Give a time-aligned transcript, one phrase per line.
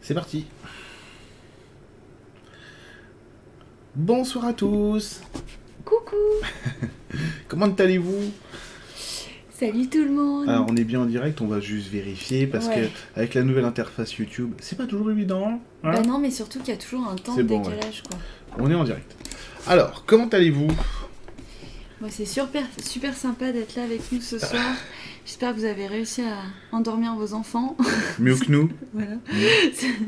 [0.00, 0.46] C'est parti.
[3.96, 5.20] Bonsoir à tous.
[5.84, 6.16] Coucou
[7.48, 8.30] Comment allez-vous?
[9.50, 12.66] Salut tout le monde Alors on est bien en direct, on va juste vérifier parce
[12.68, 12.88] Ouais.
[13.14, 15.48] que avec la nouvelle interface YouTube, c'est pas toujours évident.
[15.48, 15.58] hein?
[15.82, 18.18] Bah non, mais surtout qu'il y a toujours un temps de bon, décalage, quoi.
[18.58, 19.14] On est en direct.
[19.66, 20.68] Alors, comment allez-vous?
[22.00, 24.62] Moi, c'est super, super sympa d'être là avec nous ce soir.
[25.30, 26.42] J'espère que vous avez réussi à
[26.76, 27.76] endormir vos enfants.
[28.18, 29.12] Mieux que nous, voilà.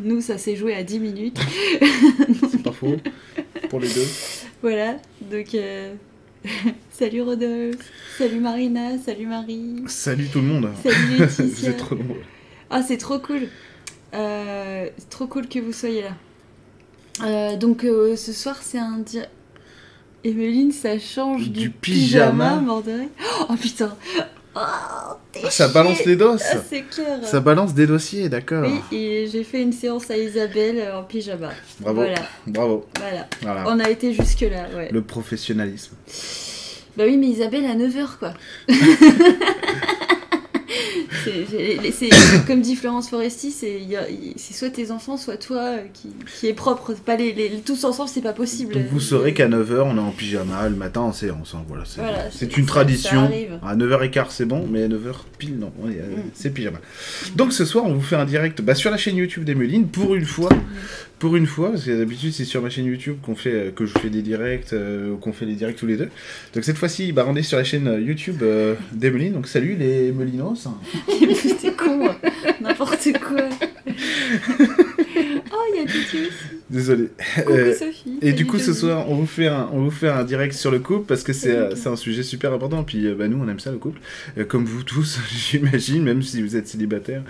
[0.03, 1.39] Nous, ça s'est joué à 10 minutes.
[2.51, 2.97] c'est pas faux.
[3.71, 4.05] Pour les deux.
[4.63, 4.97] Voilà.
[5.31, 5.95] Donc, euh,
[6.91, 7.89] salut Rodolphe.
[8.19, 8.99] Salut Marina.
[8.99, 9.85] Salut Marie.
[9.87, 10.71] Salut tout le monde.
[10.83, 12.23] Salut Vous êtes trop nombreux.
[12.69, 13.43] Ah, c'est trop cool.
[14.15, 16.17] Euh, c'est trop cool que vous soyez là.
[17.23, 19.29] Euh, donc, ce soir, c'est un dia...
[20.25, 22.57] Emeline, ça change du, Du pyjama.
[22.57, 23.09] bordel.
[23.49, 23.97] Oh putain.
[24.55, 24.61] Oh,
[25.33, 26.37] t'es Ah, ça balance les dos.
[26.39, 27.19] Ah, c'est clair.
[27.25, 28.65] Ça balance des dossiers, d'accord.
[28.67, 31.51] Oui, et j'ai fait une séance à Isabelle euh, en pyjama.
[31.81, 32.03] Bravo.
[32.03, 32.87] Voilà, Bravo.
[32.99, 33.27] voilà.
[33.41, 33.65] Voilà.
[33.67, 34.89] On a été jusque-là, ouais.
[34.93, 35.95] Le professionnalisme.
[36.97, 38.35] Bah oui, mais Isabelle à 9h, quoi.
[41.93, 43.81] C'est- comme dit Florence Foresti, c'est
[44.37, 46.95] soit tes enfants, soit toi euh, qui, qui est propre.
[46.95, 48.75] Pas les, les- tous ensemble, c'est pas possible.
[48.75, 51.55] Donc vous saurez qu'à 9h, on est en pyjama le matin en séance.
[51.55, 53.31] hein, Voilà, c'est Voilà, une tradition.
[53.65, 55.73] à 9h15, c'est bon, mais à 9h pile, non.
[55.85, 56.23] euh, Mm.
[56.35, 56.79] C'est pyjama.
[57.37, 60.15] Donc ce soir, on vous fait un direct bah, sur la chaîne YouTube d'Emeline, pour
[60.15, 60.49] une fois.
[61.19, 63.87] Pour une fois, parce que d'habitude, c'est sur ma chaîne YouTube qu'on fait, euh, que
[63.87, 66.09] je fais des directs, euh, qu'on fait les directs tous les deux.
[66.53, 69.33] Donc cette fois-ci, bah, on est sur la chaîne YouTube euh, d'Emeline.
[69.35, 70.67] Donc salut les Melinos.
[71.35, 72.17] C'était con, hein.
[72.61, 73.43] n'importe quoi.
[73.87, 76.63] oh, il y a Titi aussi.
[76.73, 77.09] Désolé.
[77.37, 78.19] Coucou Euh, Sophie.
[78.23, 80.71] Et du coup, ce soir, on vous fait un, on vous fait un direct sur
[80.71, 82.83] le couple parce que c'est euh, un sujet super important.
[82.83, 84.01] Puis euh, bah, nous, on aime ça le couple,
[84.49, 87.23] comme vous tous, j'imagine, même si vous êtes célibataire.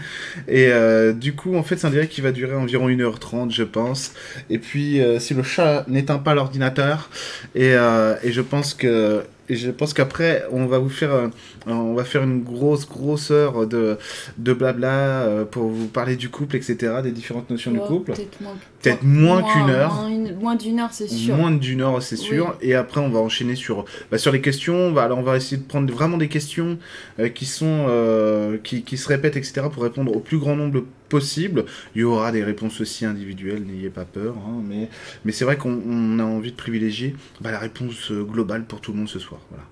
[0.46, 3.64] Et euh, du coup, en fait, c'est un direct qui va durer environ 1h30, je
[3.64, 4.12] pense.
[4.48, 7.10] Et puis, euh, si le chat n'éteint pas l'ordinateur,
[7.54, 11.30] et, et je pense que et je pense qu'après, on va vous faire,
[11.66, 13.96] on va faire une grosse, grosse heure de,
[14.38, 18.12] de blabla euh, pour vous parler du couple, etc., des différentes notions du couple.
[18.12, 19.94] Peut-être moins, qu'une heure.
[19.94, 21.36] Moins, une- moins d'une heure, c'est sûr.
[21.36, 22.56] Moins d'une heure, c'est sûr.
[22.60, 24.74] Et après, on va enchaîner sur, bah, sur les questions.
[24.74, 26.78] On va, alors, on va essayer de prendre vraiment des questions
[27.20, 30.84] euh, qui sont euh, qui, qui se répètent, etc., pour répondre au plus grand nombre
[31.08, 31.64] possible.
[31.94, 34.34] Il y aura des réponses aussi individuelles, n'ayez pas peur.
[34.38, 34.88] hein, mais
[35.24, 38.92] mais c'est vrai qu'on on a envie de privilégier bah, la réponse globale pour tout
[38.92, 39.40] le monde ce soir.
[39.50, 39.64] Voilà.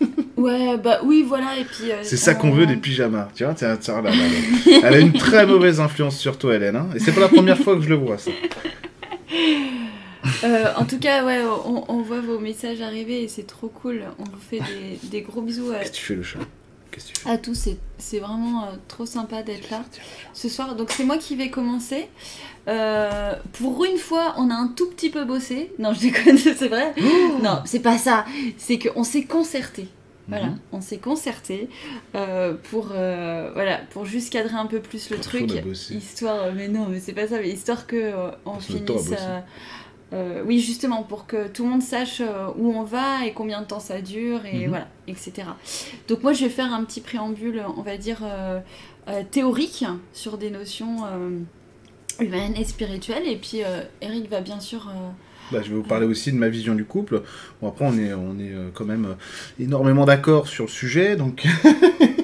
[0.36, 1.90] Ouais, bah oui, voilà, et puis...
[1.90, 3.28] euh, C'est ça qu'on on- veut des pyjamas.
[3.34, 4.78] Tu vois, tiens, tiens, là, là, là.
[4.84, 6.76] Elle a une très mauvaise influence sur toi, Hélène.
[6.76, 8.30] hein, et c'est pas la première fois que je le vois, ça.
[10.44, 14.02] Euh, en tout cas, ouais, on, on voit vos messages arriver et c'est trop cool.
[14.18, 16.38] On vous fait des, des gros bisous à, Qu'est-ce que tu fais, le chat?
[16.90, 17.30] Qu'est-ce que tu fais?
[17.30, 17.54] À tous.
[17.54, 19.82] C'est- C'est vraiment euh, trop sympa d'être là
[20.32, 20.76] ce soir.
[20.76, 22.06] Donc c'est moi qui vais commencer.
[22.68, 25.72] Euh, pour une fois, on a un tout petit peu bossé.
[25.78, 26.94] Non, je déconne, c'est vrai.
[27.42, 28.24] non, c'est pas ça.
[28.58, 29.88] C'est qu'on s'est concerté.
[30.28, 30.58] Voilà, Mhm.
[30.72, 31.70] on s'est concerté
[32.14, 35.46] euh, pour euh, voilà pour juste cadrer un peu plus le Pour truc,
[35.90, 36.52] histoire.
[36.54, 37.38] Mais non, mais c'est pas ça.
[37.40, 38.12] Mais histoire que
[38.44, 39.14] on à finisse.
[40.12, 43.62] euh, oui, justement, pour que tout le monde sache euh, où on va et combien
[43.62, 44.68] de temps ça dure et Mhm.
[44.68, 45.32] voilà, etc.
[46.08, 48.60] Donc moi, je vais faire un petit préambule, on va dire euh,
[49.30, 50.98] théorique sur des notions
[52.20, 53.26] humaines et spirituelles.
[53.26, 54.88] Et puis euh, Eric va bien sûr.
[54.88, 55.08] euh,
[55.52, 57.22] Bah, je vais vous parler aussi de ma vision du couple.
[57.60, 59.16] Bon, après, on est, on est euh, quand même
[59.58, 61.46] énormément d'accord sur le sujet, donc.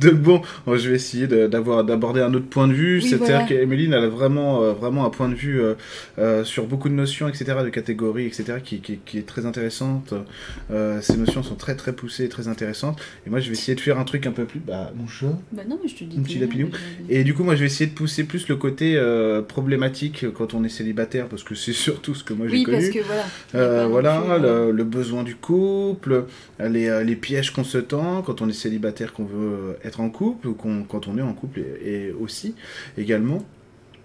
[0.00, 2.96] donc bon, je vais essayer d'avoir d'aborder un autre point de vue.
[2.98, 3.44] Oui, C'est-à-dire voilà.
[3.46, 5.74] qu'Emeline, elle a vraiment, euh, vraiment un point de vue euh,
[6.18, 10.14] euh, sur beaucoup de notions, etc., de catégories, etc., qui, qui- qui est très intéressante.
[11.00, 12.98] Ces notions sont très, très poussées et très intéressantes.
[13.26, 14.60] Et moi, je vais essayer de faire un truc un peu plus.
[14.60, 15.26] Bah, mon chat.
[15.52, 16.18] Bah non, mais je te dis.
[16.18, 16.66] Un petit le déjà.
[17.08, 18.96] Et du coup, moi, je vais essayer de pousser plus le côté
[19.48, 22.76] problématique quand on est célibataire, parce que c'est surtout ce que moi j'ai Oui, connu.
[22.78, 23.24] parce que voilà.
[23.54, 26.24] Euh, voilà, plus, euh, le, le besoin du couple,
[26.60, 30.48] les, les pièges qu'on se tend quand on est célibataire, qu'on veut être en couple,
[30.88, 32.54] quand on est en couple et, aussi
[32.98, 33.44] également.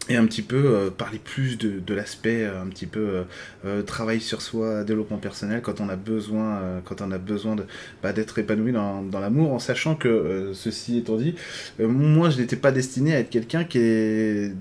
[0.09, 3.23] Et un petit peu euh, parler plus de, l'aspect euh, un petit peu
[3.65, 7.65] euh, travail sur soi, développement personnel, quand on a besoin, quand on a besoin de
[8.01, 11.35] bah, d'être épanoui dans, dans l'amour, en sachant que ceci étant dit,
[11.79, 14.53] moi je n'étais pas destiné à être quelqu'un qui est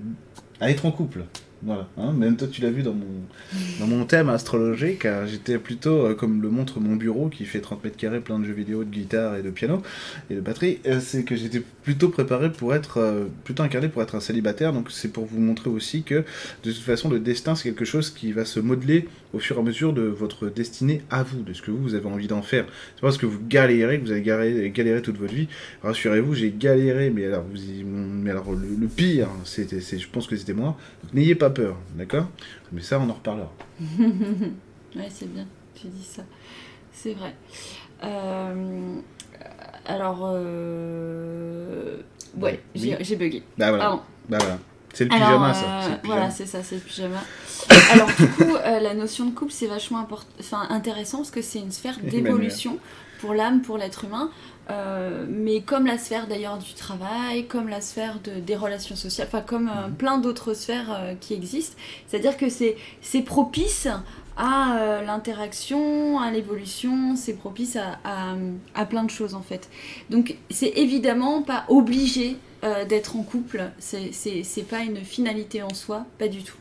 [0.59, 1.23] à être en couple.
[1.63, 3.05] Voilà, hein, même toi tu l'as vu dans mon,
[3.79, 7.59] dans mon thème astrologique, euh, j'étais plutôt, euh, comme le montre mon bureau qui fait
[7.61, 9.83] 30 mètres carrés, plein de jeux vidéo, de guitare et de piano
[10.31, 14.01] et de batterie, euh, c'est que j'étais plutôt préparé pour être, euh, plutôt incarné pour
[14.01, 16.23] être un célibataire, donc c'est pour vous montrer aussi que
[16.63, 19.59] de toute façon le destin c'est quelque chose qui va se modeler au fur et
[19.59, 22.65] à mesure de votre destinée à vous, de ce que vous, avez envie d'en faire.
[22.95, 25.47] C'est pas parce que vous galérez que vous avez galéré, toute votre vie.
[25.83, 30.53] Rassurez-vous, j'ai galéré, mais alors, vous, mais alors le, pire, c'était, je pense que c'était
[30.53, 30.77] moi.
[31.13, 32.29] n'ayez pas peur, d'accord?
[32.71, 33.51] Mais ça, on en reparlera.
[33.99, 35.45] ouais, c'est bien,
[35.75, 36.23] tu dis ça.
[36.91, 37.33] C'est vrai.
[38.03, 38.95] Euh,
[39.85, 41.97] alors, euh,
[42.37, 43.43] ouais, j'ai bugué.
[43.57, 44.03] Bah voilà.
[44.29, 44.59] Bah voilà.
[44.93, 45.65] C'est le pyjama, ça.
[45.65, 47.23] Euh, voilà, c'est ça, c'est le pyjama.
[47.91, 50.05] Alors, du coup, euh, la notion de couple, c'est vachement
[50.39, 52.77] enfin, intéressant parce que c'est une sphère d'évolution
[53.19, 54.29] pour l'âme, pour l'être humain.
[54.69, 59.27] Euh, mais comme la sphère d'ailleurs du travail, comme la sphère de, des relations sociales,
[59.27, 59.95] enfin comme mhm.
[59.97, 61.75] plein d'autres sphères qui existent.
[62.07, 63.87] C'est-à-dire que c'est propice
[64.37, 68.35] à l'interaction, à l'évolution, c'est propice à, à,
[68.75, 69.69] à, plein de choses en fait.
[70.09, 73.71] Donc c'est évidemment pas obligé euh, d'être en couple.
[73.79, 76.57] C'est pas une finalité en soi, pas du tout.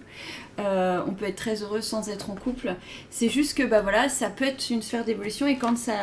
[0.58, 2.74] Euh, on peut être très heureux sans être en couple.
[3.10, 5.94] C'est juste que bah voilà, ça peut être une sphère d'évolution et quand ça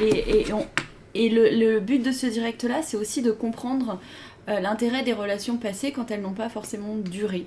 [0.00, 0.46] et,
[1.14, 4.00] et, le, but de ce direct là, c'est aussi de comprendre
[4.48, 7.46] euh, l'intérêt des relations passées quand elles n'ont pas forcément duré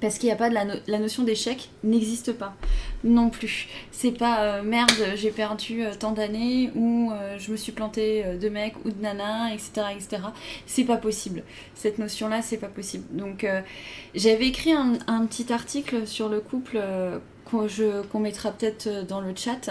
[0.00, 2.54] parce qu'il n'y a pas de la, notion d'échec n'existe pas
[3.02, 3.68] non plus.
[3.90, 8.24] C'est pas euh, merde, j'ai perdu euh, tant d'années ou euh, je me suis planté
[8.40, 9.86] de mec ou de nana, etc.
[9.94, 10.22] etc.
[10.66, 11.42] C'est pas possible.
[11.74, 13.04] Cette notion-là, c'est pas possible.
[13.10, 13.46] Donc
[14.14, 16.80] j'avais écrit un, petit article sur le couple
[17.44, 19.70] qu'on mettra peut-être dans le chat.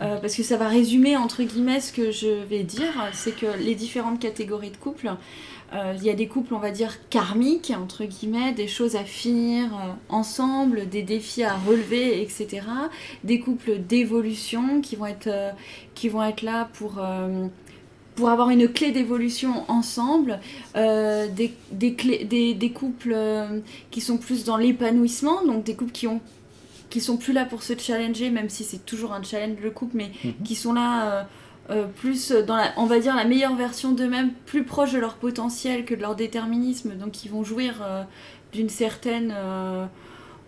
[0.00, 3.08] Ah parce que ça va résumer entre guillemets ce que je vais dire.
[3.12, 5.10] C'est que les différentes catégories de couples.
[5.74, 9.04] Euh, il y a des couples, on va dire, karmiques, entre guillemets, des choses à
[9.04, 12.62] finir euh, ensemble, des défis à relever, etc.
[13.24, 15.50] Des couples d'évolution qui, vont être, euh,
[15.94, 17.00] qui vont être là pour,
[18.14, 20.40] pour avoir une clé d'évolution ensemble.
[20.74, 23.16] Des, des, clés, des, des, couples
[23.90, 26.20] qui sont plus dans l'épanouissement, donc des couples qui ont
[26.90, 29.96] qui sont plus là pour se challenger, même si c'est toujours un challenge le couple,
[29.96, 30.34] mais mhm.
[30.44, 31.22] qui sont là euh,
[31.96, 35.84] plus dans la, on va dire la meilleure version d'eux-mêmes, plus proche de leur potentiel
[35.84, 38.02] que de leur déterminisme, donc ils vont jouir euh,
[38.52, 39.84] d'une certaine euh,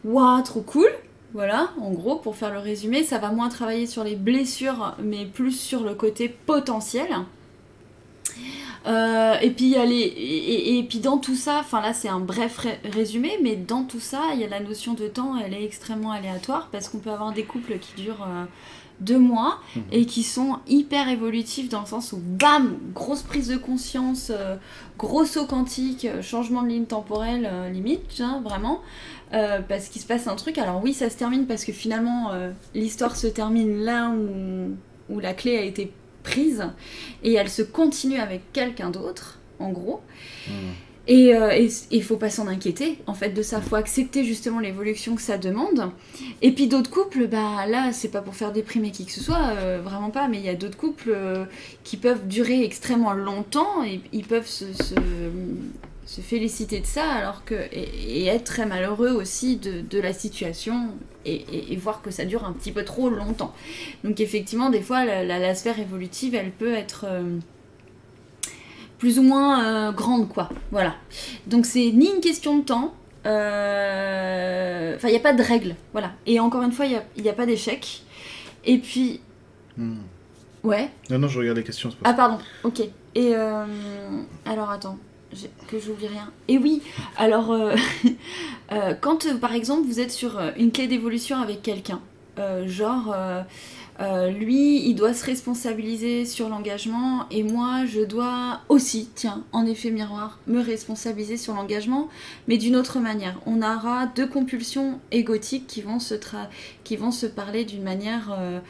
[0.05, 0.89] waouh trop cool.
[1.33, 5.27] Voilà, en gros, pour faire le résumé, ça va moins travailler sur les blessures, mais
[5.27, 7.09] plus sur le côté potentiel.
[8.87, 14.01] et, et, puis dans tout ça, enfin là c'est un bref résumé, mais dans tout
[14.01, 17.11] ça, il y a la notion de temps, elle est extrêmement aléatoire parce qu'on peut
[17.11, 18.27] avoir des couples qui durent
[19.01, 19.83] deux mois mhm.
[19.93, 24.57] et qui sont hyper évolutifs dans le sens où bam, grosse prise de conscience, euh,
[24.99, 28.81] gros saut quantique, euh, changement de ligne temporelle euh, limite, hein, vraiment.
[29.69, 30.59] parce qu'il se passe un truc.
[30.59, 32.33] Alors oui, ça se termine parce que finalement
[32.75, 34.75] l'histoire se termine là où,
[35.09, 35.93] où, la clé a été
[36.25, 36.65] prise
[37.23, 40.01] et elle se continue avec quelqu'un d'autre, en gros.
[40.49, 40.55] Mhm.
[41.07, 43.61] Et euh, il faut pas s'en inquiéter, en fait, de ça.
[43.61, 45.91] Faut accepter justement l'évolution que ça demande.
[46.43, 49.55] Et puis d'autres couples, bah là, c'est pas pour faire déprimer qui que ce soit,
[49.57, 51.45] euh, vraiment pas, mais il y a d'autres couples euh,
[51.85, 54.65] qui peuvent durer extrêmement longtemps et ils peuvent se,
[56.23, 57.55] féliciter de ça, alors que.
[57.73, 60.91] Et, être très malheureux aussi de, la situation
[61.25, 63.55] et, voir que ça dure un petit peu trop longtemps.
[64.05, 67.07] Donc effectivement, des fois, la, sphère évolutive, elle peut être
[69.01, 70.51] plus ou moins euh, grande, quoi.
[70.71, 70.95] Voilà.
[71.49, 72.95] Donc c'est ni une question de temps,
[73.27, 76.13] euh, enfin il n'y a pas de règle, voilà.
[76.27, 78.03] Et encore une fois, il n'y a, pas d'échec.
[78.65, 79.21] Et puis...
[79.77, 79.97] Hmm.
[80.63, 80.91] Ouais.
[81.09, 81.89] Non, non, je regarde les questions.
[82.05, 82.81] Ah pardon, ok.
[83.15, 83.65] Et euh,
[84.45, 84.99] alors attends,
[85.67, 86.31] que j'oublie rien.
[86.49, 86.83] Et oui,
[87.17, 87.59] alors
[89.01, 92.01] quand par exemple vous êtes sur une clé d'évolution avec quelqu'un,
[92.67, 93.15] genre
[94.01, 99.67] euh, lui, il doit se responsabiliser sur l'engagement et moi, je dois aussi, tiens, en
[99.67, 102.09] effet miroir, me responsabiliser sur l'engagement,
[102.49, 103.39] mais d'une autre manière.
[103.45, 106.15] On aura deux compulsions égotiques qui vont se,
[106.83, 108.61] qui vont se parler d'une manière euh,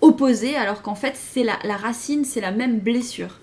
[0.00, 3.40] opposée, alors qu'en fait, c'est la, racine, c'est la même blessure.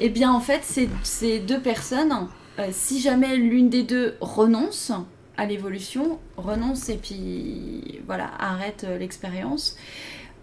[0.00, 0.62] Eh bien, en fait,
[1.02, 4.90] ces, deux personnes, euh, si jamais l'une des deux renonce,
[5.36, 9.76] à l'évolution, renonce et puis voilà, arrête euh, l'expérience.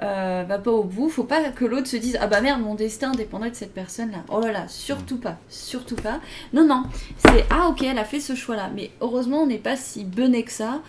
[0.01, 2.73] Euh, va pas au bout, faut pas que l'autre se dise ah bah merde mon
[2.73, 4.19] destin dépendrait de cette personne là.
[4.29, 6.21] Oh là là, surtout pas, surtout pas.
[6.53, 6.83] Non non,
[7.17, 10.05] c'est ah ok elle a fait ce choix là, mais heureusement on n'est pas si
[10.05, 10.81] bené que ça.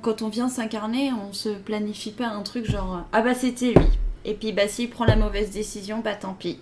[0.00, 3.86] quand on vient s'incarner, on se planifie pas un truc genre ah bah c'était lui.
[4.24, 6.58] Et puis bah s'il prend la mauvaise décision, bah tant pis.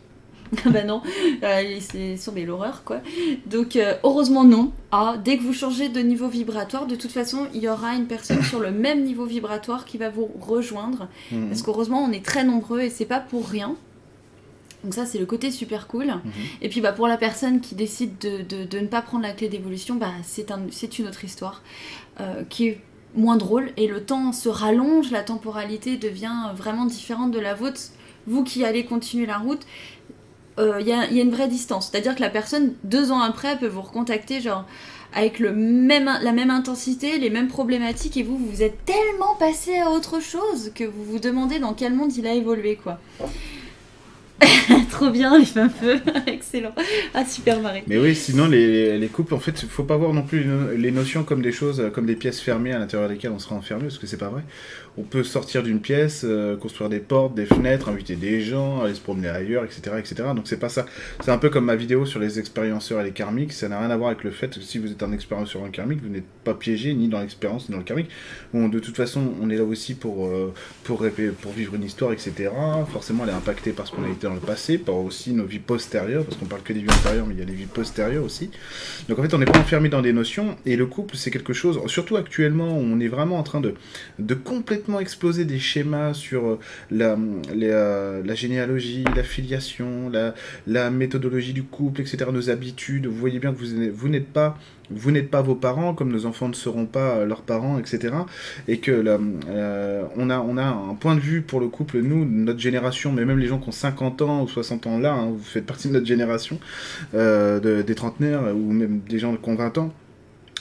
[0.65, 1.03] Ah bah non,
[1.43, 3.01] euh, c'est sur l'horreur quoi.
[3.47, 4.73] Donc euh, heureusement non.
[4.93, 8.07] Ah, dès que vous changez de niveau vibratoire, de toute façon, il y aura une
[8.07, 11.09] personne sur le même niveau vibratoire qui va vous rejoindre.
[11.33, 11.49] Mhm.
[11.49, 13.77] Parce qu'heureusement, on est très nombreux et c'est pas pour rien.
[14.85, 16.07] Donc ça, c'est le côté super cool.
[16.07, 16.33] Mhm.
[16.63, 19.49] Et puis bah, pour la personne qui décide de, de, ne pas prendre la clé
[19.49, 20.61] d'évolution, bah, c'est un,
[20.99, 21.63] une autre histoire
[22.21, 22.81] euh, qui est
[23.15, 27.81] moins drôle et le temps se rallonge, la temporalité devient vraiment différente de la vôtre.
[28.27, 29.67] Vous qui allez continuer la route,
[30.59, 31.91] il y, y, a une vraie distance.
[31.91, 34.65] C'est-à-dire que la personne, deux ans après, peut vous recontacter, genre
[35.17, 39.79] avec le même, la même intensité, les mêmes problématiques, et vous, vous êtes tellement passé
[39.79, 42.99] à autre chose que vous vous demandez dans quel monde il a évolué, quoi.
[44.97, 46.75] Trop bien, les femmes feu, excellent.
[47.13, 47.85] Ah, super marré.
[47.87, 51.23] Mais oui, sinon, les, les couples, en fait, faut pas voir non plus les notions
[51.23, 54.07] comme des choses, comme des pièces fermées à l'intérieur desquelles on sera enfermé, parce que
[54.07, 54.43] c'est pas vrai
[54.99, 58.95] on peut sortir d'une pièce, euh, construire des portes, des fenêtres, inviter des gens, aller
[58.95, 59.97] se promener ailleurs, etc.
[59.99, 60.15] etc.
[60.35, 60.87] Donc c'est pas ça.
[61.23, 63.53] C'est un peu comme ma vidéo sur les expérienceurs et les karmiques.
[63.53, 65.65] Ça n'a rien à voir avec le fait que si vous êtes un expérienceur ou
[65.67, 68.09] un karmique, vous n'êtes pas piégé ni dans l'expérience ni dans le karmique.
[68.55, 71.05] Bon, de toute façon, on est là aussi pour, euh, pour,
[71.43, 72.51] pour vivre une histoire, etc.
[72.91, 75.45] Forcément, elle est impactée par ce qu'on a été dans le passé, par aussi nos
[75.45, 77.67] vies postérieures, parce qu'on parle que des vies antérieures, mais il y a les vies
[77.67, 78.51] postérieures aussi.
[79.09, 80.57] Donc en fait, on n'est pas enfermé dans des notions.
[80.65, 83.75] Et le couple, c'est quelque chose, surtout actuellement, où on est vraiment en train de,
[84.19, 86.59] de complètement exploser des schémas sur euh,
[86.91, 87.17] la,
[87.53, 90.35] euh, la généalogie, la filiation, la,
[90.67, 93.07] la, méthodologie du couple, etc., nos habitudes.
[93.07, 94.59] Vous voyez bien que vous, vous n'êtes pas
[94.91, 98.15] vous n'êtes pas vos parents, comme nos enfants ne seront pas leurs parents, etc.
[98.69, 102.25] Et que euh, on, a, on a un point de vue pour le couple, nous,
[102.25, 105.31] notre génération, mais même les gens qui ont 50 ans ou 60 ans là, hein,
[105.31, 106.59] vous faites partie de notre génération,
[107.13, 109.93] des trentenaires, ou même des gens qui ont 20 ans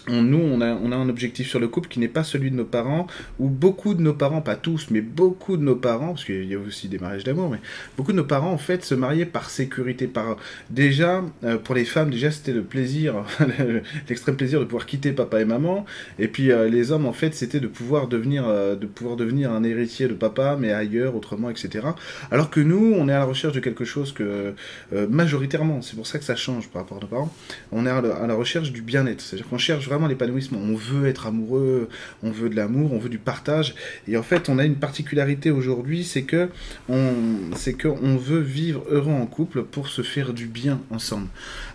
[0.07, 2.55] nous, on a, on a un objectif sur le couple qui n'est pas celui de
[2.55, 3.07] nos parents,
[3.39, 6.53] ou beaucoup de nos parents, pas tous, mais beaucoup de nos parents, parce qu'il y
[6.53, 7.59] a aussi des mariages d'amour, mais
[7.97, 10.07] beaucoup de nos parents, en fait, se mariaient par sécurité.
[10.07, 10.38] Par...
[10.69, 13.25] Déjà, euh, pour les femmes, déjà, c'était le plaisir,
[14.09, 15.85] l'extrême plaisir de pouvoir quitter papa et maman,
[16.19, 19.51] et puis euh, les hommes, en fait, c'était de pouvoir devenir, euh, de pouvoir devenir
[19.51, 21.88] un héritier de papa, mais ailleurs, autrement, etc.
[22.31, 24.53] Alors que nous, on est à la recherche de quelque chose que,
[24.91, 27.33] majoritairement, c'est pour ça que ça change par rapport à nos parents,
[27.71, 30.59] on est à la, à la recherche du bien-être, c'est-à-dire qu'on cherche l'épanouissement.
[30.59, 31.89] On veut être amoureux,
[32.23, 33.75] on veut de l'amour, on veut du partage.
[34.07, 36.49] Et en fait, on a une particularité aujourd'hui, c'est que
[36.89, 37.13] on,
[37.55, 41.27] c'est que on veut vivre heureux en couple pour se faire du bien ensemble.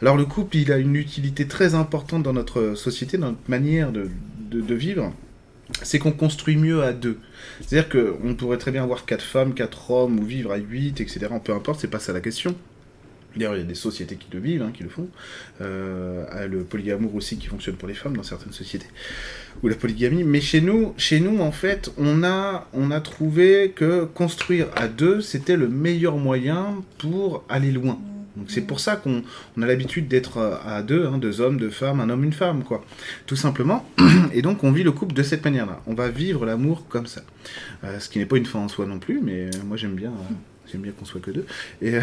[0.03, 3.93] Alors le couple, il a une utilité très importante dans notre société, dans notre manière
[3.93, 4.09] de,
[4.51, 5.13] de, vivre
[5.83, 7.19] c'est qu'on construit mieux à deux.
[7.61, 11.29] C'est-à-dire qu'on pourrait très bien avoir quatre femmes, quatre hommes, ou vivre à huit, etc.
[11.43, 12.57] Peu importe, c'est pas ça la question.
[13.37, 15.09] D'ailleurs, il y a des sociétés qui le vivent, hein, qui le font.
[15.61, 18.89] Euh, le polyamour aussi qui fonctionne pour les femmes dans certaines sociétés.
[19.63, 20.25] Ou la polygamie.
[20.25, 24.89] Mais chez nous, chez nous en fait, on a, on a trouvé que construire à
[24.89, 27.99] deux, c'était le meilleur moyen pour aller loin.
[28.37, 29.23] Donc c'est pour ça qu'on
[29.61, 32.85] a l'habitude d'être à deux, hein, deux hommes, deux femmes, un homme, une femme, quoi.
[33.27, 33.85] Tout simplement.
[34.33, 35.81] Et donc on vit le couple de cette manière-là.
[35.87, 37.23] On va vivre l'amour comme ça.
[37.85, 40.11] Euh, ce qui n'est pas une fin en soi non plus, mais moi j'aime bien.
[40.11, 40.35] Euh,
[40.71, 41.47] J'aime bien qu'on soit que deux.
[41.83, 41.95] Et,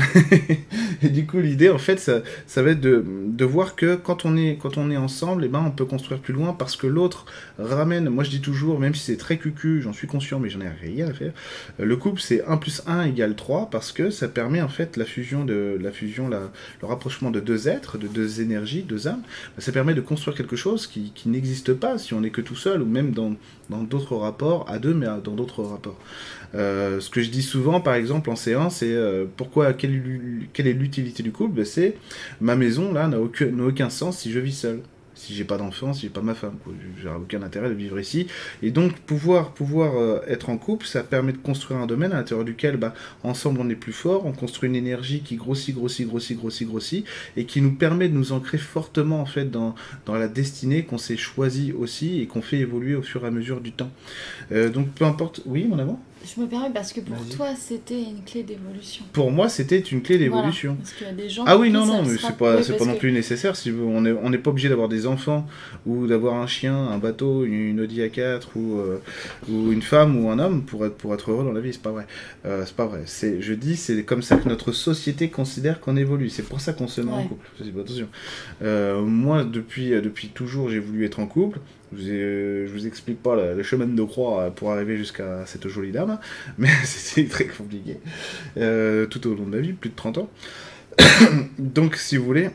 [1.02, 4.26] et du coup, l'idée, en fait, ça, ça va être de, de, voir que quand
[4.26, 6.88] on est, quand on est ensemble, eh ben, on peut construire plus loin parce que
[6.88, 7.26] l'autre
[7.60, 8.10] ramène.
[8.10, 10.70] Moi, je dis toujours, même si c'est très cucu, j'en suis conscient, mais j'en ai
[10.70, 11.32] rien à faire.
[11.80, 15.06] Le couple, c'est 1 plus 1 égale 3 parce que ça permet, en fait, la
[15.06, 19.22] fusion, de, la fusion la, le rapprochement de deux êtres, de deux énergies, deux âmes.
[19.58, 22.56] Ça permet de construire quelque chose qui, qui n'existe pas si on est que tout
[22.56, 23.36] seul ou même dans
[23.70, 25.98] d'autres rapports, à deux, mais dans d'autres rapports.
[26.56, 30.74] Euh, ce que je dis souvent, par exemple, en séance, c'est euh, pourquoi, quelle, est
[30.74, 31.56] l'utilité du couple?
[31.56, 31.96] Ben, C'est
[32.42, 34.82] ma maison, là, n'a aucun, aucun sens si je vis seul
[35.18, 36.58] si j'ai pas d'enfant, si j'ai pas ma femme,
[37.02, 38.28] j'ai aucun intérêt de vivre ici.
[38.62, 42.18] Et donc pouvoir pouvoir euh, être en couple, ça permet de construire un domaine à
[42.18, 46.08] l'intérieur duquel, bah, ensemble on est plus fort, on construit une énergie qui grossit, grossit,
[46.08, 49.74] grossit, grossit, grossit, et qui nous permet de nous ancrer fortement en fait dans,
[50.06, 53.32] dans la destinée qu'on s'est choisi aussi et qu'on fait évoluer au fur et à
[53.32, 53.92] mesure du temps.
[54.52, 58.24] donc peu importe, oui mon amour je me permets parce que pour toi, c'était une
[58.26, 59.06] clé d'évolution.
[59.14, 60.76] Pour moi, c'était une clé d'évolution.
[60.76, 61.44] parce qu'il y a des gens.
[61.48, 63.56] Ah oui, non, non, mais c'est pas, c'est pas non plus nécessaire.
[63.56, 65.48] Si on n'est on pas obligé d'avoir des enfants
[65.86, 69.00] ou d'avoir un chien, un bateau, une Audi A4 ou, euh,
[69.50, 71.74] ou une femme ou un homme pour être, pour être heureux dans la vie.
[71.74, 72.08] C'est pas vrai.
[72.46, 73.04] Euh, c'est pas vrai.
[73.06, 76.30] C'est, je dis, c'est comme ça que notre société considère qu'on évolue.
[76.30, 77.48] C'est pour ça qu'on se met en couple.
[77.80, 78.08] Attention.
[78.62, 81.60] Euh, moi, depuis, depuis toujours, j'ai voulu être en couple.
[81.94, 85.92] Je vous, euh, vous explique pas le, chemin de croix pour arriver jusqu'à cette jolie
[85.92, 86.20] dame,
[86.58, 87.98] mais c'est très compliqué.
[88.58, 90.30] Euh, tout au long de ma vie, plus de 30 ans.
[91.60, 92.50] Donc, si vous voulez,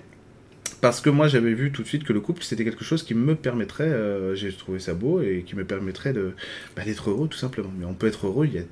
[0.80, 3.14] parce que moi j'avais vu tout de suite que le couple c'était quelque chose qui
[3.14, 6.12] me permettrait, euh, j'ai trouvé ça beau et qui me permettrait
[6.74, 7.70] bah, d'être heureux tout simplement.
[7.78, 8.62] Mais on peut être heureux, il y a,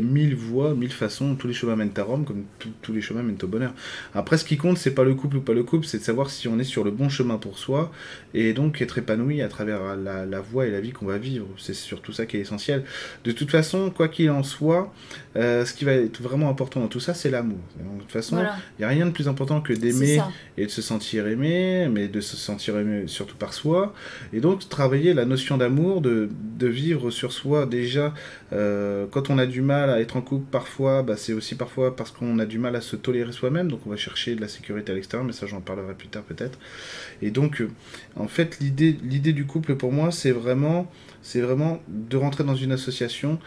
[0.00, 2.44] y a mille voies, mille façons, tous les chemins mènent à Rome, comme
[2.80, 3.72] tous les chemins mènent au bonheur.
[4.14, 6.30] Après, ce qui compte, c'est pas le couple ou pas le couple, c'est de savoir
[6.30, 7.92] si on est sur le bon chemin pour soi,
[8.34, 11.46] et donc être épanoui à travers la, la voie et la vie qu'on va vivre.
[11.58, 12.84] C'est surtout ça qui est essentiel.
[13.24, 14.92] De toute façon, quoi qu'il en soit,
[15.36, 17.58] euh, ce qui va être vraiment important dans tout ça, c'est l'amour.
[17.78, 20.20] De toute façon, il n'y a rien de plus important que d'aimer
[20.56, 23.94] et de se sentir aimé, mais de se sentir aimé surtout par soi.
[24.32, 28.14] Et donc, travailler la notion d'amour, de, de, vivre sur soi déjà.
[28.52, 31.96] Euh, quand on a du mal à être en couple, parfois, bah, c'est aussi parfois
[31.96, 33.68] parce qu'on a du mal à se tolérer soi-même.
[33.68, 36.22] Donc, on va chercher de la sécurité à l'extérieur, mais ça, j'en parlerai plus tard
[36.22, 36.58] peut-être.
[37.20, 37.70] Et donc, euh,
[38.16, 40.90] en fait, l'idée du couple pour moi, c'est vraiment,
[41.34, 43.38] vraiment de rentrer dans une association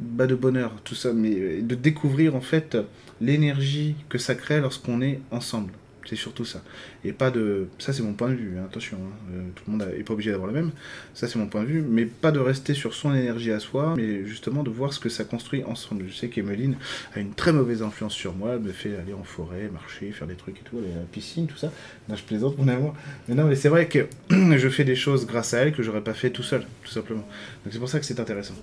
[0.00, 2.76] bah, de bonheur, tout ça, mais de découvrir en fait
[3.20, 5.72] l'énergie que ça crée lorsqu'on est ensemble.
[6.08, 6.62] C'est surtout ça.
[7.04, 7.68] Et pas de.
[7.78, 8.96] Ça, c'est mon point de vue, hein, attention.
[8.96, 9.32] Hein.
[9.34, 10.70] Euh, tout le monde n'est pas obligé d'avoir le même.
[11.12, 11.82] Ça, c'est mon point de vue.
[11.82, 15.10] Mais pas de rester sur son énergie à soi, mais justement de voir ce que
[15.10, 16.06] ça construit ensemble.
[16.08, 16.76] Je sais qu'Emeline
[17.14, 18.52] a une très mauvaise influence sur moi.
[18.54, 21.02] Elle me fait aller en forêt, marcher, faire des trucs et tout, aller à la
[21.02, 21.70] piscine, tout ça.
[22.08, 22.94] Je plaisante, mon amour.
[23.28, 26.00] Mais non, mais c'est vrai que je fais des choses grâce à elle que j'aurais
[26.00, 27.26] pas fait tout seul, tout simplement.
[27.64, 28.54] Donc c'est pour ça que c'est intéressant.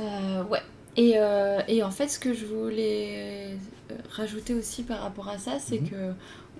[0.00, 0.62] Euh, ouais.
[1.00, 3.56] Et, euh, et, en fait, ce que je voulais
[3.90, 5.88] euh, rajouter aussi par rapport à ça, c'est mhm.
[5.88, 6.12] que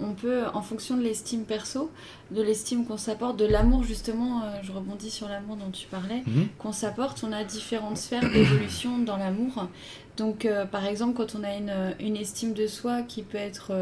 [0.02, 1.90] on peut, en fonction de l'estime perso,
[2.30, 6.48] de l'estime qu'on s'apporte, de l'amour justement, je rebondis sur l'amour dont tu parlais, mhm.
[6.58, 9.68] qu'on s'apporte, on a différentes sphères d'évolution dans l'amour.
[10.16, 13.72] Donc par exemple, quand on a une, une, estime de soi qui peut être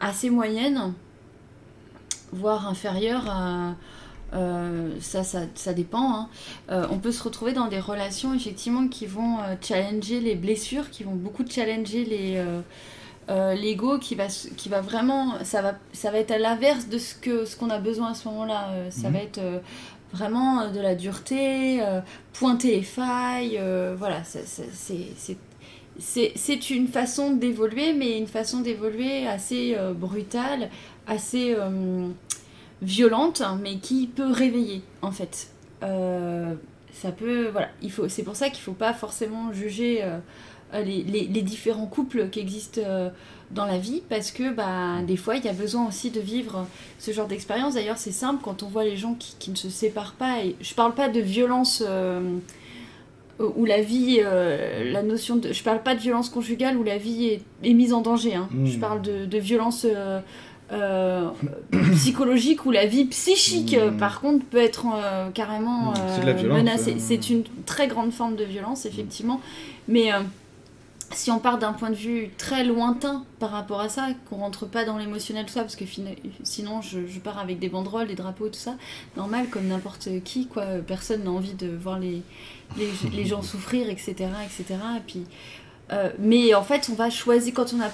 [0.00, 0.94] assez moyenne,
[2.32, 3.74] voire inférieure à
[4.34, 6.14] euh, ça, ça, ça, dépend.
[6.14, 6.28] Hein.
[6.70, 10.88] Euh, on peut se retrouver dans des relations effectivement qui vont euh, challenger les blessures,
[10.90, 12.42] qui vont beaucoup challenger les
[13.28, 17.14] l'ego, qui va qui va vraiment ça va ça va être à l'inverse de ce
[17.14, 18.68] que ce qu'on a besoin à ce moment-là.
[18.90, 19.14] ça mhm.
[19.14, 19.40] va être
[20.12, 21.80] vraiment de la dureté,
[22.32, 23.60] pointer les failles.
[23.96, 24.22] voilà,
[25.98, 30.68] c'est une façon d'évoluer, mais une façon d'évoluer assez brutale,
[31.06, 31.56] assez
[32.82, 35.48] violente, mais qui peut réveiller, en fait.
[35.82, 36.54] Euh,
[36.92, 40.18] ça peut, voilà, il faut, c'est pour ça qu'il faut pas forcément juger euh,
[40.82, 43.08] les, les, différents couples qui existent euh,
[43.50, 46.66] dans la vie, parce que bah, des fois, il y a besoin aussi de vivre
[46.98, 47.74] ce genre d'expérience.
[47.74, 50.56] D'ailleurs, c'est simple quand on voit les gens qui, qui, ne se séparent pas, et
[50.60, 51.82] je parle pas de violence
[53.38, 55.52] où la vie, la notion de.
[55.52, 58.34] Je parle pas de violence conjugale où la vie est, est mise en danger.
[58.34, 58.48] Hein.
[58.64, 58.80] Je mmh.
[58.80, 60.20] parle de, de violence euh,
[61.94, 63.96] psychologique ou la vie psychique, hmm.
[63.96, 66.96] par contre, peut être euh, carrément hmm, euh, menacée.
[66.98, 69.40] C'est une très grande forme de violence, effectivement.
[69.88, 70.10] Mais
[71.12, 74.64] si on part d'un point de vue très lointain par rapport à ça, qu'on rentre
[74.64, 75.84] pas dans l'émotionnel, tout ça, parce que
[76.42, 78.76] sinon je, pars avec des banderoles, des drapeaux, tout ça,
[79.16, 80.64] normal, comme n'importe qui, quoi.
[80.86, 82.22] Personne n'a envie de voir les,
[82.78, 84.14] les, les, gens souffrir, etc.
[84.44, 84.80] etc.
[84.96, 85.24] Et puis,
[86.18, 87.90] mais en fait, on va choisir quand on a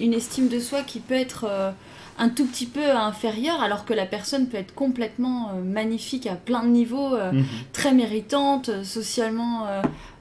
[0.00, 1.74] une, estime de soi qui peut être
[2.18, 6.34] un tout petit peu inférieure, alors que la personne peut être complètement euh, magnifique à
[6.34, 7.44] plein de niveaux, euh, mhm.
[7.72, 9.66] très méritante, euh, socialement.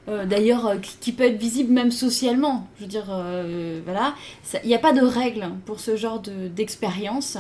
[0.08, 2.68] D'ailleurs, qui, peut être visible même socialement.
[2.78, 3.06] Je veux dire,
[3.86, 4.14] voilà.
[4.64, 6.22] Il n'y a pas de règle pour ce genre
[6.56, 7.40] d'expérience.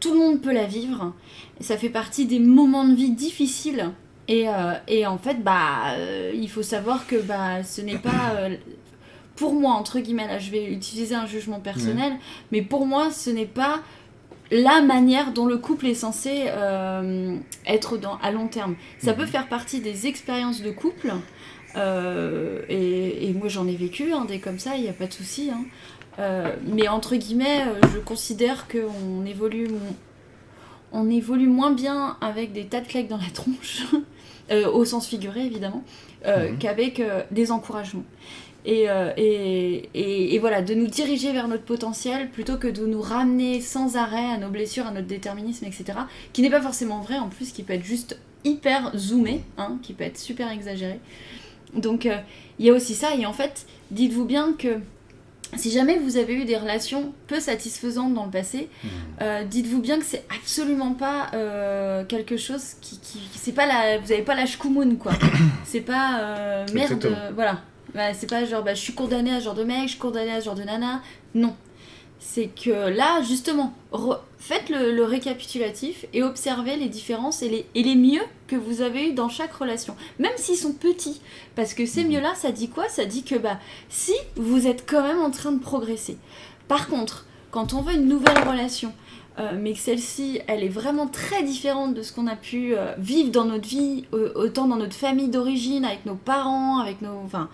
[0.00, 1.12] tout le monde peut la vivre.
[1.60, 3.92] Ça fait partie des moments de vie difficiles
[4.26, 4.46] et,
[4.88, 5.94] et, en fait, bah,
[6.34, 8.48] il faut savoir que bah, ce n'est pas
[9.38, 12.12] pour moi, entre guillemets, là je vais utiliser un jugement personnel,
[12.50, 13.80] mais pour moi ce n'est pas
[14.50, 18.74] la manière dont le couple est censé euh, être dans, à long terme.
[18.98, 19.28] Ça peut mhm.
[19.28, 21.12] faire partie des expériences de couple,
[21.76, 25.12] euh, et, moi j'en ai vécu hein, des comme ça, il n'y a pas de
[25.12, 25.50] souci.
[25.52, 25.64] Hein.
[26.18, 29.68] Euh, mais entre guillemets, je considère qu'on évolue,
[30.90, 33.84] on évolue moins bien avec des tas de claques dans la tronche,
[34.72, 35.84] au sens figuré évidemment,
[36.26, 36.58] mhm.
[36.58, 38.04] qu'avec des encouragements.
[38.66, 43.00] Euh, et, et, et, voilà, de nous diriger vers notre potentiel plutôt que de nous
[43.00, 45.98] ramener sans arrêt à nos blessures, à notre déterminisme, etc.
[46.32, 49.94] Qui n'est pas forcément vrai en plus, qui peut être juste hyper zoomé, hein, qui
[49.94, 51.00] peut être super exagéré.
[51.74, 52.16] Donc euh,
[52.58, 54.78] il y a aussi ça, et en fait, dites-vous bien que
[55.56, 58.88] si jamais vous avez eu des relations peu satisfaisantes dans le passé, mmh.
[59.22, 61.30] euh, dites-vous bien que c'est absolument pas
[62.08, 65.12] quelque chose qui, qui, c'est pas la, vous avez pas la shkumun quoi.
[65.64, 67.62] c'est pas merde, voilà.
[67.94, 69.98] Bah, c'est pas genre, bah, je suis condamnée à ce genre de mec, je suis
[69.98, 71.02] condamnée à ce genre de nana.
[71.34, 71.54] Non.
[72.20, 73.72] C'est que là, justement,
[74.38, 79.08] faites le, récapitulatif et observez les différences et les, et les mieux que vous avez
[79.08, 79.96] eu dans chaque relation.
[80.18, 81.20] Même s'ils sont petits.
[81.54, 82.12] Parce que ces mhm.
[82.12, 82.88] mieux-là, ça dit quoi?
[82.88, 86.18] Ça dit que bah, si vous êtes quand même en train de progresser.
[86.66, 88.92] Par contre, quand on veut une nouvelle relation,
[89.38, 92.94] euh, mais que celle-ci, elle est vraiment très différente de ce qu'on a pu euh,
[92.98, 97.20] vivre dans notre vie, euh, autant dans notre famille d'origine, avec nos parents, avec nos...
[97.24, 97.48] Enfin,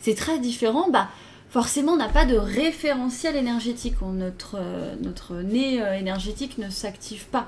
[0.00, 1.08] c'est très différent, bah
[1.50, 7.26] forcément on n'a pas de référentiel énergétique, notre, euh, notre nez euh, énergétique ne s'active
[7.26, 7.46] pas.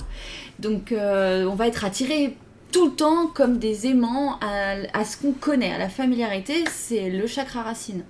[0.58, 2.36] Donc euh, on va être attiré
[2.72, 7.10] tout le temps comme des aimants à, à ce qu'on connaît, à la familiarité, c'est
[7.10, 8.02] le chakra racine.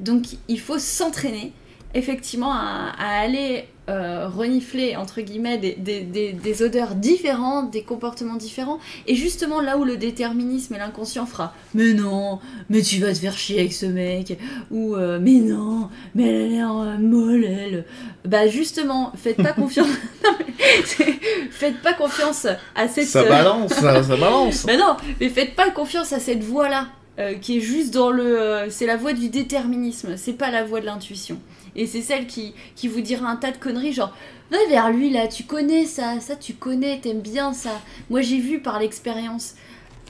[0.00, 1.52] Donc il faut s'entraîner
[1.96, 7.82] effectivement à, à aller euh, renifler entre guillemets des, des- des- des odeurs différentes, des
[7.82, 12.98] comportements différents, et justement là où le déterminisme et l'inconscient fera mais non, mais tu
[13.00, 14.38] vas te faire chier avec ce mec,
[14.72, 17.84] ou euh, mais non, mais elle a l'air euh, molle elle,
[18.24, 19.86] bah justement faites pas confiance,
[20.24, 20.54] Non, mais
[20.84, 24.64] c'est- faites pas confiance à cette Ça balance, ça, ça balance.
[24.66, 26.88] mais non, mais faites pas confiance à cette voix-là,
[27.20, 28.24] euh, qui est juste dans le.
[28.40, 31.38] euh, c'est la voix du déterminisme, c'est pas la voix de l'intuition.
[31.76, 34.12] Et c'est celle qui, qui vous dira un tas de conneries, genre,
[34.50, 37.80] va vers lui là, tu connais ça, ça tu connais, t'aimes bien ça.
[38.10, 39.54] Moi j'ai vu par l'expérience.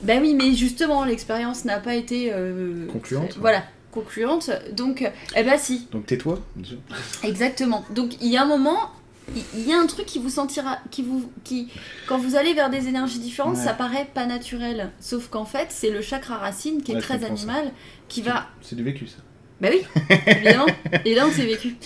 [0.02, 2.30] Ben oui, mais justement, l'expérience n'a pas été.
[2.32, 3.36] euh, Concluante.
[3.40, 4.50] Voilà, concluante.
[4.72, 6.38] Donc, eh ben si, Donc tais-toi.
[7.24, 7.84] Exactement.
[7.90, 8.78] Donc il y a un moment,
[9.54, 11.68] il y a un truc qui vous sentira, qui vous, qui,
[12.06, 13.64] quand vous allez vers des énergies différentes, Ouais.
[13.64, 14.90] ça paraît pas naturel.
[15.00, 17.26] Sauf qu'en fait, c'est le chakra racine qui est Ouais, très ça.
[17.26, 17.72] animal,
[18.08, 18.46] qui va.
[18.62, 19.16] C'est du vécu ça.
[19.60, 19.82] Bah oui,
[20.26, 20.66] évidemment.
[21.06, 21.76] Et là, on s'est vécu.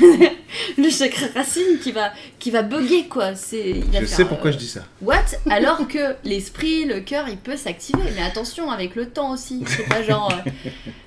[0.78, 3.34] le chakra racine qui va, qui va bugger quoi.
[3.34, 3.70] C'est.
[3.70, 4.80] il va Je faire, sais pourquoi euh, je dis ça.
[5.02, 5.16] What?
[5.50, 7.98] Alors que l'esprit, le cœur, il peut s'activer.
[8.16, 9.62] Mais attention avec le temps aussi.
[9.66, 10.32] C'est pas genre.
[10.32, 10.50] euh,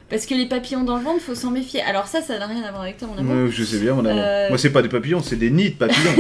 [0.10, 1.82] Parce que les papillons dans le ventre, faut s'en méfier.
[1.82, 3.46] Alors ça, ça n'a rien à voir avec toi, mon amour.
[3.46, 4.22] Ouais, je sais bien, mon amour.
[4.24, 6.12] Euh, Moi, c'est pas des papillons, c'est des nids de papillons.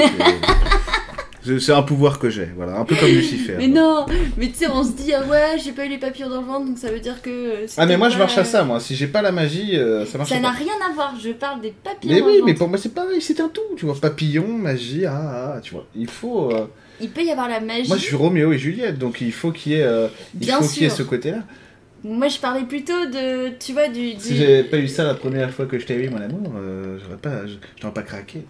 [1.59, 3.55] C'est- un pouvoir que j'ai, voilà, un peu comme Lucifer.
[3.57, 4.05] Mais non,
[4.37, 6.47] mais tu sais, on se dit, ah ouais, j'ai pas eu les papillons dans le
[6.47, 7.29] ventre, donc ça veut dire que.
[7.29, 8.79] euh, Ah, mais moi, je marche à ça, moi.
[8.79, 10.55] Si j'ai pas la magie, euh, ça marche Ça n'a pas.
[10.57, 12.13] rien à voir, je parle des papillons.
[12.13, 12.59] Mais dans oui, le mais ventre.
[12.59, 13.95] pour moi, c'est pareil, c'est un tout, tu vois.
[13.99, 15.85] Papillon, magie, ah, ah, tu vois.
[15.95, 16.51] Il faut.
[16.53, 16.65] euh,
[17.01, 17.87] Il peut y avoir la magie.
[17.89, 20.59] Moi, je suis Roméo et Juliette, donc il faut qu'il y ait, euh, il Bien
[20.61, 21.39] faut qu'il y ait ce côté-là.
[22.05, 23.49] Moi, je parlais plutôt de.
[23.59, 24.11] Tu vois, du.
[24.19, 26.51] Si du- j'avais pas eu ça la première fois que je t'ai vu, mon amour,
[26.57, 27.41] euh, j'aurais pas,
[27.81, 28.43] j'aurais pas craqué.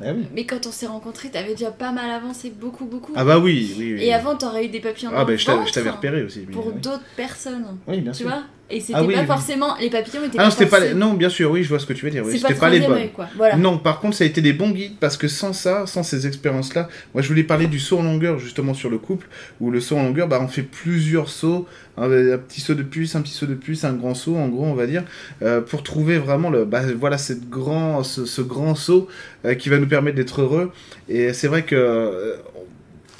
[0.00, 0.24] Ah oui.
[0.34, 3.12] Mais quand on s'est rencontrés, t'avais déjà pas mal avancé, beaucoup, beaucoup.
[3.16, 4.04] Ah bah oui, oui, oui.
[4.04, 6.44] Et avant, t'aurais eu des papillons ah dans bah je t'avais- repéré aussi.
[6.46, 6.74] mais pour oui.
[6.80, 7.78] d'autres personnes.
[7.86, 8.28] Oui, bien Tu sûr.
[8.28, 8.42] vois?
[8.74, 9.26] Et c'était Ah oui, pas oui.
[9.26, 9.76] forcément.
[9.78, 10.66] Les papillons étaient Ah non, pas les...
[10.86, 10.94] forcés.
[10.94, 12.24] non, bien sûr, oui, je vois ce que tu veux dire.
[12.24, 13.02] Oui, C'est pas c'était pas les troisième bonnes.
[13.08, 13.28] œil, quoi.
[13.36, 13.56] Voilà.
[13.56, 16.26] Non, par contre, ça a été des bons guides parce que sans ça, sans ces
[16.26, 19.28] expériences-là, moi je voulais parler du saut en longueur justement sur le couple,
[19.60, 21.66] où le saut en longueur, bah, on fait plusieurs sauts,
[21.98, 24.48] un, un petit saut de puce, un petit saut de puce, un grand saut, en
[24.48, 25.04] gros, on va dire,
[25.42, 29.06] euh, pour trouver vraiment le, bah, voilà, cette grand, ce, ce grand saut
[29.44, 30.72] euh, qui va nous permettre d'être heureux.
[31.10, 32.36] Et c'est vrai que euh,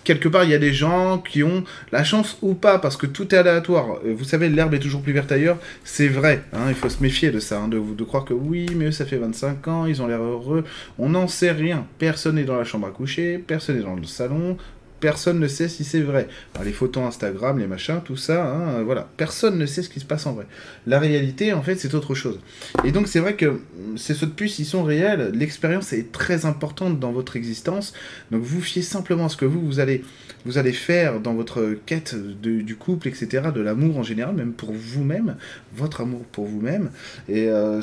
[0.04, 3.06] quelque part, il y a des gens qui ont la chance ou pas, parce que
[3.06, 3.98] tout est aléatoire.
[4.04, 7.02] Euh, Vous savez, l'herbe est toujours plus verte ailleurs, c'est vrai, hein, il faut se
[7.02, 9.86] méfier de ça, hein, de, de croire que oui, mais eux, ça fait 25 ans,
[9.86, 10.64] ils ont l'air heureux.
[10.98, 11.86] On n'en sait rien.
[11.98, 14.56] Personne n'est dans la chambre à coucher, personne n'est dans le salon,
[15.02, 16.28] personne ne sait si c'est vrai.
[16.64, 19.08] Les photos Instagram, les machins, tout ça, hein, euh, voilà.
[19.16, 20.46] Personne ne sait ce qui se passe en vrai.
[20.86, 22.38] La réalité, en fait, c'est autre chose.
[22.84, 25.32] Et donc, c'est vrai que hum, ces sauts de puce, ils sont réels.
[25.34, 27.92] L'expérience est très importante dans votre existence.
[28.30, 30.04] Donc, vous fiez simplement à ce que vous, vous allez,
[30.46, 34.72] vous allez faire dans votre quête du couple, etc., de l'amour en général, même pour
[34.72, 35.36] vous-même,
[35.74, 36.90] votre amour pour vous-même.
[37.28, 37.82] Et euh,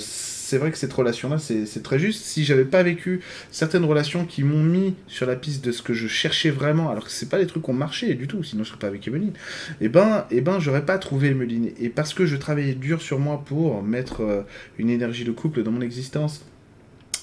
[0.49, 2.23] c'est vrai que cette relation-là, c'est très juste.
[2.23, 5.93] Si j'avais pas vécu certaines relations qui m'ont mis sur la piste de ce que
[5.93, 8.63] je cherchais vraiment, alors que c'est pas des trucs qui ont marché du tout, sinon
[8.63, 9.33] je serais pas avec Emeline,
[9.79, 11.69] et ben, et ben j'aurais pas trouvé Emeline.
[11.79, 14.41] Et parce que je travaillais dur sur moi pour mettre euh,
[14.79, 16.43] une énergie de couple dans mon existence,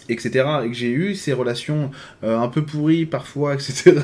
[0.09, 1.91] etc., et que j'ai eu ces relations
[2.25, 3.95] euh, un peu pourries parfois, etc.,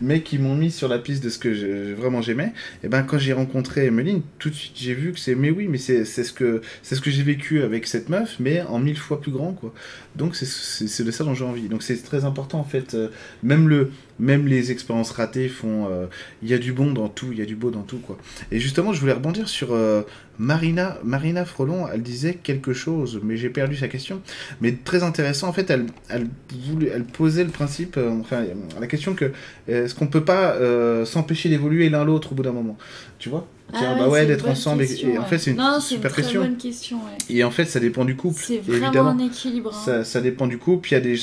[0.00, 3.18] mais qui m'ont mis sur la piste de ce que vraiment j'aimais, et ben quand
[3.18, 6.32] j'ai rencontré Emeline, tout de suite j'ai vu que c'est, mais oui, mais c'est ce
[6.32, 9.52] que, c'est ce que j'ai vécu avec cette meuf, mais en mille fois plus grand,
[9.52, 9.72] quoi.
[10.16, 11.68] Donc c'est de ça dont j'ai envie.
[11.68, 12.94] Donc c'est très important en fait.
[12.94, 13.08] euh,
[13.42, 15.88] même le, même les expériences ratées font.
[15.90, 16.06] euh,
[16.42, 18.16] Il y a du bon dans tout, il y a du beau dans tout quoi.
[18.50, 20.02] Et justement, je voulais rebondir sur euh,
[20.38, 21.86] Marina, Marina Frelon.
[21.92, 24.20] Elle disait quelque chose, mais j'ai perdu sa question.
[24.60, 25.68] Mais très intéressant en fait.
[25.70, 26.28] Elle, elle
[26.70, 28.44] voulait, elle posait le principe, euh, enfin
[28.80, 29.32] la question que
[29.68, 30.56] est-ce qu'on peut pas
[31.04, 32.76] s'empêcher d'évoluer l'un l'autre au bout d'un moment,
[33.18, 33.46] tu vois?
[33.72, 34.82] Ah bah ouais, ouais, c'est une d'être ensemble.
[34.84, 35.26] et- question, et, en ouais.
[35.28, 36.40] fait, c'est une Non, c'est une super très question.
[36.42, 37.18] bonne question, ouais.
[37.34, 38.40] Et en fait, ça dépend du couple.
[38.40, 39.10] C'est vraiment évidemment.
[39.10, 39.72] un équilibre.
[39.74, 39.82] hein.
[39.84, 40.88] Ça, ça dépend du couple.
[40.90, 41.16] Il y a des,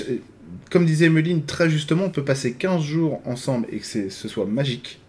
[0.72, 4.46] comme disait Emeline très justement, on peut passer 15 jours ensemble et que ce soit
[4.46, 5.00] magique.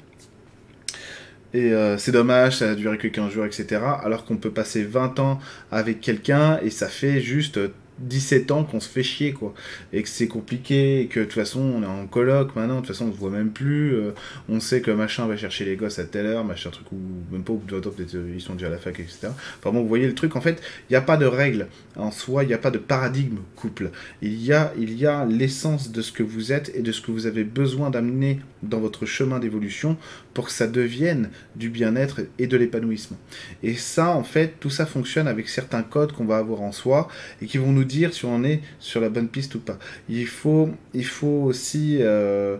[1.55, 3.81] Et euh, c'est dommage, ça a duré que 15 jours, etc.
[4.03, 5.39] Alors qu'on peut passer 20 ans
[5.71, 7.61] avec quelqu'un et ça fait juste
[7.99, 9.55] 17 ans qu'on se fait chier, quoi.
[9.93, 12.81] Et que c'est compliqué, et que de toute façon, on est en coloc maintenant, de
[12.81, 13.95] toute façon, on se voit même plus.
[13.95, 14.13] euh,
[14.49, 16.99] on sait que machin va chercher les gosses à telle heure, machin truc, ou
[17.33, 19.29] même pas, ou peut-être ils sont déjà à la fac, etc.
[19.59, 22.11] Enfin bon, vous voyez le truc, en fait, il n'y a pas de règle en
[22.11, 23.91] soi, il n'y a pas de paradigme couple.
[24.23, 27.01] Il y a, il y a l'essence de ce que vous êtes et de ce
[27.01, 29.97] que vous avez besoin d'amener dans votre chemin d'évolution
[30.33, 33.19] pour que ça devienne du bien-être et de l'épanouissement.
[33.63, 37.09] Et ça, en fait, tout ça fonctionne avec certains codes qu'on va avoir en soi
[37.41, 39.79] et qui vont nous dire si on est sur la bonne piste ou pas.
[40.09, 42.57] Il faut, il faut aussi euh,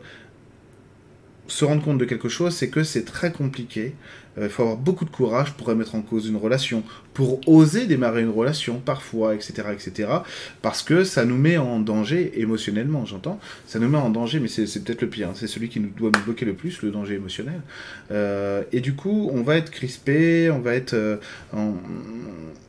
[1.47, 3.95] se rendre compte de quelque chose, c'est que c'est très compliqué.
[4.39, 6.83] Euh, Il faut avoir beaucoup de courage pour remettre en cause une relation,
[7.15, 10.09] pour oser démarrer une relation parfois, etc., etc.
[10.63, 13.39] Parce que ça nous met en danger émotionnellement, j'entends.
[13.67, 15.29] Ça nous met en danger, mais c'est peut-être le pire.
[15.29, 15.33] hein.
[15.35, 17.61] C'est celui qui nous doit nous bloquer le plus, le danger émotionnel.
[18.11, 21.17] Euh, et du coup, on va être crispé, on va être euh,
[21.53, 21.75] en-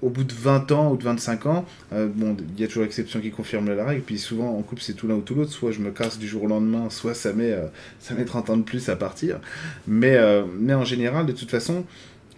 [0.03, 1.65] au bout de 20 ans ou de 25 ans.
[1.93, 4.01] euh, bon, il y a toujours l'exception qui confirme la règle.
[4.03, 5.51] Puis souvent, en couple, c'est tout l'un ou tout l'autre.
[5.51, 7.65] Soit je me casse du jour au lendemain, soit ça met, euh,
[7.99, 9.39] ça met 30 ans de plus à partir.
[9.87, 11.83] Mais, euh, mais en général, de toute façon,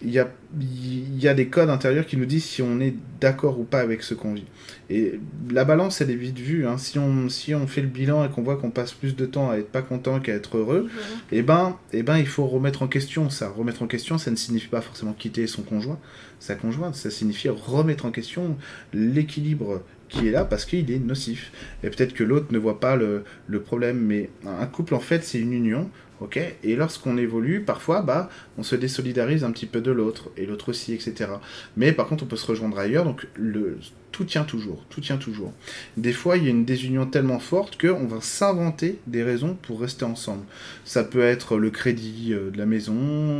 [0.02, 0.28] il y a,
[0.60, 4.02] y a des codes intérieurs qui nous disent si on est d'accord ou pas avec
[4.02, 4.44] ce qu'on vit.
[4.90, 5.18] Et
[5.50, 6.66] la balance, elle est vite vue.
[6.66, 6.78] hein.
[6.78, 9.50] Si, on, si on fait le bilan et qu'on voit qu'on passe plus de temps
[9.50, 10.88] à être pas content qu'à être heureux,
[11.32, 13.48] eh ben, eh ben, il faut remettre en question ça.
[13.48, 15.98] Remettre en question, ça ne signifie pas forcément quitter son conjoint,
[16.38, 16.94] sa conjointe.
[16.94, 18.56] Ça signifie remettre en question
[18.92, 21.52] l'équilibre qui est là parce qu'il est nocif.
[21.82, 23.98] Et peut-être que l'autre ne voit pas le, le problème.
[23.98, 25.90] Mais un couple, en fait, c'est une union.
[26.20, 30.46] Ok Et lorsqu'on évolue, parfois, bah, on se désolidarise un petit peu de l'autre, et
[30.46, 31.30] l'autre aussi, etc.
[31.76, 33.78] Mais par contre, on peut se rejoindre ailleurs, donc le,
[34.12, 35.52] tout tient toujours, tout tient toujours.
[35.96, 39.80] Des fois, il y a une désunion tellement forte qu'on va s'inventer des raisons pour
[39.80, 40.44] rester ensemble.
[40.84, 42.96] Ça peut être le crédit euh, de la maison,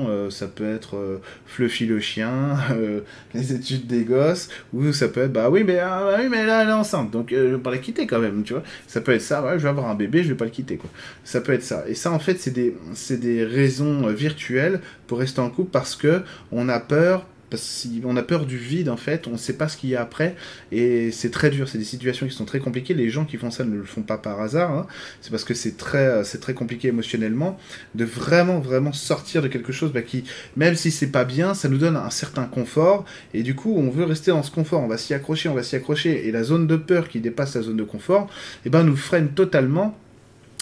[0.09, 2.57] euh, ça peut être euh, Fluffy le chien,
[3.35, 6.45] les études des gosses, ou ça peut être, bah oui, mais, ah, bah oui, mais
[6.45, 8.63] là, elle est enceinte, donc euh, je vais pas la quitter quand même, tu vois.
[8.87, 10.77] Ça peut être ça, ouais, je vais avoir un bébé, je vais pas le quitter,
[10.77, 10.91] quoi.
[11.25, 11.85] Ça peut être ça.
[11.89, 12.75] Et ça, en fait, c'est des,
[13.11, 18.23] des raisons virtuelles pour rester en couple parce que on a peur parce qu'on a
[18.23, 20.37] peur du vide en fait, on ne sait pas ce qu'il y a après.
[20.73, 22.95] Et c'est très dur, c'est des situations qui sont très compliquées.
[22.95, 24.87] Les gens qui font ça ne le font pas par hasard, hein.
[25.21, 27.59] c'est parce que c'est très, très compliqué émotionnellement
[27.95, 30.25] de vraiment vraiment sortir de quelque chose bah, qui,
[30.57, 33.05] même si c'est pas bien, ça nous donne un certain confort.
[33.35, 35.63] Et du coup on veut rester dans ce confort, on va s'y accrocher, on va
[35.63, 36.29] s'y accrocher.
[36.29, 38.29] Et la zone de peur qui dépasse la zone de confort,
[38.65, 39.97] et ben nous freine totalement.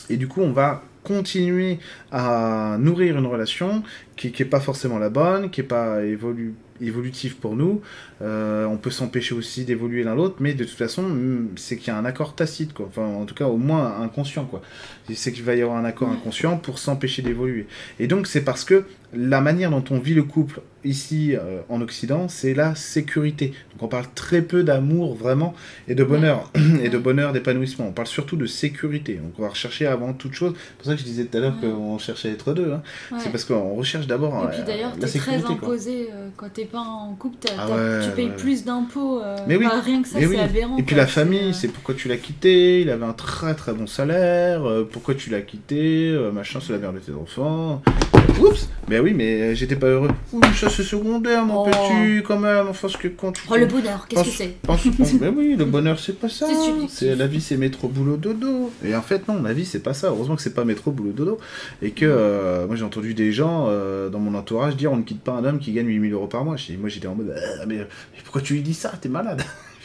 [0.09, 1.79] Et du coup on va continuer
[2.11, 3.85] à nourrir une relation
[4.17, 7.81] qui n'est pas forcément la bonne, qui n'est pas évolu évolutive pour nous.
[8.23, 11.89] Euh, on peut s'empêcher aussi d'évoluer l'un l'autre, mais de toute façon, mm, c'est qu'il
[11.89, 12.87] y a un accord tacite, quoi.
[12.89, 14.63] Enfin, en tout cas, au moins inconscient, quoi.
[15.15, 17.67] C'est qu'il va y avoir un accord inconscient pour s'empêcher d'évoluer.
[18.01, 18.85] Et donc, c'est parce que
[19.15, 23.49] la manière dont on vit le couple ici euh, en Occident, c'est la sécurité.
[23.73, 25.55] Donc, on parle très peu d'amour vraiment
[25.89, 26.51] et de bonheur
[26.83, 27.87] et de bonheur, d'épanouissement.
[27.89, 29.15] On parle surtout de sécurité.
[29.15, 30.55] Donc, on va rechercher avant toute chose.
[30.57, 32.73] C'est pour ça que je disais tout à l'heure qu'on cherchait à être deux.
[32.73, 32.83] hein.
[33.13, 33.19] Ouais.
[33.21, 36.81] C'est parce qu'on recherche d'abord Et puis euh, d'ailleurs, t'es très imposé quand t'es pas
[36.81, 38.37] en couple, Ah ouais, tu payes ouais.
[38.37, 39.21] plus d'impôts.
[39.23, 40.37] euh, Mais oui, rien que ça, c'est oui.
[40.39, 40.77] aberrant.
[40.77, 41.05] Et puis quoi.
[41.05, 44.65] la famille, euh, c'est pourquoi tu l'as quitté, il avait un très très bon salaire,
[44.69, 47.83] euh, pourquoi tu l'as quitté, machin, c'est la mère de tes enfants.
[48.41, 50.11] Oups Mais oui, mais euh, j'étais pas heureux.
[50.33, 51.71] Oui, ça c'est secondaire, mon Oh.
[51.71, 53.43] petit, quand même, enfin, ce que quand tu...
[53.51, 56.29] Oh, le bonheur, qu'est-ce que Pense- c'est pense- pense- mais oui, le bonheur c'est pas
[56.29, 56.47] ça.
[56.47, 56.99] C'est subjectif.
[56.99, 58.71] C'est la vie, c'est métro boulot dodo.
[58.85, 60.09] Et en fait non, la vie c'est pas ça.
[60.09, 61.39] Heureusement que c'est pas métro boulot dodo.
[61.83, 65.03] Et que euh, moi j'ai entendu des gens euh, dans mon entourage dire on ne
[65.03, 66.57] quitte pas un homme qui gagne 8000 euros par mois.
[66.57, 67.87] J'ai- Moi j'étais en mode Ah, mais, mais
[68.23, 68.93] pourquoi tu lui dis ça?
[69.01, 69.43] T'es malade.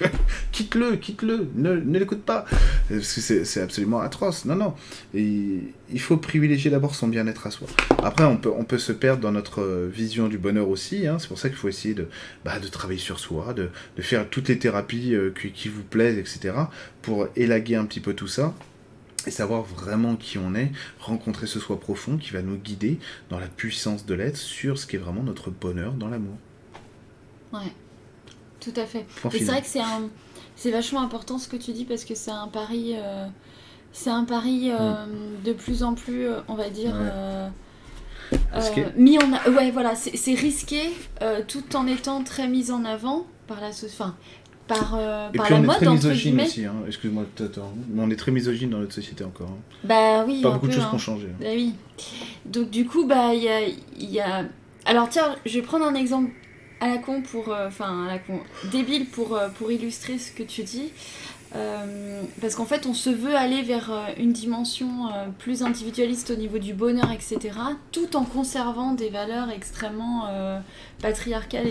[0.52, 2.46] quitte-le, quitte-le, ne, ne l'écoute pas.
[2.90, 4.46] Parce que c'est absolument atroce.
[4.46, 4.74] Non, non.
[5.14, 5.60] Et
[5.92, 7.68] il faut privilégier d'abord son bien-être à soi.
[8.04, 11.08] Après, on peut, on peut se perdre dans notre euh, vision du bonheur aussi.
[11.08, 11.18] hein.
[11.20, 12.08] C'est pour ça qu'il faut essayer de,
[12.46, 15.84] bah, de travailler sur soi, de, de faire toutes les thérapies euh, qui, qui vous
[15.84, 16.54] plaisent, etc.
[17.02, 18.54] pour élaguer un petit peu tout ça
[19.28, 22.98] et savoir vraiment qui on est, rencontrer ce soi profond qui va nous guider
[23.30, 26.36] dans la puissance de l'être sur ce qui est vraiment notre bonheur dans l'amour.
[27.54, 27.72] Ouais,
[28.62, 29.06] tout à fait.
[29.34, 30.04] Et c'est vrai que c'est un,
[30.56, 33.26] c'est vachement important ce que tu dis parce que c'est un pari, euh,
[33.92, 34.94] c'est un pari euh,
[35.44, 36.96] de plus en plus, euh, on va dire.
[36.96, 37.00] Mm.
[37.02, 37.10] Ouais.
[37.14, 37.50] euh,
[38.96, 40.80] mis en a- ouais voilà c'est risqué
[41.50, 44.16] tout en étant très mis en avant par la enfin
[44.68, 46.76] par, euh, Et par puis la on est très misogyne aussi, hein.
[46.88, 47.50] excuse-moi hein.
[47.90, 49.50] mais on est très misogyne dans notre société encore.
[49.50, 49.58] hein.
[49.84, 50.88] bah oui Pas beaucoup de choses hein.
[50.92, 51.28] qui ont changé.
[51.42, 51.74] Bah oui.
[52.46, 54.46] Donc du coup, bah il y a, il y a-
[54.86, 56.32] Alors tiens, je vais prendre un exemple
[56.82, 57.50] à la con pour...
[57.54, 58.42] euh, Enfin, à la con...
[58.72, 60.92] Débile pour, euh, pour illustrer ce que tu dis.
[61.54, 64.88] Euh, parce qu'en fait, on se veut aller vers une dimension
[65.38, 67.40] plus individualiste au niveau du bonheur, etc.,
[67.92, 70.30] tout en conservant des valeurs extrêmement
[71.02, 71.68] patriarcales,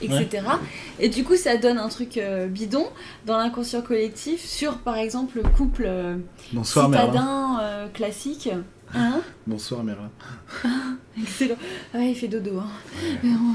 [0.00, 0.46] etc.
[1.00, 2.86] Et du coup, ça donne un truc bidon
[3.26, 5.90] dans l'inconscient collectif sur, par exemple, le couple
[6.62, 8.50] citadin classique.
[8.94, 10.10] Hein Bonsoir Merlin.
[11.20, 11.56] Excellent.
[11.92, 12.58] Ah ouais, il fait dodo.
[12.58, 12.68] Hein.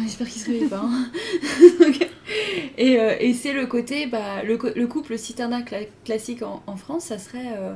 [0.04, 0.84] J'espère qu'il se réveille pas.
[0.84, 1.10] Hein.
[2.78, 5.64] et, euh, et c'est le côté, bah, le, le couple citadin
[6.04, 7.74] classique en, France, ça serait, euh,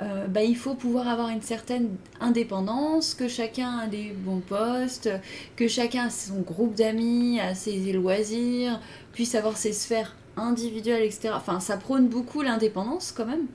[0.00, 5.10] euh, bah, il faut pouvoir avoir une certaine indépendance, que chacun a des bons postes,
[5.56, 8.80] que chacun a son groupe d'amis, a ses loisirs,
[9.12, 11.30] puisse avoir ses sphères individuelles, etc.
[11.34, 13.46] Enfin, ça prône beaucoup l'indépendance quand même.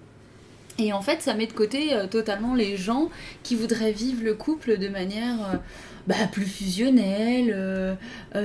[0.80, 3.10] Et en fait, ça met de côté euh, totalement les gens
[3.44, 5.58] qui voudraient vivre le couple de manière euh,
[6.08, 7.96] bah, plus fusionnelle, euh,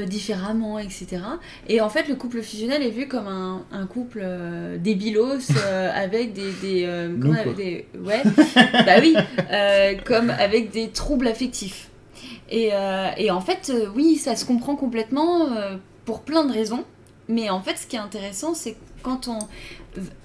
[0.07, 1.21] différemment, etc.
[1.69, 4.27] Et en fait, le couple fusionnel est vu comme un, un couple
[4.79, 5.51] débilos
[5.95, 6.53] avec des...
[6.61, 7.09] des,
[7.57, 8.23] des ouais,
[8.85, 9.15] bah oui,
[10.05, 11.89] comme avec des troubles affectifs.
[12.51, 12.71] Et,
[13.17, 15.49] et en fait, oui, ça se comprend complètement
[16.05, 16.85] pour plein de raisons.
[17.29, 19.39] Mais en fait, ce qui est intéressant, c'est quand on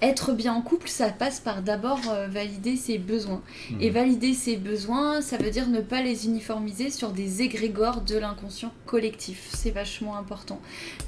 [0.01, 3.41] être bien en couple, ça passe par d'abord euh, valider ses besoins.
[3.71, 3.81] Mmh.
[3.81, 8.17] Et valider ses besoins, ça veut dire ne pas les uniformiser sur des égrégores de
[8.17, 9.49] l'inconscient collectif.
[9.53, 10.59] C'est vachement important.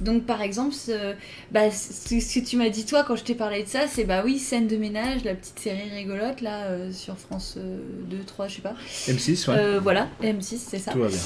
[0.02, 1.14] Donc par exemple, ce,
[1.52, 4.22] bah, ce, que tu m'as dit toi quand je t'ai parlé de ça, c'est bah
[4.24, 8.48] oui, scène de ménage, la petite série rigolote là euh, sur France 2, euh, 3,
[8.48, 8.76] je sais pas.
[9.08, 9.80] M6, ouais.
[9.80, 10.92] voilà, M6, c'est ça.
[10.92, 11.18] Tout va bien.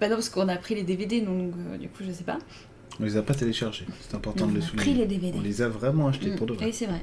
[0.00, 2.38] bah non, parce qu'on a pris les DVD, donc du coup, je sais pas.
[3.00, 4.82] On les a pas téléchargés, c'est important de le souligner.
[4.82, 5.38] Pris les DVD.
[5.38, 6.66] On les a vraiment achetés pour de vrai.
[6.66, 7.02] Oui, c'est vrai.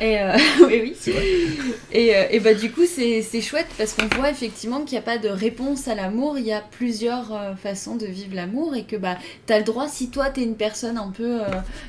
[0.00, 0.96] Et euh, oui, oui.
[0.98, 1.24] C'est vrai.
[1.92, 5.02] Et, euh, et, bah, du coup, c'est chouette parce qu'on voit effectivement qu'il n'y a
[5.02, 6.38] pas de réponse à l'amour.
[6.38, 9.64] Il y a plusieurs euh, façons de vivre l'amour et que bah, tu as le
[9.64, 11.40] droit, si toi, tu es une personne un peu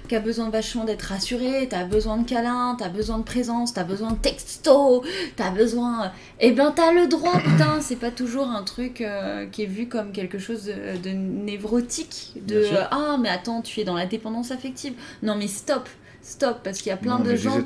[0.08, 3.24] qui a besoin vachement d'être rassurée, tu as besoin de câlin, tu as besoin de
[3.24, 5.04] présence, tu as besoin de texto,
[5.36, 6.12] tu as besoin.
[6.40, 7.80] Eh ben, tu as le droit, putain.
[7.82, 9.04] C'est pas toujours un truc
[9.52, 12.34] qui est vu comme quelque chose de, de névrotique.
[12.46, 14.94] De Ah, mais attends, tu es dans la dépendance affective.
[15.22, 15.88] Non, mais stop
[16.24, 17.62] stop parce qu'il y a plein de gens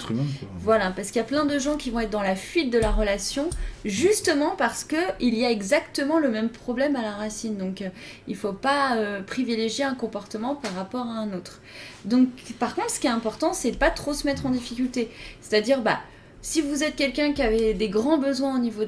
[0.60, 2.80] voilà parce qu'il y a plein de gens qui vont être dans la fuite de
[2.80, 3.50] la relation
[3.86, 7.58] justement parce que il y a exactement le même problème à la racine.
[7.58, 7.90] Donc euh,
[8.28, 11.62] il faut pas euh, privilégier un comportement par rapport à un autre.
[12.06, 15.12] Donc par contre ce qui est important c'est de pas trop se mettre en difficulté.
[15.42, 16.00] C'est-à-dire bah
[16.48, 18.84] si vous êtes quelqu'un qui avait des grands besoins au niveau,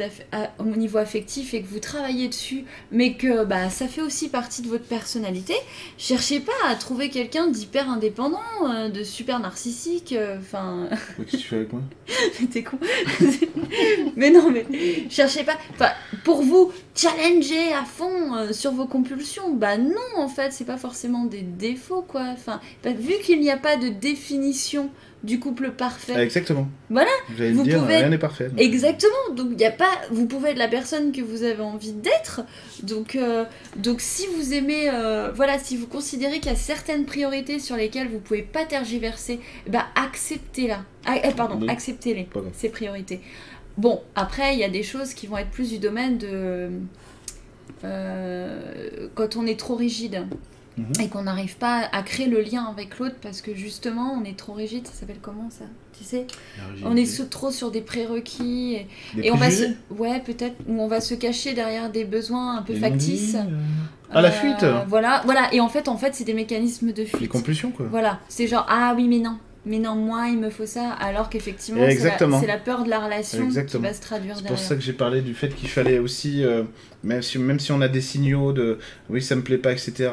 [0.60, 4.62] au niveau affectif et que vous travaillez dessus, mais que bah, ça fait aussi partie
[4.62, 5.56] de votre personnalité,
[5.98, 10.14] cherchez pas à trouver quelqu'un d'hyper indépendant, euh, de super narcissique.
[10.14, 10.88] Euh, enfin.
[11.18, 11.82] Qu'est-ce que tu fais avec moi?
[12.40, 12.78] Mais t'es con.
[14.16, 14.66] mais non, mais
[15.10, 15.58] cherchez pas.
[15.74, 15.90] Enfin,
[16.24, 20.78] pour vous, challenger à fond euh, sur vos compulsions, bah non, en fait, c'est pas
[20.78, 22.24] forcément des défauts, quoi.
[22.32, 24.90] Enfin, bah, vu qu'il n'y a pas de définition
[25.24, 26.14] du couple parfait.
[26.16, 26.70] Ah, exactement.
[26.90, 27.10] Voilà.
[27.30, 27.98] Vous dire, pouvez...
[27.98, 28.50] rien n'est parfait.
[28.58, 29.36] Exactement.
[29.36, 32.42] Donc il y a pas, vous pouvez être la personne que vous avez envie d'être.
[32.84, 33.44] Donc euh,
[33.76, 37.76] donc si vous aimez, euh, voilà, si vous considérez qu'il y a certaines priorités sur
[37.76, 40.86] lesquelles vous pouvez pas tergiverser, bah acceptez-la.
[41.06, 43.20] Ah, eh, pardon, acceptez-les ces priorités.
[43.78, 46.70] Bon, après il y a des choses qui vont être plus du domaine de
[47.84, 50.26] euh, quand on est trop rigide.
[50.78, 50.86] Mhm.
[51.02, 54.38] et qu'on n'arrive pas à créer le lien avec l'autre parce que justement on est
[54.38, 55.66] trop rigide, ça s'appelle comment ça?
[55.98, 56.28] Tu sais?
[56.86, 58.86] On est trop sur des prérequis
[59.22, 62.62] et, on va se ouais peut-être où on va se cacher derrière des besoins un
[62.62, 63.36] peu factices.
[63.36, 63.44] Euh.
[64.12, 64.66] À la fuite.
[64.88, 67.22] Voilà, voilà et en fait en fait c'est des mécanismes de fuite.
[67.22, 67.88] Les compulsions quoi.
[67.90, 71.30] Voilà, c'est genre ah oui mais non, mais non, moi, il me faut ça, alors
[71.30, 74.42] qu'effectivement, c'est la, peur de la relation qui va se traduire derrière.
[74.42, 76.64] C'est pour ça que j'ai parlé du fait qu'il fallait aussi, euh,
[77.04, 78.78] même, si, même si on a des signaux de
[79.10, 80.12] oui, ça me plaît pas, etc.,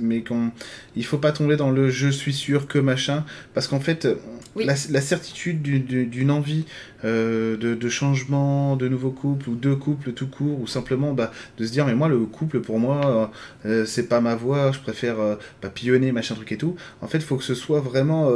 [0.00, 0.50] mais qu'on,
[0.96, 4.08] il faut pas tomber dans le je suis sûr que machin, parce qu'en fait,
[4.56, 6.64] la, certitude d'une envie
[7.04, 11.66] euh, de, changement, de nouveau couple, ou de couple tout court, ou simplement bah, de
[11.66, 13.30] se dire, mais moi, le couple, pour moi,
[13.66, 15.16] euh, c'est pas ma voie, je préfère
[15.60, 16.76] papillonner, machin truc et tout.
[17.00, 18.30] En fait, faut que ce soit vraiment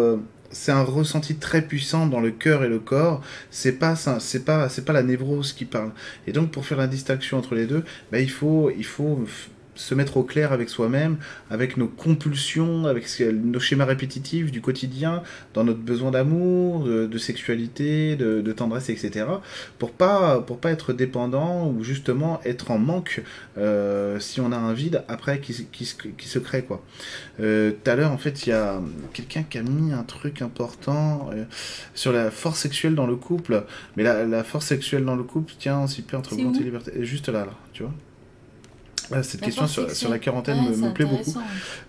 [0.54, 3.20] c'est un ressenti très puissant dans le cœur et le corps.
[3.50, 5.90] C'est pas c'est pas c'est pas la névrose qui parle.
[6.26, 9.26] Et donc pour faire la distinction entre les deux, bah, il faut il faut
[9.74, 11.16] se mettre au clair avec soi-même,
[11.50, 18.16] avec nos compulsions, avec nos schémas répétitifs du quotidien, dans notre besoin d'amour, de, sexualité,
[18.16, 19.26] de, tendresse, etc.
[19.78, 23.22] Pour pas, pour pas être dépendant ou justement être en manque
[23.58, 26.62] euh, si on a un vide après qui, qui, qui se crée.
[26.62, 26.82] quoi.
[27.40, 28.80] Euh, tout à l'heure, en fait, il y a
[29.12, 31.44] quelqu'un qui a mis un truc important euh,
[31.94, 33.64] sur la force sexuelle dans le couple.
[33.96, 36.64] Mais la, la force sexuelle dans le couple, tiens, on s'y perd entre volonté et
[36.64, 36.92] liberté.
[37.04, 37.92] Juste là, là, tu vois
[39.12, 41.34] Ah, cette La question sur, la quarantaine Ouais, me, plaît beaucoup.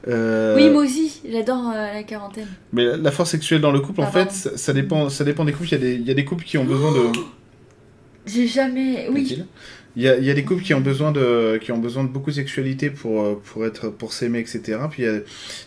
[0.08, 2.47] Euh, Oui, moi aussi, j'adore euh, la quarantaine.
[2.73, 4.34] Mais la- force sexuelle dans le couple, en Ah, fait, pardon.
[4.34, 5.69] ça, ça dépend, ça dépend des couples.
[5.69, 6.99] Il y, a des, il y a des couples qui ont besoin de.
[8.25, 9.08] J'ai jamais.
[9.10, 9.43] Oui.
[9.98, 12.10] Il y, a, y a des couples qui ont besoin de, qui ont besoin de
[12.10, 14.78] beaucoup de sexualité pour, euh, pour, être, pour s'aimer, etc.
[14.92, 15.20] Puis a-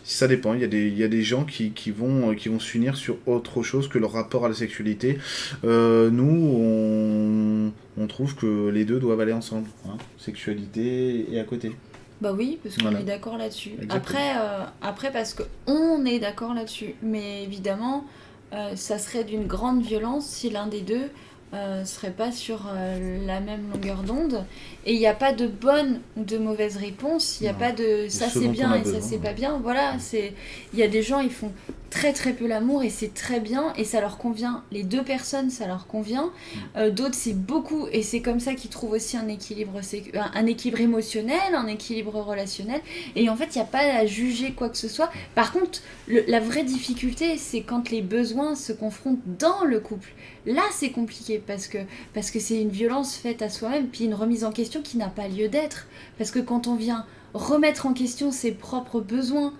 [0.05, 0.53] ça dépend.
[0.55, 3.17] Il y a des, y a des gens qui, qui, vont, qui vont s'unir sur
[3.27, 5.17] autre chose que leur rapport à la sexualité.
[5.64, 9.69] Euh, nous, on, on trouve que les deux doivent aller ensemble.
[9.87, 9.97] hein.
[10.19, 11.73] Sexualité et à côté.
[12.21, 13.01] Bah oui, parce qu'on Voilà.
[13.01, 13.71] est d'accord là-dessus.
[13.91, 16.95] Après, euh, après, parce qu'on est d'accord là-dessus.
[17.03, 18.05] Mais évidemment,
[18.53, 21.09] euh, ça serait d'une grande violence si l'un des deux
[21.55, 24.44] euh, serait pas sur euh, la même longueur d'onde.
[24.89, 27.39] Et il n'y a pas de bonne ou de mauvaise réponse.
[27.41, 27.59] Il n'y a Non.
[27.59, 29.61] pas de ça ce c'est bien et ça c'est pas bien.
[29.62, 30.32] Voilà, c'est
[30.72, 31.53] il y a des gens ils font
[31.91, 34.62] très très peu l'amour et c'est très bien et ça leur convient.
[34.72, 36.26] Les deux personnes ça leur convient.
[36.26, 36.59] Mm.
[36.78, 40.30] Euh, D'autres c'est beaucoup et c'est comme ça qu'ils trouvent aussi un équilibre sé- un,
[40.34, 42.80] un équilibre émotionnel, un équilibre relationnel.
[43.14, 45.11] Et en fait il n'y a pas à juger quoi que ce soit.
[45.34, 50.12] Par contre le- la vraie difficulté c'est quand les besoins se confrontent dans le couple.
[50.47, 51.78] Là c'est compliqué parce que
[52.14, 55.09] parce que c'est une violence faite à soi-même puis une remise en question qui n'a
[55.09, 55.87] pas lieu d'être.
[56.18, 57.05] Parce que quand on vient
[57.35, 59.53] remettre en question ses propres besoins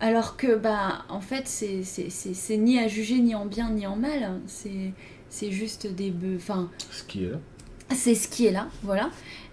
[0.00, 3.70] alors que, bah, en fait, c'est c'est- c'est- c'est ni à juger, ni en bien,
[3.70, 4.40] ni en mal.
[4.46, 4.92] C'est
[5.30, 6.12] c'est juste des...
[6.36, 7.38] Enfin, Ce qui est là.
[7.94, 9.10] c'est ce qui est là, voilà.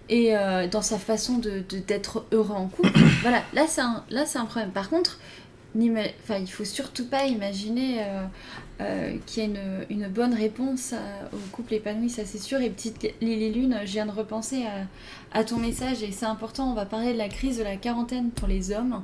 [0.08, 2.90] Et euh, dans sa façon de de- d'être heureux en couple,
[3.22, 4.70] voilà, là c'est un, là, un problème.
[4.72, 5.18] Par contre,
[5.74, 8.24] il faut surtout pas imaginer euh,
[8.80, 12.60] euh, qu'il y a une, une bonne réponse à- au couple épanoui, ça c'est sûr.
[12.60, 16.70] Et petite Lily Lune, je viens de repenser à, à ton message et c'est important,
[16.70, 19.02] on va parler de la crise de la quarantaine pour les hommes,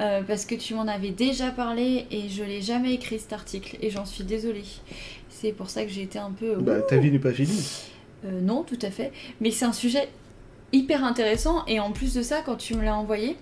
[0.00, 3.76] euh, parce que tu m'en avais déjà parlé et je l'ai jamais écrit cet article
[3.80, 4.64] et j'en suis désolée.
[5.30, 6.56] C'est pour ça que j'ai été un peu...
[6.56, 7.66] Bah, ta vie n'est pas finie.
[8.24, 9.12] Euh, non, tout à fait.
[9.40, 10.08] Mais c'est un sujet
[10.72, 11.64] hyper intéressant.
[11.66, 13.36] Et en plus de ça, quand tu me l'as envoyé,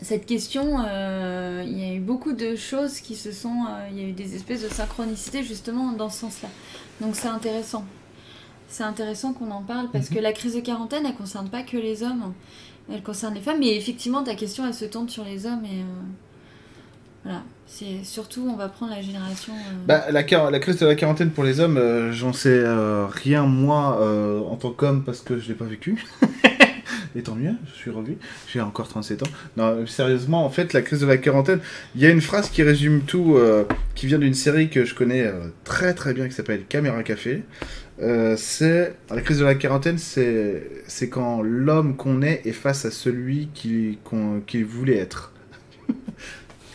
[0.00, 3.64] cette question, euh, il y a eu beaucoup de choses qui se sont...
[3.68, 6.48] euh, il y a eu des espèces de synchronicité justement dans ce sens-là.
[7.00, 7.84] Donc c'est intéressant.
[8.68, 11.76] C'est intéressant qu'on en parle parce que la crise de quarantaine, elle concerne pas que
[11.76, 12.32] les hommes.
[12.92, 13.58] Elle concerne les femmes.
[13.60, 15.64] Mais effectivement, ta question, elle se tourne sur les hommes.
[15.64, 17.42] Et euh, voilà.
[17.66, 19.52] C'est surtout, on va prendre la génération...
[19.86, 22.64] Bah, la, la crise de la quarantaine pour les hommes, j'en sais
[23.10, 24.00] rien moi
[24.48, 26.02] en tant qu'homme parce que je l'ai pas vécu.
[27.18, 28.16] Et tant mieux, je suis revu.
[28.46, 29.30] J'ai encore 37 ans.
[29.56, 31.58] Non, sérieusement, en fait, la crise de la quarantaine,
[31.96, 33.64] il y a une phrase qui résume tout, euh,
[33.96, 37.42] qui vient d'une série que je connais euh, très très bien qui s'appelle Caméra Café.
[38.00, 42.84] Euh, c'est la crise de la quarantaine, c'est c'est quand l'homme qu'on est est face
[42.84, 43.98] à celui qu'il
[44.64, 45.32] voulait être.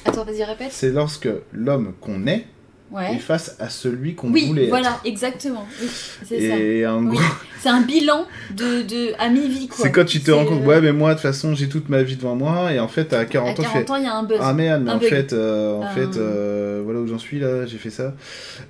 [0.06, 0.74] Attends, vas-y, répète.
[0.74, 2.48] C'est lorsque l'homme qu'on est
[2.92, 3.16] Ouais.
[3.16, 5.00] est face à celui qu'on Oui, voulait voilà, être.
[5.06, 5.66] exactement.
[5.82, 6.58] Oui, c'est ça.
[6.58, 7.18] Et Oui.
[7.60, 9.78] C'est un bilan de, de à mi-vie, quoi.
[9.86, 12.04] c'est quand tu te rends compte, ouais, mais moi, de toute façon, j'ai toute ma
[12.04, 14.04] vie devant moi, et en fait, à À 40 ans, je fais, 40 ans, il
[14.04, 14.38] y a un buzz.
[14.42, 15.10] ah merde, mais un en bug.
[15.10, 18.14] fait, euh, en fait euh, voilà où j'en suis là, j'ai fait ça.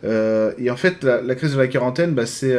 [0.06, 2.56] Euh, et en fait, la, la crise de la quarantaine, bah, c'est,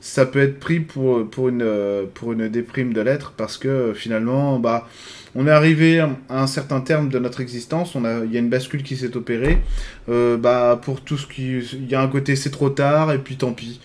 [0.00, 3.68] ça peut être pris pour, pour, une, euh, pour une déprime de l'être, parce que
[3.68, 4.88] euh, finalement, bah,
[5.34, 8.40] on est arrivé à un certain terme de notre existence, on a, il y a
[8.40, 9.58] une bascule qui s'est opérée.
[10.08, 11.58] Euh, bah, pour tout ce qui.
[11.58, 13.80] Il y a un côté c'est trop tard, et puis tant pis.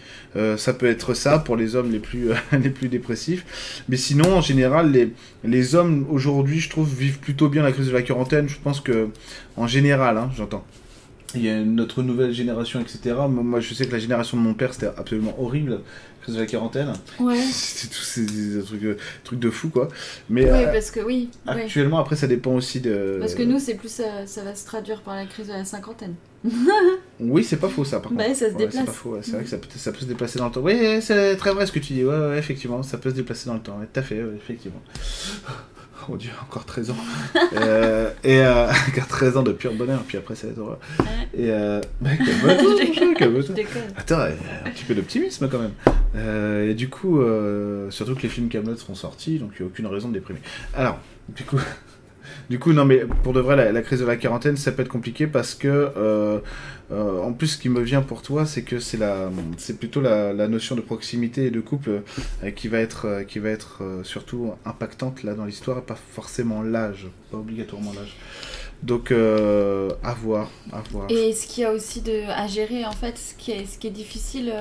[0.58, 3.84] Ça peut être ça pour les hommes les plus, les plus dépressifs.
[3.88, 7.88] Mais sinon, en général, les, les hommes aujourd'hui, je trouve, vivent plutôt bien la crise
[7.90, 8.50] de la quarantaine.
[8.50, 9.10] Je pense que,
[9.58, 10.66] en général, hein, j'entends.
[11.36, 13.16] Il y a notre nouvelle génération, etc.
[13.30, 15.80] Moi, je sais que la génération de mon père, c'était absolument horrible,
[16.22, 16.94] crise de la quarantaine.
[17.20, 17.36] Ouais.
[17.52, 18.26] C'était tous ces,
[18.64, 19.88] trucs, euh, trucs de fou, quoi.
[20.30, 21.30] Mais Oui, euh, parce que oui.
[21.48, 21.64] ouais.
[21.64, 23.18] actuellement, après, ça dépend aussi de.
[23.20, 25.66] Parce que nous, c'est plus ça, ça va se traduire par la crise de la
[25.66, 26.16] cinquantaine.
[27.20, 28.36] Oui, c'est pas faux ça, par Bah, contre.
[28.38, 28.80] ça se Ouais, déplace.
[28.82, 29.20] C'est pas faux, ouais.
[29.22, 30.62] c'est vrai que ça peut, ça peut se déplacer dans le temps.
[30.62, 33.48] Oui, c'est très vrai ce que tu dis, ouais, ouais, effectivement, ça peut se déplacer
[33.48, 34.82] dans le temps, ouais, tout à fait, ouais, effectivement.
[36.10, 36.96] Oh Dieu, encore 13 ans.
[37.54, 40.80] Euh, et euh, encore 13 ans de pur bonheur, puis après ça va être horreur.
[41.00, 41.06] Ouais.
[41.34, 43.56] Et euh, bah, calme-toi.
[43.98, 45.74] Attends, un petit peu d'optimisme quand même.
[46.16, 49.68] Euh, et du coup, euh, surtout que les films Camelot seront sortis, donc il n'y
[49.68, 50.40] a aucune raison de déprimer.
[50.76, 51.60] Alors, du coup,
[52.50, 54.90] du coup, non mais pour de vrai, la, crise de la quarantaine, ça peut être
[54.90, 56.40] compliqué parce que, euh,
[56.92, 60.02] euh, en plus, ce qui me vient pour toi, c'est que c'est la, c'est plutôt
[60.02, 62.02] la, notion de proximité et de couple
[62.44, 67.08] euh, qui va être, qui va être surtout impactante là dans l'histoire, pas forcément l'âge,
[67.32, 68.16] pas obligatoirement l'âge.
[68.82, 71.10] Donc, à voir, à voir.
[71.10, 73.88] Et ce qu'il y a aussi à gérer, en fait, ce qui est, ce qui
[73.88, 74.54] est difficile,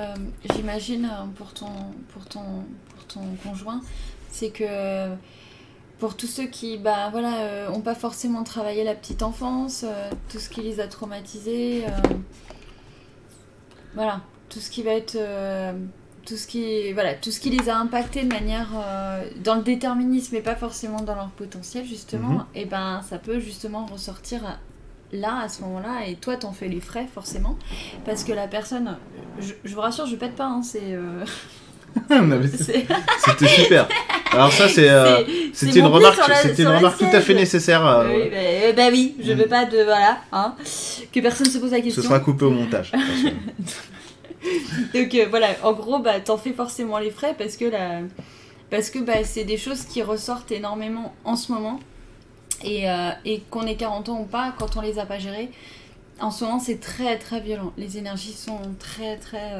[0.55, 1.67] j'imagine, pour ton,
[2.13, 2.63] pour, ton,
[2.95, 3.81] pour ton conjoint,
[4.31, 4.63] c'est que
[6.03, 10.11] pour tous ceux qui bah, voilà, euh, ont pas forcément travaillé la petite enfance, euh,
[10.29, 12.15] tout ce qui les a traumatisés, euh,
[13.95, 15.17] voilà, tout ce qui va être
[16.25, 18.69] tout ce qui voilà tout ce qui les a impactés de manière
[19.43, 22.45] dans le déterminisme et pas forcément dans leur potentiel justement Mhm.
[22.55, 24.59] et ben ça peut justement ressortir
[25.13, 27.57] là à ce moment-là et toi t'en fais les frais forcément
[28.05, 28.97] parce que la personne
[29.39, 30.97] je, je vous rassure je pète pas hein, c'est
[33.25, 33.87] C'était super.
[34.31, 35.23] Alors ça c'est euh,
[35.53, 37.85] c'était une remarque c'était une remarque tout à fait nécessaire.
[37.85, 39.35] euh, oui, bah, euh, bah oui, je Mm.
[39.35, 40.55] veux pas de voilà, hein,
[41.11, 42.01] que personne se pose la Ce question.
[42.03, 42.91] sera coupé au montage.
[44.93, 47.99] Donc euh, voilà, en gros, bah, t'en fais forcément les frais parce que, la...
[48.69, 51.79] parce que bah, c'est des choses qui ressortent énormément en ce moment.
[52.65, 52.85] Et,
[53.25, 55.49] et qu'on ait 40 ans ou pas, quand on les a pas gérées,
[56.21, 57.73] en ce moment c'est très très violent.
[57.77, 59.51] Les énergies sont très très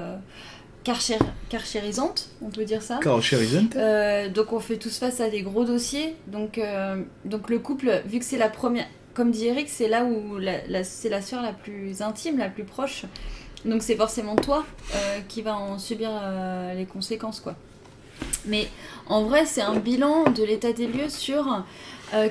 [0.83, 1.19] karcher-
[1.49, 2.99] karchérisantes, on peut dire ça.
[3.01, 3.67] Carl Sheridan.
[3.75, 6.15] Euh, donc on fait tous face à des gros dossiers.
[6.27, 10.03] Donc, euh, donc le couple, vu que c'est la première, comme dit Eric, c'est là
[10.03, 13.03] où la, la- c'est la sœur la plus intime, la plus proche.
[13.65, 14.65] Donc c'est forcément toi
[14.95, 17.55] euh, qui va en subir euh, les conséquences, quoi.
[18.45, 18.67] Mais
[19.07, 21.63] en vrai, c'est un bilan de l'état des lieux sur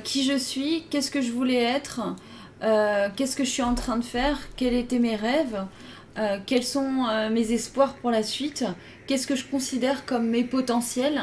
[0.05, 2.01] qui je suis, qu'est-ce que je voulais être,
[3.17, 5.65] qu'est-ce que je suis en train de faire, quels étaient mes rêves,
[6.19, 8.65] euh, quels sont euh, mes espoirs pour la suite,
[9.07, 11.21] qu'est-ce que je considère comme mes potentiels?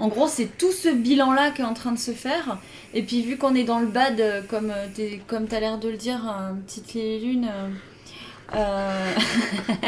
[0.00, 2.58] En gros, c'est tout ce bilan-là qui est en train de se faire.
[2.94, 5.78] Et puis, vu qu'on est dans le bad, euh, comme t'es- comme tu as l'air
[5.78, 7.48] de le dire, euh, petite lune.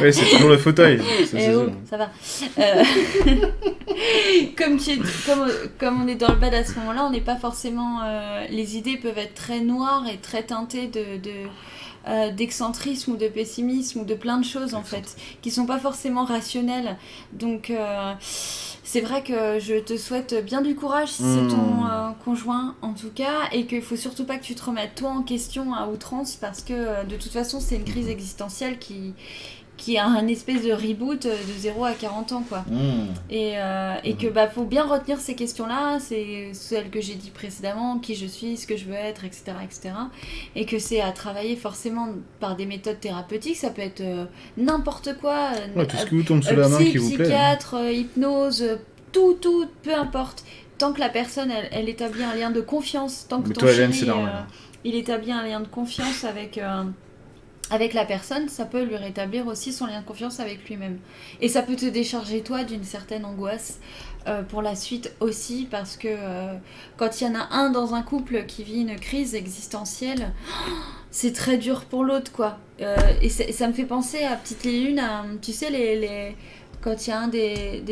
[0.01, 1.01] Oui, c'est toujours le fauteuil.
[1.30, 2.11] C'est- eh oh, ça va.
[4.57, 5.47] Comme, tu es- comme,
[5.78, 8.01] comme on est dans le bad à ce moment-là, on n'est pas forcément.
[8.51, 11.18] les idées peuvent être très noires et très teintées de.
[11.22, 11.30] de
[12.09, 15.78] euh, d'excentrisme ou de pessimisme ou de plein de choses en fait qui sont pas
[15.78, 16.96] forcément rationnelles.
[17.32, 21.90] Donc euh, c'est vrai que je te souhaite bien du courage si c'est ton Mm.
[21.90, 25.11] euh, conjoint en tout cas et qu'il faut surtout pas que tu te remettes toi
[25.11, 29.14] en question à outrance parce que de toute façon c'est une crise existentielle qui
[29.76, 33.06] qui a un espèce de reboot euh, de 0 à 40 ans quoi Mmh.
[33.30, 37.14] et, euh, et que bah faut bien retenir ces questions là c'est celles que j'ai
[37.14, 39.94] dit précédemment qui je suis ce que je veux être etc etc
[40.54, 42.08] et que c'est à travailler forcément
[42.40, 44.24] par des méthodes thérapeutiques ça peut être euh,
[44.56, 46.98] n'importe quoi euh, Ouais, tout ce qui vous tombe sous euh, la main psy, qui
[46.98, 47.24] vous plaît.
[47.26, 47.28] hein.
[47.28, 48.76] psychiatre, euh, hypnose, euh,
[49.12, 50.44] tout, tout, peu importe.
[50.78, 53.60] Tant que la personne, elle, elle établit un lien de confiance, tant que Mais ton
[53.62, 54.32] toi, Hélène, chéri, c'est normal.
[54.36, 54.52] euh,
[54.84, 56.82] il établit un lien de confiance avec, euh,
[57.70, 60.98] avec la personne, ça peut lui rétablir aussi son lien de confiance avec lui-même.
[61.40, 63.80] Et ça peut te décharger, toi, d'une certaine angoisse
[64.28, 66.54] euh, pour la suite aussi, parce que euh,
[66.96, 70.32] quand il y en a un dans un couple qui vit une crise existentielle,
[71.10, 72.58] c'est très dur pour l'autre, quoi.
[72.80, 75.02] Euh, et ça me fait penser à Petite Lune,
[75.42, 76.36] tu sais, les, les-
[76.87, 77.82] quand il y a un des,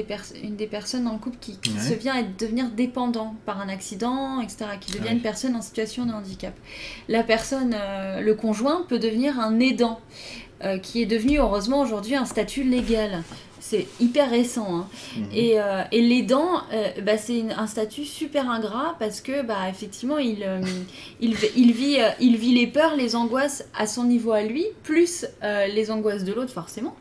[0.44, 1.80] une des personnes dans le couple qui, qui Ouais.
[1.80, 5.16] se vient à devenir dépendant par un accident, etc., qui devient Ah oui.
[5.16, 6.54] une personne en situation de handicap.
[7.08, 9.98] La personne, euh, le conjoint, peut devenir un aidant,
[10.62, 13.24] euh, qui est devenu heureusement aujourd'hui un statut légal.
[13.58, 14.68] C'est hyper récent.
[14.76, 14.86] hein.
[15.16, 15.24] Mhm.
[15.34, 16.62] Et, euh, et l'aidant,
[17.02, 20.46] bah, c'est un statut super ingrat parce que, bah, effectivement, il,
[21.20, 24.64] il, v- il vit, il vit les peurs, les angoisses à son niveau à lui,
[24.84, 26.94] plus les angoisses de l'autre, forcément.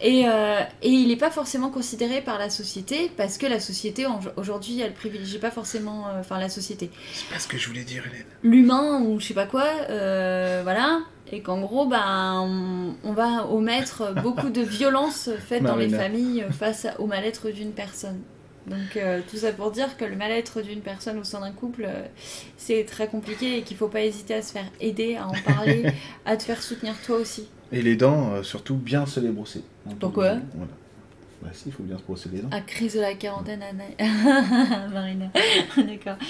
[0.00, 4.06] Et, euh, et il n'est pas forcément considéré par la société parce que la société,
[4.36, 6.08] aujourd'hui, elle privilégie pas forcément.
[6.08, 6.90] euh, Enfin, la société.
[7.12, 8.24] C'est pas ce que je voulais dire, Hélène.
[8.42, 11.00] L'humain ou je sais pas quoi, euh, voilà.
[11.32, 16.44] Et qu'en gros, ben, on, on va omettre beaucoup de violences faites dans les familles
[16.58, 18.20] face au mal-être d'une personne.
[18.66, 18.98] Donc
[19.30, 21.88] tout ça pour dire que le mal-être d'une personne au sein d'un couple,
[22.56, 25.86] c'est très compliqué et qu'il faut pas hésiter à se faire aider, à en parler,
[26.24, 27.48] à te faire soutenir toi aussi.
[27.72, 29.62] Et les dents, euh, surtout bien se les brosser.
[30.00, 30.72] Pourquoi Voilà.
[31.42, 32.48] Bah si, il faut bien se brosser les dents.
[32.50, 33.84] À crise de la quarantaine, Anna.
[34.92, 35.26] Marina.
[35.76, 36.16] D'accord.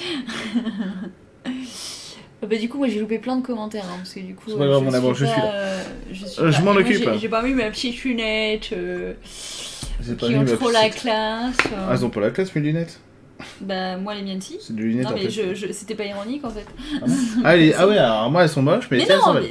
[2.43, 4.51] Euh, Bah, du coup, moi j'ai loupé plein de commentaires hein, parce que du coup,
[4.51, 5.53] C'est pas grave, mon amour, je pas, suis là.
[5.55, 5.83] euh,
[6.13, 7.11] je suis Euh, je pas- m'en occupe.
[7.19, 11.01] j'ai- pas mis ma petite lunette euh, C'est pas qui mis ont trop la petite-
[11.01, 11.57] classe.
[11.73, 11.87] euh.
[11.89, 13.01] Ah, elles ont pas la classe, mes lunettes?
[13.63, 14.59] Bah, moi les miennes si.
[14.61, 15.31] C'est des lunettes Non, en fait.
[15.31, 16.67] je, je- c'était pas ironique en fait.
[17.01, 17.07] Ah,
[17.45, 19.49] ah, les- ah ouais, alors moi elles sont moches, mais, Mais les tiennes sont belles.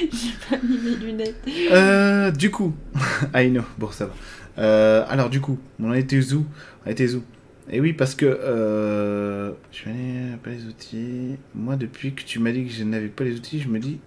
[0.00, 1.44] J'ai pas mis mes lunettes.
[1.70, 2.74] Euh, du coup,
[3.34, 4.12] I know, bon ça va.
[4.58, 6.46] Euh, alors du coup, on a été où?
[6.86, 7.22] On été où?
[7.70, 11.36] Et oui, parce que euh, je n'avais pas les outils.
[11.54, 13.98] Moi, depuis que tu m'as dit que je n'avais pas les outils, je me dis,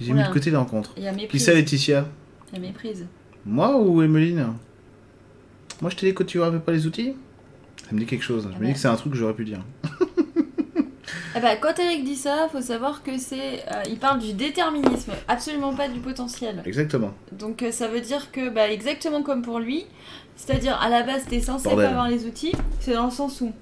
[0.00, 0.92] j'ai mis de côté les rencontres.
[0.96, 2.06] Il y a Qui ça, Laetitia?
[2.52, 3.06] Il y a méprise.
[3.44, 4.54] Moi ou Emeline?
[5.80, 7.14] Moi, je t'ai dit que tu n'avais pas les outils?
[7.86, 8.44] Ça me dit quelque chose.
[8.44, 8.66] Je Ah me bah.
[8.66, 9.60] dis que c'est un truc que j'aurais pu dire.
[11.36, 13.62] Ah bah, quand Eric dit ça, faut savoir que c'est.
[13.70, 16.62] euh, il parle du déterminisme, absolument pas du potentiel.
[16.64, 17.12] Exactement.
[17.32, 19.84] Donc euh, ça veut dire que, bah, exactement comme pour lui,
[20.36, 21.84] c'est-à-dire à la base t'es censé Bordel.
[21.86, 23.52] pas avoir les outils, c'est dans le sens où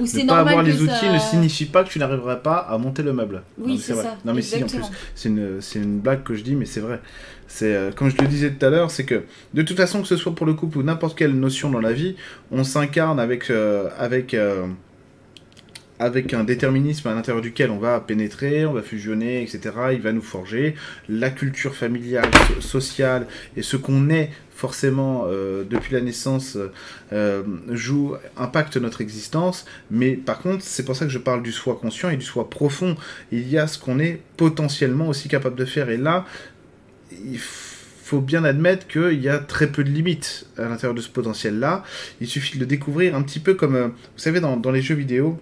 [0.00, 1.98] Ou c'est Ne pas normal avoir que les outils ça- ne signifie pas que tu
[2.00, 3.42] n'arriveras pas à monter le meuble.
[3.58, 4.02] Oui, Non, mais c'est vrai.
[4.04, 4.80] ça, Non mais si, en plus,
[5.14, 7.00] c'est une, c'est une blague que je dis, mais c'est vrai.
[7.46, 9.22] C'est euh, comme je le disais tout à l'heure, c'est que
[9.54, 11.92] de toute façon, que ce soit pour le couple ou n'importe quelle notion dans la
[11.92, 12.16] vie,
[12.50, 14.66] on s'incarne avec euh, avec euh,
[16.00, 19.60] avec un déterminisme à l'intérieur duquel on va pénétrer, on va fusionner, etc.
[19.92, 20.74] Il va nous forger
[21.08, 23.26] la culture familiale, so- sociale
[23.56, 26.56] et ce qu'on est forcément euh, depuis la naissance
[27.12, 29.66] euh, joue impacte notre existence.
[29.90, 32.48] Mais par contre, c'est pour ça que je parle du soi conscient et du soi
[32.48, 32.96] profond.
[33.30, 35.90] Il y a ce qu'on est potentiellement aussi capable de faire.
[35.90, 36.24] Et là,
[37.12, 41.10] il faut bien admettre qu'il y a très peu de limites à l'intérieur de ce
[41.10, 41.84] potentiel-là.
[42.22, 44.94] Il suffit de le découvrir un petit peu comme, euh, vous savez, dans les jeux
[44.94, 45.38] vidéo,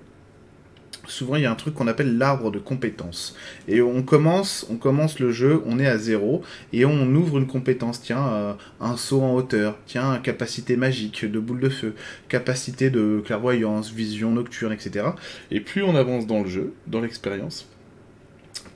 [1.08, 3.34] souvent il y a un truc qu'on appelle l'arbre de compétences.
[3.66, 6.42] Et on commence, on commence le jeu, on est à zéro,
[6.72, 8.00] et on ouvre une compétence.
[8.00, 11.94] Tiens, euh, un saut en hauteur, tiens, capacité magique de boule de feu,
[12.28, 15.06] capacité de clairvoyance, vision nocturne, etc.
[15.50, 17.66] Et plus on avance dans le jeu, dans l'expérience,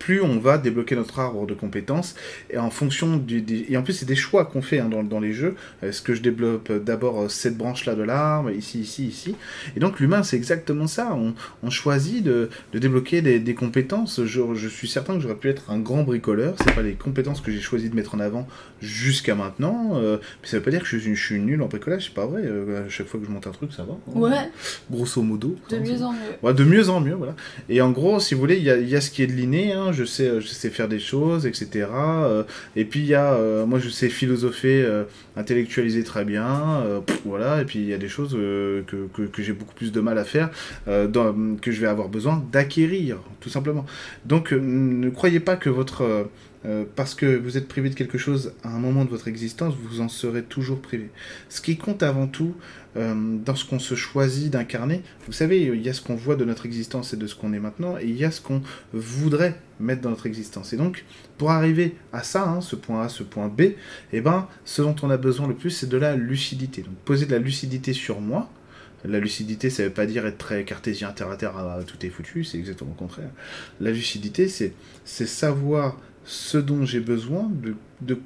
[0.04, 2.14] plus on va débloquer notre arbre de compétences.
[2.50, 5.02] Et en fonction du, des- et en plus c'est des choix qu'on fait hein, dans,
[5.04, 5.54] dans les jeux.
[5.82, 9.34] Est-ce que je développe d'abord euh, cette branche là de l'arbre ici ici ici.
[9.76, 11.14] Et donc l'humain c'est exactement ça.
[11.14, 14.24] On, on choisit de, de débloquer des, des compétences.
[14.24, 16.54] Je, je suis certain que j'aurais pu être un grand bricoleur.
[16.58, 18.46] C'est pas les compétences que j'ai choisi de mettre en avant
[18.80, 19.92] jusqu'à maintenant.
[19.94, 22.06] Euh, mais ça veut pas dire que je suis, je suis nul en bricolage.
[22.06, 22.42] C'est pas vrai.
[22.44, 24.18] Euh, à chaque fois que je monte un truc ça va hein.
[24.18, 24.50] Ouais,
[24.90, 26.18] grosso modo de mieux en mieux.
[26.42, 27.34] Ouais, de mieux en mieux, voilà.
[27.68, 29.72] Et en gros, si vous voulez, il y y a ce qui est de l'inné,
[29.72, 31.86] hein, je, sais, je sais faire des choses, etc.
[31.92, 32.44] euh,
[32.76, 35.04] et puis il y a, euh, moi je sais philosopher, euh,
[35.36, 37.62] intellectualiser très bien, euh, voilà.
[37.62, 40.18] Et puis il y a des choses euh, que, que, j'ai beaucoup plus de mal
[40.18, 40.50] à faire,
[40.88, 41.08] euh,
[41.60, 43.86] que je vais avoir besoin d'acquérir, tout simplement.
[44.24, 46.02] Donc euh, ne croyez pas que votre...
[46.02, 46.24] euh,
[46.64, 49.74] euh, parce que vous êtes privé de quelque chose à un moment de votre existence,
[49.82, 51.10] vous en serez toujours privé.
[51.48, 55.82] Ce qui compte avant tout, euh, dans ce qu'on se choisit d'incarner, vous savez, il
[55.82, 58.04] y a ce qu'on voit de notre existence et de ce qu'on est maintenant, et
[58.04, 58.62] il y a ce qu'on
[58.92, 60.72] voudrait mettre dans notre existence.
[60.72, 61.04] Et donc,
[61.38, 63.62] pour arriver à ça, hein, ce point A, ce point B,
[64.12, 66.82] eh ben, ce dont on a besoin le plus, c'est de la lucidité.
[66.82, 68.50] Donc, poser de la lucidité sur moi.
[69.04, 72.10] La lucidité, ça veut pas dire être très cartésien, terre à terre, ah, tout est
[72.10, 73.30] foutu, c'est exactement le contraire.
[73.80, 74.74] La lucidité, c'est
[75.04, 77.50] savoir ce dont j'ai besoin,
[78.00, 78.20] de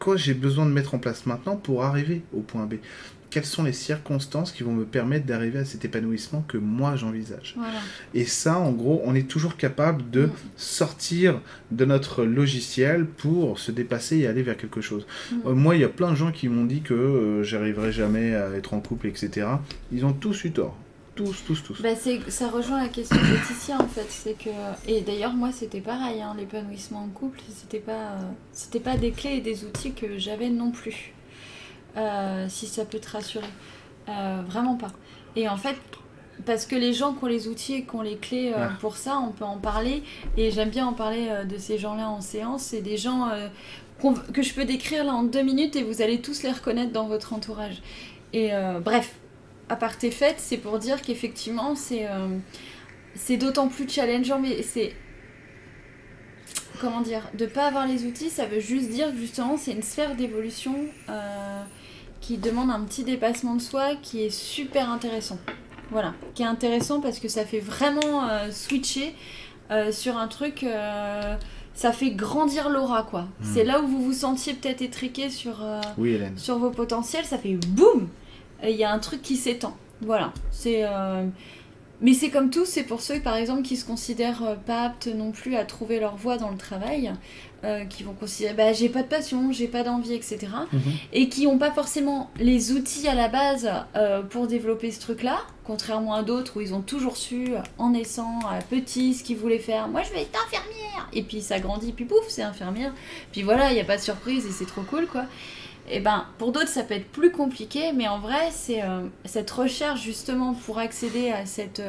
[0.00, 2.76] quoi j'ai besoin de mettre en place maintenant pour arriver au point B.
[3.30, 7.54] Quelles sont les circonstances qui vont me permettre d'arriver à cet épanouissement que moi j'envisage?
[7.56, 7.78] Voilà.
[8.12, 10.32] Et ça, en gros, on est toujours capable de Mm.
[10.56, 15.06] sortir de notre logiciel pour se dépasser et aller vers quelque chose.
[15.30, 15.36] Mm.
[15.46, 18.34] Euh, moi, il y a plein de gens qui m'ont dit que euh, j'arriverai jamais
[18.34, 19.46] à être en couple, etc.
[19.92, 20.76] Ils ont tous eu tort.
[21.16, 21.82] Tous, tous, tous.
[21.82, 21.90] Bah
[22.28, 24.48] ça rejoint la question de Laetitia en fait, c'est que
[24.88, 28.20] et d'ailleurs moi c'était pareil, hein, l'épanouissement en couple, c'était pas euh,
[28.52, 31.12] c'était pas des clés et des outils que j'avais non plus,
[31.96, 33.46] Euh, si ça peut te rassurer,
[34.08, 34.90] Euh, vraiment pas.
[35.36, 35.76] Et en fait
[36.46, 38.76] parce que les gens qui ont les outils et qui ont les clés euh, Ah.
[38.80, 40.02] pour ça, on peut en parler
[40.38, 43.28] et j'aime bien en parler de ces gens-là en séance, c'est des gens
[44.32, 47.06] que je peux décrire là en deux minutes et vous allez tous les reconnaître dans
[47.06, 47.82] votre entourage.
[48.32, 48.50] Et
[48.82, 49.14] bref,
[49.68, 52.08] à part tes fêtes, c'est pour dire qu'effectivement, c'est
[53.14, 54.94] c'est d'autant plus challengeant, mais c'est.
[56.80, 59.82] Comment dire De pas avoir les outils, ça veut juste dire que justement, c'est une
[59.82, 60.74] sphère d'évolution
[61.10, 61.62] euh,
[62.20, 65.38] qui demande un petit dépassement de soi qui est super intéressant.
[65.90, 69.14] Voilà, qui est intéressant parce que ça fait vraiment euh, switcher
[69.70, 70.62] euh, sur un truc.
[70.62, 71.36] euh,
[71.74, 73.26] ça fait grandir l'aura, quoi.
[73.42, 75.64] C'est là où vous vous sentiez peut-être étriqué sur.
[75.96, 78.08] Oui, sur vos potentiels, ça fait boum
[78.62, 79.74] Il y a un truc qui s'étend.
[80.02, 80.32] Voilà.
[80.50, 80.84] C'est.
[82.02, 85.32] Mais c'est comme tout, c'est pour ceux par exemple qui se considèrent pas aptes non
[85.32, 87.12] plus à trouver leur voie dans le travail,
[87.62, 90.46] euh, qui vont considérer bah j'ai pas de passion, j'ai pas d'envie, etc.
[90.72, 90.80] Mhm.
[91.12, 95.38] Et qui n'ont pas forcément les outils à la base euh, pour développer ce truc-là,
[95.64, 99.36] contrairement à d'autres où ils ont toujours su, euh, en naissant, à petit, ce qu'ils
[99.36, 99.88] voulaient faire.
[99.88, 102.94] Moi je vais être infirmière Et puis ça grandit, puis pouf, c'est infirmière.
[103.30, 105.24] Puis voilà, il n'y a pas de surprise et c'est trop cool quoi.
[105.90, 109.50] Et ben, pour d'autres, ça peut être plus compliqué, mais en vrai, c'est euh, cette
[109.50, 111.82] recherche justement pour accéder à, cette,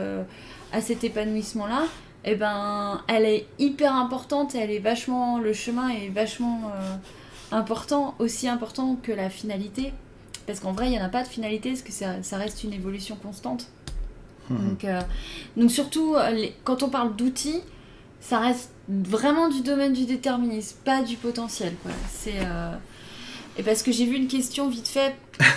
[0.74, 1.84] à cet épanouissement-là,
[2.24, 6.96] et ben, elle est hyper importante elle est vachement, le chemin est vachement euh,
[7.52, 9.94] important, aussi important que la finalité.
[10.48, 12.64] Parce qu'en vrai, il n'y en a pas de finalité, parce que ça, ça reste
[12.64, 13.68] une évolution constante.
[14.50, 14.70] Mhm.
[14.70, 15.02] Donc, euh,
[15.56, 17.62] donc surtout, euh, les- quand on parle d'outils,
[18.20, 21.74] ça reste vraiment du domaine du déterminisme, pas du potentiel.
[21.84, 21.92] Quoi.
[22.10, 22.72] C'est, euh,
[23.58, 25.14] Et parce que j'ai vu une question vite fait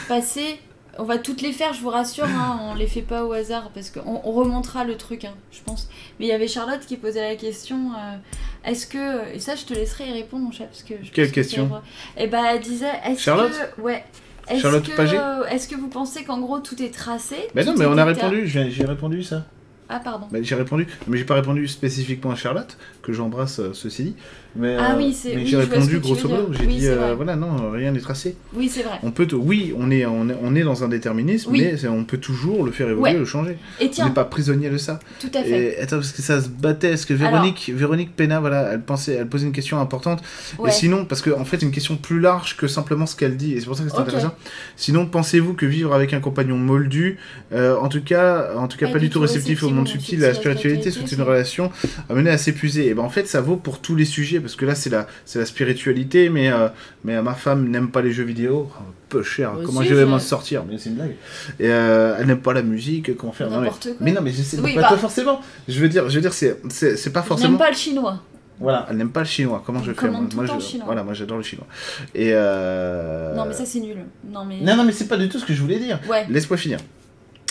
[0.09, 0.59] passer,
[0.99, 3.71] on va toutes les faire, je vous rassure, hein, on les fait pas au hasard,
[3.75, 5.89] parce qu'on on remontera le truc, hein, je pense.
[6.19, 8.17] Mais il y avait Charlotte qui posait la question, euh,
[8.65, 9.35] est-ce que...
[9.35, 10.95] Et ça, je te laisserai y répondre, mon chat, parce que...
[11.03, 11.81] je Quelle que question c'est vrai.
[12.19, 13.81] Eh ben, elle disait, est-ce Charlotte que...
[13.81, 14.05] Ouais.
[14.49, 17.75] Est-ce Charlotte Pagé que, est-ce que vous pensez qu'en gros tout est tracé Mais non,
[17.79, 19.45] mais on a répondu, j'ai j'ai répondu ça.
[19.89, 20.27] Ah pardon.
[20.31, 24.17] Bah, j'ai répondu, mais j'ai pas répondu spécifiquement à Charlotte, que j'embrasse euh, ceci dit.
[24.57, 26.49] Mais, Ah euh, oui, c'est- mais oui, j'ai répondu que grosso modo.
[26.53, 28.37] J'ai Oui, dit, euh, voilà, non, rien n'est tracé.
[28.55, 28.99] Oui c'est vrai.
[29.03, 31.61] On peut, oui, on est, on est, on est dans un déterminisme, Oui.
[31.83, 33.19] mais on peut toujours le faire évoluer, Ouais.
[33.19, 33.57] le changer.
[33.81, 35.01] Et On tiens, n'est pas prisonnier de ça.
[35.21, 35.75] tout à fait.
[35.75, 39.15] Et attends, parce que ça se battait, parce que Véronique, Véronique Pena, voilà, elle pensait,
[39.15, 40.23] elle posait une question importante.
[40.59, 40.71] Ouais.
[40.71, 43.37] Et sinon, parce qu'en en fait, c'est une question plus large que simplement ce qu'elle
[43.37, 44.35] dit, et c'est pour ça que c'est intéressant.
[44.77, 47.19] Sinon, pensez-vous que vivre avec un compagnon moldu,
[47.53, 50.29] euh, en tout cas, en tout cas, pas, du tout réceptif au monde subtil, à
[50.29, 51.71] la spiritualité, c'est une relation
[52.09, 52.87] amenée à s'épuiser.
[52.89, 55.07] Et ben en fait, ça vaut pour tous les sujets, parce que là, c'est la,
[55.25, 56.69] c'est la spiritualité, mais, euh,
[57.03, 58.69] mais ma femme n'aime pas les jeux vidéo.
[58.79, 60.65] Oh, peu cher, comment je vais m'en sortir?
[60.69, 61.17] Mais c'est une blague.
[61.59, 63.49] Et euh, elle n'aime pas la musique, comment faire?
[63.49, 63.97] Non, mais- N'importe quoi.
[64.01, 64.97] mais non, mais je sais Oui, pas, bah.
[64.99, 65.41] forcément.
[65.67, 67.51] Je veux dire, je veux dire, c'est, c'est, c'est pas forcément.
[67.53, 68.21] n'aime pas le chinois.
[68.61, 69.63] Voilà, elle n'aime pas le chinois.
[69.65, 70.61] Comment je fais moi, je...
[70.65, 70.87] chinois.
[70.87, 71.67] Voilà, moi j'adore le chinois.
[72.15, 73.35] Et euh...
[73.35, 73.97] Non mais ça c'est nul.
[74.31, 74.61] Non mais.
[74.61, 75.99] Non, non, mais c'est pas du tout ce que je voulais dire.
[76.09, 76.25] Ouais.
[76.29, 76.79] Laisse-moi finir.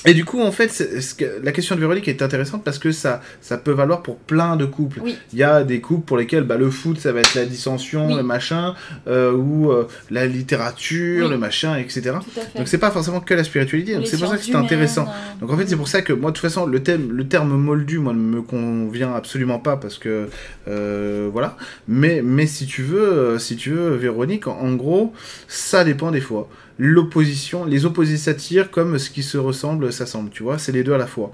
[0.06, 2.78] Et du coup, en fait, c'est- ce que- la question de Véronique est intéressante parce
[2.78, 5.00] que ça, ça peut valoir pour plein de couples.
[5.02, 5.16] Oui.
[5.32, 8.08] Il y a des couples pour lesquels bah, le foot, ça va être la dissension,
[8.08, 8.16] Oui.
[8.18, 8.76] le machin,
[9.08, 11.32] euh, ou euh, la littérature, Oui.
[11.32, 12.18] le machin, etc.
[12.56, 13.96] Donc c'est pas forcément que la spiritualité.
[13.96, 15.04] Donc c'est pour ça que c'est intéressant.
[15.08, 17.28] euh, Donc en fait, c'est pour ça que moi, de toute façon, le, thème, le
[17.28, 20.28] terme moldu, moi, ne me convient absolument pas parce que
[20.68, 21.58] voilà.
[21.88, 25.14] Mais, mais si tu veux, si tu veux, Véronique, en, en gros,
[25.48, 26.50] ça dépend des fois.
[26.80, 30.94] L'opposition, les opposés s'attirent comme ce qui se ressemble s'assemble, tu vois, c'est les deux
[30.94, 31.32] à la fois.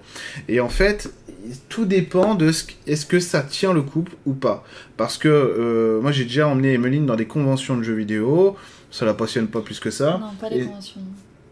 [0.48, 1.12] Et en fait,
[1.70, 4.66] tout dépend de ce est-ce que ça tient le couple ou pas.
[4.98, 8.56] Parce que euh, moi, j'ai déjà emmené Emeline dans des conventions de jeux vidéo.
[8.92, 10.20] Ça la passionne pas plus que ça.
[10.22, 11.02] Non, pas les Et- conventions.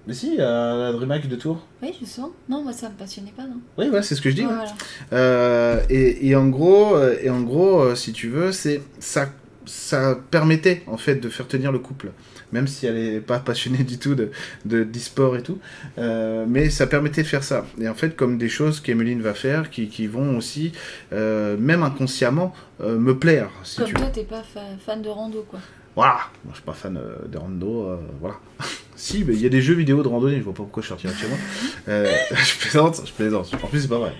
[0.06, 1.66] Mais si, à la DreamHack de Tours.
[1.84, 2.30] Oui, je sens.
[2.48, 3.58] Non, moi ça me passionnait pas, non.
[3.78, 4.42] Oui, voilà, c'est ce que je dis.
[4.46, 4.56] Ouais, ouais.
[4.56, 4.72] voilà.
[5.12, 9.28] Euh, et, et en gros, euh, et en gros, si tu veux, c'est ça,
[9.66, 12.12] ça permettait en fait de faire tenir le couple,
[12.52, 14.32] même si elle n'est pas passionnée du tout de
[14.66, 15.60] de d'e-sport et tout,
[15.98, 17.66] euh, mais ça permettait de faire ça.
[17.80, 20.72] Et en fait, comme des choses qu'Emeline va faire, qui, qui vont aussi,
[21.14, 25.10] euh, même inconsciemment, euh, me plaire, si Comme tu toi, t'es pas fa- fan de
[25.10, 25.60] rando, quoi.
[25.96, 28.36] Voilà, moi je suis pas fan de rando, voilà.
[28.98, 30.90] si, mais il y a des jeux vidéo de randonnée, je vois pas pourquoi je
[30.90, 31.38] sortirais de chez moi.
[31.90, 33.50] Euh, je plaisante, je plaisante.
[33.64, 34.12] En plus, c'est pas vrai.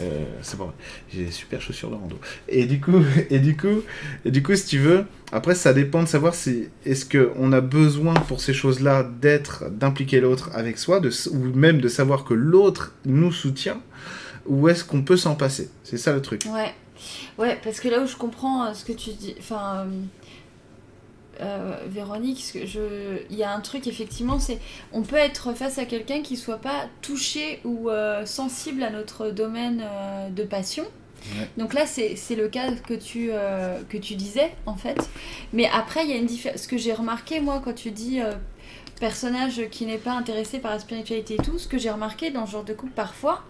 [0.00, 0.72] Euh, c'est pas vrai.
[1.12, 2.18] J'ai des super chaussures de rando.
[2.48, 3.82] Et du coup, et du coup,
[4.24, 7.52] et du coup, si tu veux, après, ça dépend de savoir si est-ce que on
[7.52, 12.24] a besoin pour ces choses-là d'être, d'impliquer l'autre avec soi, de, ou même de savoir
[12.24, 13.82] que l'autre nous soutient,
[14.46, 15.68] ou est-ce qu'on peut s'en passer?
[15.84, 16.44] C'est ça le truc.
[16.48, 16.72] Ouais.
[17.36, 19.34] Ouais, parce que là où je comprends euh, ce que tu dis.
[19.38, 19.84] Enfin.
[19.86, 19.90] euh,
[21.42, 24.58] euh, Véronique, il y a un truc effectivement, c'est
[24.92, 29.30] on peut être face à quelqu'un qui soit pas touché ou euh, sensible à notre
[29.30, 30.84] domaine euh, de passion.
[31.38, 31.48] Ouais.
[31.56, 33.30] Donc là, c'est le cas que tu,
[33.88, 34.98] que tu disais en fait.
[35.52, 36.62] Mais après, il y a une différence.
[36.62, 38.20] Ce que j'ai remarqué moi quand tu dis
[39.02, 42.46] personnage qui n'est pas intéressé par la spiritualité et tout, ce que j'ai remarqué dans
[42.46, 43.42] ce genre de couple parfois,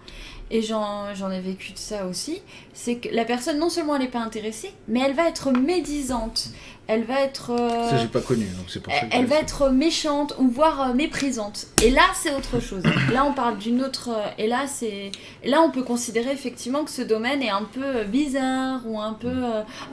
[0.49, 2.41] et j'en j'en ai vécu de ça aussi,
[2.73, 6.49] c'est que la personne non seulement elle n'est pas intéressée, mais elle va être médisante.
[6.87, 7.51] Elle va être.
[7.51, 10.89] euh, Ça, j'ai pas connu, donc c'est pour ça elle, va être méchante ou voire
[10.89, 11.67] euh, méprisante.
[11.81, 12.83] Et là, c'est autre chose.
[13.13, 14.09] Là, on parle d'une autre.
[14.09, 15.11] euh, Et là, c'est.
[15.45, 19.33] Là, on peut considérer effectivement que ce domaine est un peu bizarre ou un peu.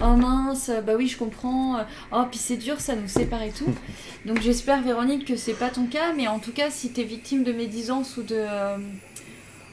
[0.03, 1.76] oh mince, bah oui, je comprends.
[2.12, 3.72] Oh, puis c'est dur, ça nous sépare et tout.
[4.26, 6.12] Donc, j'espère, Véronique, que c'est pas ton cas.
[6.16, 8.45] Mais en tout cas, si t'es victime de médisance ou de.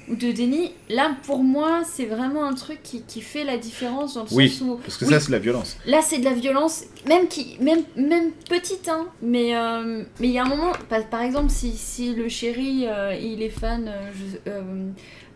[0.10, 4.14] Ou de déni, là pour moi c'est vraiment un truc qui, qui fait la différence
[4.14, 5.78] dans le Oui, sens où Parce que oui, ça, c'est de la violence.
[5.86, 9.08] Là, c'est de la violence, même qui, même, même petite, hein.
[9.22, 12.86] Mais euh, mais il y a un moment, par, par exemple, si, si le chéri,
[12.88, 14.12] euh, il est fan, euh,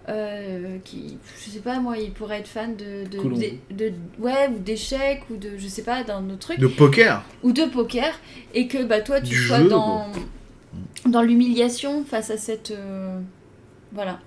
[0.08, 3.42] je, qui, je sais pas moi, il pourrait être fan de, de, Colombo.
[3.70, 7.24] de- de- ouais, ou d'échecs ou de, je sais pas, d'un autre truc, De poker
[7.44, 8.14] ou de poker,
[8.54, 10.08] et que bah toi tu Du sois jeu, dans
[11.06, 12.74] dans l'humiliation face à cette,
[13.94, 14.20] voilà,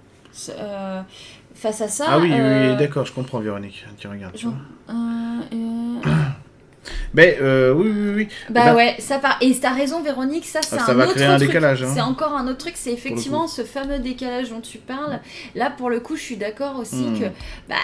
[0.51, 1.01] euh,
[1.55, 2.07] face à ça.
[2.09, 3.85] Ah oui, oui, euh, oui, d'accord, je comprends, Véronique.
[3.99, 4.35] Tiens, regarde.
[4.35, 4.55] tu genre,
[4.87, 4.95] vois.
[4.95, 6.11] euh, euh,
[7.15, 8.29] Mais euh, oui, oui, oui.
[8.51, 9.39] Bah Bah- ouais, ça part.
[9.41, 11.49] Et t'as raison, Véronique, ça c'est ça un va autre créer un truc.
[11.49, 11.91] décalage, hein.
[11.95, 15.21] C'est encore un autre truc, c'est effectivement ce fameux décalage dont tu parles.
[15.55, 17.19] Là, pour le coup, je suis d'accord aussi Hmm.
[17.21, 17.25] que
[17.69, 17.77] bah,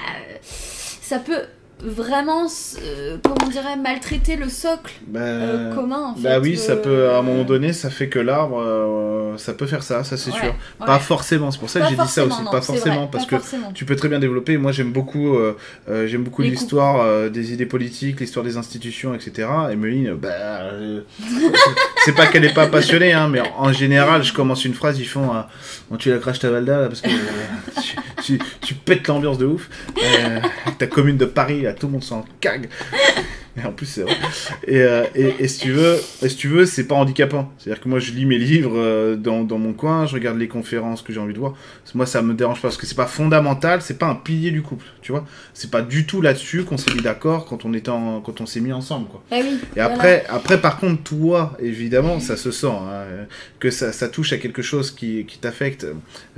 [0.51, 1.43] ça peut
[1.83, 2.47] vraiment,
[2.83, 6.23] euh, comment on dirait, maltraiter le socle Bah, euh, commun en fait.
[6.23, 9.53] bah oui, ça euh, peut, à un moment donné, ça fait que l'arbre, euh, ça
[9.55, 10.47] peut faire ça, ça c'est ouais, sûr.
[10.49, 10.87] ouais.
[10.87, 12.43] Pas forcément, c'est pour ça que j'ai dit ça aussi.
[12.43, 13.73] non, pas forcément, vrai, parce pas que forcément.
[13.73, 14.57] tu peux très bien développer.
[14.59, 15.57] Moi, j'aime beaucoup, euh,
[15.89, 19.49] euh, j'aime beaucoup l'histoire des idées politiques, l'histoire des institutions, etc.
[19.71, 21.01] Et Meline, bah, euh,
[22.05, 25.07] c'est pas qu'elle est pas passionnée, hein, mais en général, je commence une phrase, ils
[25.07, 25.41] font, euh,
[25.91, 29.39] on tue la crash ta Valda, là, parce que euh, tu, tu, tu pètes l'ambiance
[29.39, 29.69] de ouf.
[30.03, 30.41] Euh,
[30.79, 32.69] ta commune de Paris, là, tout le monde s'en cague.
[33.57, 34.17] Et en plus, c'est vrai.
[34.67, 37.53] Et, euh, et, et, si tu veux, et si tu veux, c'est pas handicapant.
[37.59, 40.47] C'est-à-dire que moi, je lis mes livres euh, dans, dans, mon coin, je regarde les
[40.47, 41.55] conférences que j'ai envie de voir.
[41.95, 44.63] Moi, ça me dérange pas parce que c'est pas fondamental, c'est pas un pilier du
[44.63, 45.27] couple, tu vois.
[45.53, 48.47] C'est pas du tout là-dessus qu'on s'est mis d'accord quand on était en, quand on
[48.47, 49.23] s'est mis ensemble, quoi.
[49.33, 53.27] Ah oui, et après, après, par contre, toi, évidemment, ça se sent, hein,
[53.59, 55.87] que ça, ça, touche à quelque chose qui, qui t'affecte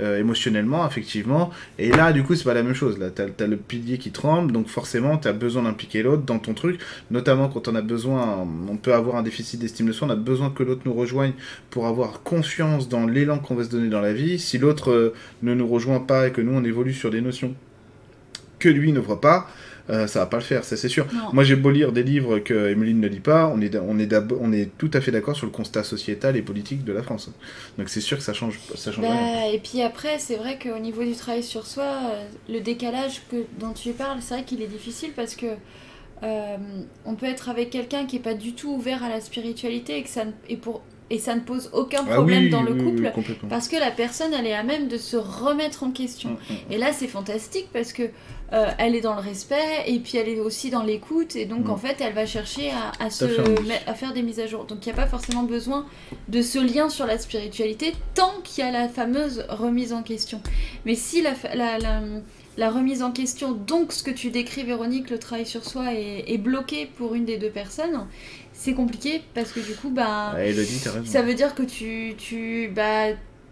[0.01, 1.51] euh, émotionnellement, effectivement.
[1.77, 2.97] Et là, du coup, c'est pas la même chose.
[2.97, 6.53] Là, t'as as le pilier qui tremble, donc forcément, t'as besoin d'impliquer l'autre dans ton
[6.53, 6.79] truc
[7.13, 10.15] notamment quand on a besoin, on peut avoir un déficit d'estime de soi, on a
[10.15, 11.33] besoin que l'autre nous rejoigne
[11.69, 14.39] pour avoir confiance dans l'élan qu'on va se donner dans la vie.
[14.39, 17.53] Si l'autre euh, ne nous rejoint pas et que nous on évolue sur des notions
[18.57, 19.47] que lui ne voit pas,
[19.91, 21.05] euh, ça va pas le faire, ça c'est sûr.
[21.13, 21.33] Non.
[21.33, 24.11] Moi j'ai beau lire des livres que Emeline ne lit pas, on est, on est,
[24.39, 27.29] on est tout à fait d'accord sur le constat sociétal et politique de la France.
[27.77, 29.51] Donc c'est sûr que ça change, ça change bah, rien.
[29.53, 33.45] Et puis après, c'est vrai qu'au niveau du travail sur soi, euh, le décalage que,
[33.59, 35.45] dont tu parles, c'est vrai qu'il est difficile parce que
[36.23, 36.57] euh,
[37.05, 40.03] on peut être avec quelqu'un qui est pas du tout ouvert à la spiritualité et
[40.03, 42.73] que ça ne, et pour et ça ne pose aucun problème ah oui, dans le
[42.73, 46.31] couple oui, parce que la personne elle est à même de se remettre en question.
[46.31, 46.71] Mm, mm.
[46.71, 48.03] Et là c'est fantastique parce que
[48.53, 51.65] euh, elle est dans le respect et puis elle est aussi dans l'écoute et donc
[51.65, 51.71] Mm.
[51.71, 53.25] en fait elle va chercher à, à se
[53.85, 54.63] à faire des mises à jour.
[54.63, 55.85] Donc il n'y a pas forcément besoin
[56.29, 60.41] de ce lien sur la spiritualité tant qu'il y a la fameuse remise en question.
[60.85, 62.01] Mais si la, la, la,
[62.57, 66.25] la remise en question, donc ce que tu décris Véronique, le travail sur soi est,
[66.27, 68.07] est bloqué pour une des deux personnes,
[68.53, 72.69] c'est compliqué parce que du coup bah Ah, Elodie, ça veut dire que tu, tu
[72.73, 73.07] bah,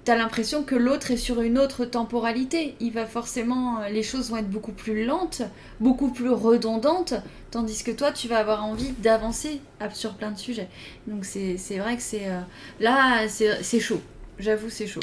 [0.07, 2.75] as l'impression que l'autre est sur une autre temporalité.
[2.79, 5.41] Il va forcément, euh, les choses vont être beaucoup plus lentes,
[5.79, 7.13] beaucoup plus redondantes,
[7.51, 9.61] tandis que toi, tu vas avoir envie d'avancer
[9.93, 10.69] sur plein de sujets.
[11.07, 12.27] Donc c'est vrai que c'est...
[12.27, 12.39] euh,
[12.79, 14.01] là, c'est c'est chaud.
[14.39, 15.01] J'avoue, c'est chaud.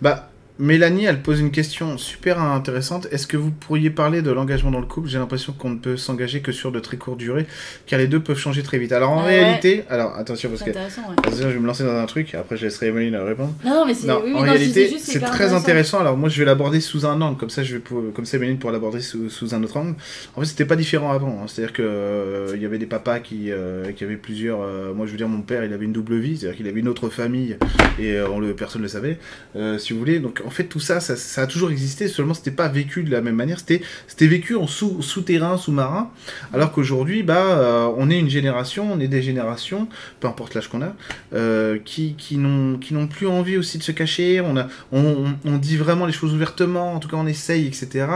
[0.00, 3.06] Bah, Mélanie, elle pose une question super intéressante.
[3.10, 5.06] Est-ce que vous pourriez parler de l'engagement dans le couple?
[5.06, 7.44] J'ai l'impression qu'on ne peut s'engager que sur de très courtes durées,
[7.86, 8.92] car les deux peuvent changer très vite.
[8.92, 9.38] Alors en Ah ouais.
[9.44, 11.14] réalité, alors attention parce que intéressant, ouais.
[11.18, 12.34] attention, je vais me lancer dans un truc.
[12.34, 13.52] Après, je laisserai Emeline répondre.
[13.66, 14.06] Non, non, mais c'est...
[14.06, 16.00] Non, oui, en non, réalité, juste, c'est très intéressant.
[16.00, 18.38] Alors moi, je vais l'aborder sous un angle, comme ça, je vais pour- comme ça,
[18.38, 19.94] Emeline pourra l'aborder sous, sous un autre angle.
[20.36, 21.40] En fait, c'était pas différent avant.
[21.42, 21.46] hein.
[21.48, 24.62] C'est-à-dire que euh, il y avait des papas qui, euh, qui avaient plusieurs.
[24.62, 26.80] euh, moi, je veux dire, mon père, il avait une double vie, c'est-à-dire qu'il avait
[26.80, 27.58] une autre famille
[27.98, 29.18] et euh, on le, personne ne le savait,
[29.54, 30.18] euh, si vous voulez.
[30.18, 32.08] Donc, en fait, tout ça, ça, a toujours existé.
[32.08, 33.58] Seulement, c'était pas vécu de la même manière.
[33.58, 36.10] C'était, vécu en sous, souterrain, sous-marin.
[36.52, 39.88] Alors qu'aujourd'hui, bah, euh, on est une génération, on est des générations,
[40.20, 40.94] peu importe l'âge qu'on a,
[41.34, 42.78] euh, qui, qui n'ont,
[43.08, 44.40] plus envie aussi de se cacher.
[44.40, 46.94] On a, on, on- on dit vraiment les choses ouvertement.
[46.94, 48.06] En tout cas, on essaye, etc.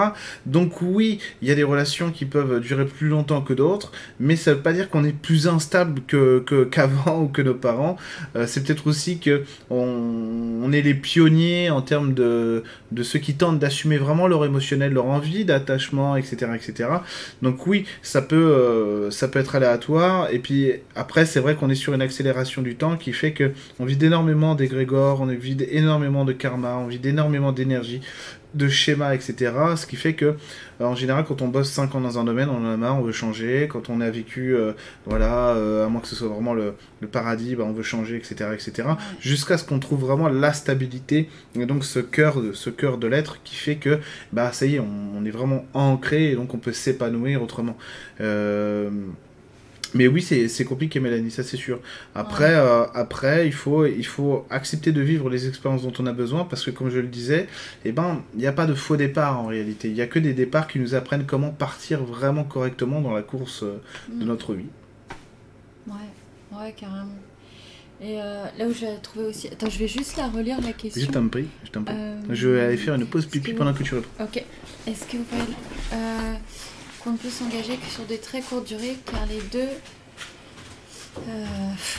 [0.47, 4.37] Donc oui, il y a des relations qui peuvent durer plus longtemps que d'autres, mais
[4.37, 7.97] ça veut pas dire qu'on est plus instable que, que- qu'avant ou que nos parents.
[8.37, 13.19] Euh, c'est peut-être aussi que on, on est les pionniers en termes de, de ceux
[13.19, 16.89] qui tentent d'assumer vraiment leur émotionnel, leur envie d'attachement, etc., etc.
[17.43, 20.31] Donc oui, ça peut, euh, ça peut être aléatoire.
[20.31, 23.53] Et puis après, c'est vrai qu'on est sur une accélération du temps qui fait que
[23.79, 28.01] on vit d'énormément d'égrégores, on vit énormément de karma, on vit d'énormément d'énergie
[28.55, 29.53] de schémas, etc.
[29.77, 30.25] Ce qui fait que,
[30.81, 32.99] euh, en général, quand on bosse 5 ans dans un domaine, on en a marre,
[32.99, 33.69] on veut changer.
[33.71, 34.73] Quand on a vécu, euh,
[35.07, 38.17] voilà, euh, à moins que ce soit vraiment le, le paradis, bah, on veut changer,
[38.17, 38.89] etc., etc.
[39.21, 43.07] Jusqu'à ce qu'on trouve vraiment la stabilité et donc ce cœur, de- ce cœur de
[43.07, 44.01] l'être qui fait que,
[44.33, 47.77] bah, ça y est, on, on est vraiment ancré et donc on peut s'épanouir autrement.
[48.21, 48.91] Euh,
[49.95, 51.81] mais oui, c'est compliqué, Mélanie, ça c'est sûr.
[52.15, 56.13] Après, euh, après il, faut, il faut accepter de vivre les expériences dont on a
[56.13, 57.49] besoin parce que, comme je le disais,
[57.85, 59.89] eh ben, il n'y a pas de faux départ en réalité.
[59.89, 63.23] Il n'y a que des départs qui nous apprennent comment partir vraiment correctement dans la
[63.23, 64.29] course euh, de Mm.
[64.29, 64.67] notre vie.
[65.87, 65.95] Ouais,
[66.53, 67.09] ouais, carrément.
[68.03, 69.49] Et euh, là où j'ai trouvé aussi...
[69.49, 71.05] Attends, je vais juste la relire la question.
[71.05, 71.95] Je t'en prie, je t'en prie.
[71.97, 74.09] Euh, Je vais aller faire une pause pipi pendant que tu réponds.
[74.25, 74.43] Ok.
[74.87, 75.43] Est-ce que vous pouvez...
[77.03, 79.69] Qu'on ne peut s'engager que sur des très courtes durées, car les deux...
[81.29, 81.45] Euh,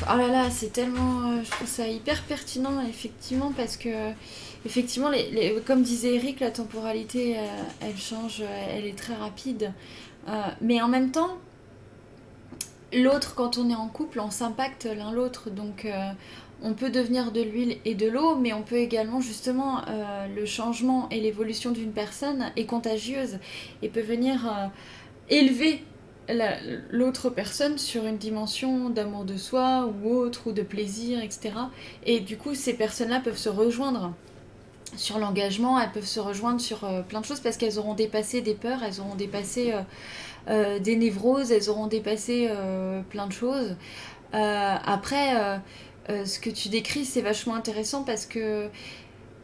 [0.04, 1.32] oh là là, c'est tellement...
[1.32, 4.12] euh, je trouve ça hyper pertinent, effectivement, parce que...
[4.64, 7.42] Effectivement, les, comme disait Eric, la temporalité, euh,
[7.82, 9.74] elle change, elle est très rapide.
[10.62, 11.36] Mais en même temps,
[12.94, 15.50] l'autre, quand on est en couple, on s'impacte l'un l'autre.
[15.50, 15.88] Donc,
[16.64, 20.46] on peut devenir de l'huile et de l'eau, mais on peut également, justement, euh, le
[20.46, 23.40] changement et l'évolution d'une personne est contagieuse
[23.82, 24.68] et peut venir euh,
[25.30, 25.84] élever
[26.30, 26.58] la-
[26.92, 31.70] l'autre personne sur une dimension d'amour de soi ou autre, ou de plaisir, etc.
[32.06, 34.14] Et du coup, ces personnes-là peuvent se rejoindre
[34.98, 38.42] sur l'engagement, elles peuvent se rejoindre sur euh, plein de choses parce qu'elles auront dépassé
[38.42, 39.74] des peurs, elles auront dépassé
[40.48, 42.50] des névroses, elles auront dépassé
[43.10, 43.76] plein de choses.
[44.34, 45.60] Après,
[46.10, 48.70] euh, ce que tu décris, c'est vachement intéressant parce que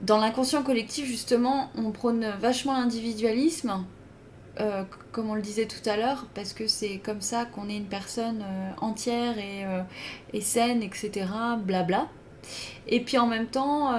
[0.02, 3.86] dans l'inconscient collectif, justement, on prône vachement l'individualisme
[4.60, 7.78] euh, comme on le disait tout à l'heure, parce que c'est comme ça qu'on est
[7.78, 9.66] une personne euh, entière et,
[10.34, 11.28] et, saine, etc.
[11.60, 12.08] Blabla.
[12.88, 13.92] Et puis en même temps,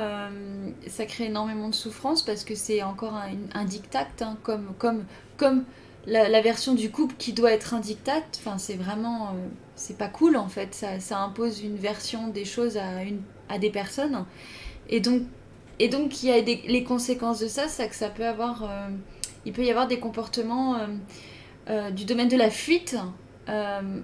[0.87, 5.05] ça crée énormément de souffrance parce que c'est encore un, un diktat, hein, comme, comme,
[5.37, 5.65] comme
[6.07, 8.23] la, version du couple qui doit être un diktat.
[8.39, 9.35] Enfin, c'est vraiment.
[9.79, 10.75] C'est pas cool en fait.
[10.75, 14.25] Ça, ça, impose une version des choses à, une, à des personnes.
[14.89, 15.23] Et donc,
[15.79, 18.69] et donc il y a les conséquences de ça, c'est que ça peut avoir
[19.45, 20.87] il peut y avoir des comportements euh,
[21.71, 22.97] euh, du domaine de la fuite
[23.49, 24.01] euh,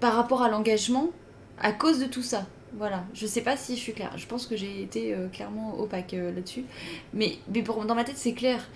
[0.00, 1.10] par rapport à l'engagement
[1.58, 2.46] à cause de tout ça.
[2.74, 4.12] Voilà, je sais pas si je suis claire.
[4.16, 6.66] Je pense que j'ai été clairement opaque là-dessus.
[7.14, 8.68] Mais, mais pour, dans ma tête, c'est clair.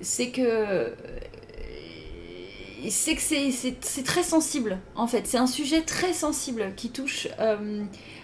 [0.00, 0.94] c'est que
[2.88, 5.26] c'est que c'est très sensible en fait.
[5.26, 7.28] C'est un sujet très sensible qui touche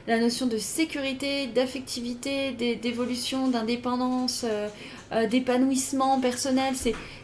[0.06, 4.68] la notion de sécurité, d'affectivité, d'évolution, d'indépendance, euh,
[5.12, 6.74] euh, d'épanouissement personnel.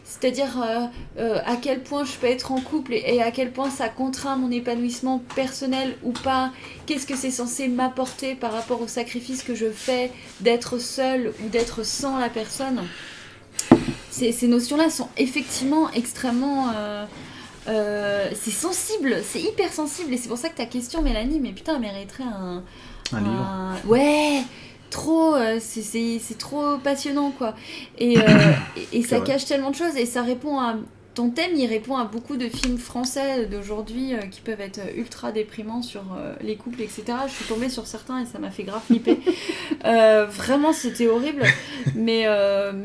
[0.03, 3.89] C'est-à-dire euh, à quel point je peux être en couple et, à quel point ça
[3.89, 6.51] contraint mon épanouissement personnel ou pas.
[6.85, 11.49] Qu'est-ce que c'est censé m'apporter par rapport au sacrifice que je fais d'être seule ou
[11.49, 12.81] d'être sans la personne?
[14.19, 16.73] Ces, ces notions-là sont effectivement extrêmement...
[17.65, 21.75] c'est sensible, c'est hyper sensible et c'est pour ça que ta question Mélanie, mais putain,
[21.75, 22.63] elle mériterait un,
[23.13, 23.75] un, livre.
[23.85, 24.43] Ouais,
[24.89, 27.55] trop, euh, c'est trop passionnant quoi.
[27.97, 28.23] Et, euh,
[28.93, 30.75] et, ça cache tellement de choses et ça répond à
[31.15, 35.31] ton thème, il répond à beaucoup de films français d'aujourd'hui euh, qui peuvent être ultra
[35.31, 36.03] déprimants sur
[36.41, 37.03] les couples, etc.
[37.27, 39.19] Je suis tombée sur certains et ça m'a fait grave flipper.
[39.83, 41.43] vraiment, c'était horrible.
[41.95, 42.25] Mais,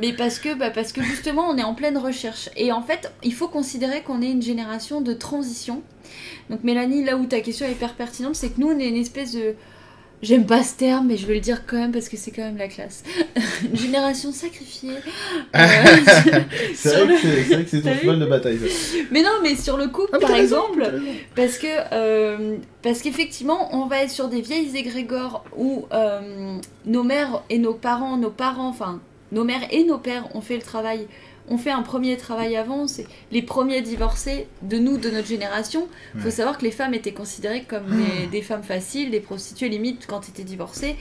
[0.00, 2.48] mais parce, que, bah, parce que justement, on est en pleine recherche.
[2.56, 5.82] Et en fait, il faut considérer qu'on est une génération de transition.
[6.50, 8.96] Donc Mélanie, là où ta question est hyper pertinente, c'est que nous, on est une
[8.96, 9.54] espèce de
[10.24, 12.42] J'aime pas ce terme, mais je vais le dire quand même parce que c'est quand
[12.42, 13.02] même la classe.
[13.62, 14.94] Une génération sacrifiée.
[15.54, 15.58] Euh,
[16.74, 17.16] c'est vrai,
[17.62, 18.58] que c'est ton cheval de bataille.
[19.10, 20.90] Mais non, mais sur le couple, ah, par exemple,
[21.36, 26.56] parce que euh, parce qu'effectivement, on va être sur des vieilles égrégores où euh,
[26.86, 30.56] nos mères et nos parents, nos parents, enfin nos mères et nos pères ont fait
[30.56, 31.06] le travail
[31.48, 35.88] on fait un premier travail avant, c'est les premiers divorcés de nous, de notre génération.
[36.14, 38.26] Il faut savoir que les femmes étaient considérées comme ah.
[38.30, 40.96] des, femmes faciles, des prostituées limite quand étaient divorcées.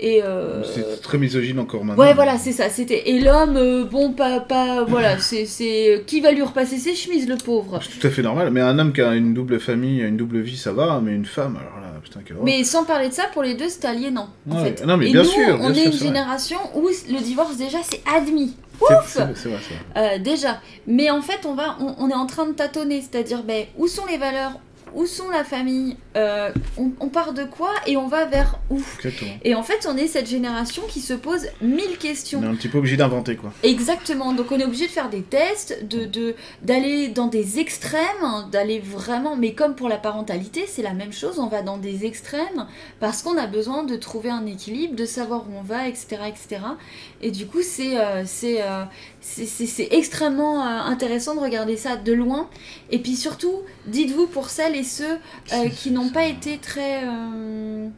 [0.00, 0.62] Et euh...
[0.62, 2.04] C'est très misogyne encore maintenant.
[2.04, 2.70] Ouais, voilà, c'est ça.
[2.70, 7.28] C'était et l'homme, euh, bon, pas, pas, voilà, c'est qui va lui repasser ses chemises,
[7.28, 7.80] le pauvre?
[7.82, 8.52] C'est tout à fait normal.
[8.52, 11.00] Mais un homme qui a une double famille, une double vie, ça va.
[11.02, 13.68] Mais une femme, alors là, putain, quelle Mais sans parler de ça, pour les deux,
[13.68, 14.28] c'est aliénant.
[14.48, 14.86] En fait.
[14.86, 15.58] Non, mais et bien nous, sûr.
[15.60, 18.54] on est une génération où le divorce déjà c'est admis.
[18.80, 19.18] Ouf
[19.96, 20.60] euh, Déjà.
[20.86, 24.06] Mais en fait, on, va, on, est en train de tâtonner, c'est-à-dire ben, où sont
[24.06, 24.52] les valeurs,
[24.94, 28.80] où sont la famille euh, on, part de quoi et on va vers où
[29.44, 32.40] Et en fait, on est cette génération qui se pose mille questions.
[32.40, 33.52] On est un petit peu obligé d'inventer quoi.
[33.62, 34.32] Exactement.
[34.32, 39.36] Donc on est obligé de faire des tests, de d'aller dans des extrêmes, d'aller vraiment.
[39.36, 41.38] Mais comme pour la parentalité, c'est la même chose.
[41.38, 42.66] On va dans des extrêmes
[43.00, 46.62] parce qu'on a besoin de trouver un équilibre, de savoir où on va, etc., etc.
[47.20, 48.84] Et du coup, c'est euh, euh,
[49.20, 52.48] c'est extrêmement intéressant de regarder ça de loin.
[52.90, 55.18] Et puis surtout, dites-vous pour celles et ceux
[55.52, 57.88] euh, qui n'ont pas été très euh,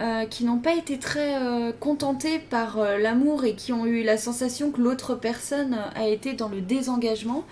[0.00, 1.34] euh, qui n'ont pas été très
[1.80, 6.48] contentés par l'amour et qui ont eu la sensation que l'autre personne a été dans
[6.48, 7.44] le désengagement,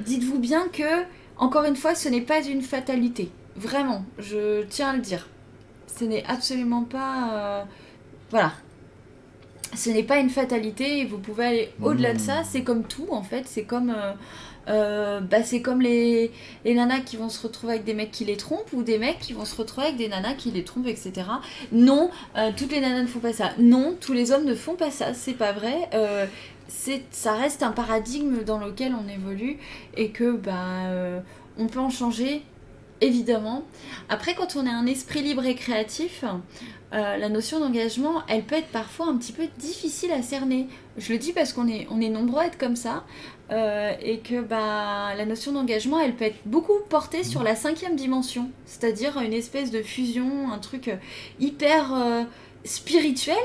[0.00, 1.04] dites-vous bien que,
[1.36, 3.30] encore une fois, ce n'est pas une fatalité.
[3.56, 5.28] Vraiment, je tiens à le dire.
[5.98, 7.66] Ce n'est absolument pas...
[8.30, 8.52] voilà,
[9.74, 12.40] ce n'est pas une fatalité vous pouvez aller au-delà de ça.
[12.40, 12.46] Mmh.
[12.50, 13.44] C'est comme tout en fait.
[13.46, 13.94] C'est comme
[14.68, 16.30] euh, bah, c'est comme les,
[16.64, 19.18] les, nanas qui vont se retrouver avec des mecs qui les trompent ou des mecs
[19.18, 21.12] qui vont se retrouver avec des nanas qui les trompent, etc.
[21.72, 23.50] Non, euh, toutes les nanas ne font pas ça.
[23.58, 25.14] Non, tous les hommes ne font pas ça.
[25.14, 25.88] C'est pas vrai.
[25.94, 26.26] Euh,
[26.68, 29.58] c'est, ça reste un paradigme dans lequel on évolue
[29.96, 31.22] et que bah,
[31.58, 32.42] on peut en changer
[33.00, 33.64] évidemment.
[34.08, 36.24] Après, quand on est un esprit libre et créatif,
[36.92, 40.68] la notion d'engagement, elle peut être parfois un petit peu difficile à cerner.
[40.98, 43.04] Je le dis parce qu'on est, nombreux à être comme ça.
[43.52, 47.96] Euh, et que bah, la notion d'engagement, elle peut être beaucoup portée sur la cinquième
[47.96, 50.94] dimension, c'est-à-dire une espèce de fusion, un truc euh,
[51.40, 52.22] hyper euh,
[52.64, 53.36] spirituel,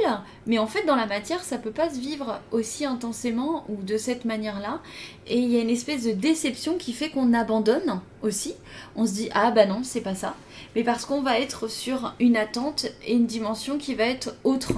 [0.46, 3.98] mais en fait dans la matière, ça peut pas se vivre aussi intensément ou de
[3.98, 4.82] cette manière-là,
[5.28, 8.56] et il y a une espèce de déception qui fait qu'on abandonne aussi.
[8.96, 10.36] On se dit ah bah non, c'est pas ça,
[10.76, 14.74] mais parce qu'on va être sur une attente et une dimension qui va être autre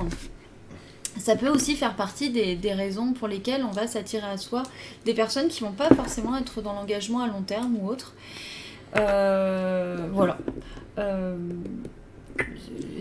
[1.20, 4.64] ça peut aussi faire partie des, raisons pour lesquelles on va s'attirer à soi
[5.06, 8.14] des personnes qui vont pas forcément être dans l'engagement à long terme ou autre.
[8.96, 10.38] Euh, voilà.
[11.00, 11.38] Euh,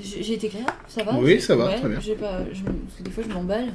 [0.03, 1.99] j'ai été claire Ça va Oui, ça va, très bien.
[1.99, 3.72] des fois, je m'emballe.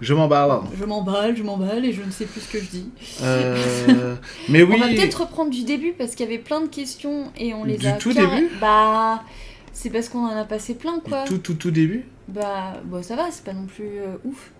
[0.00, 0.60] Je m'emballe.
[0.78, 2.90] Je m'emballe, je m'emballe et je ne sais plus ce que je dis.
[3.22, 4.14] Euh,
[4.48, 4.74] mais oui.
[4.76, 7.64] On va peut-être reprendre du début parce qu'il y avait plein de questions et on
[7.64, 7.92] les Du a.
[7.92, 9.24] tout carré- début Bah,
[9.72, 11.24] c'est parce qu'on en a passé plein quoi.
[11.24, 14.52] Tout, tout, tout début Bah, bon, ça va, c'est pas non plus euh, ouf.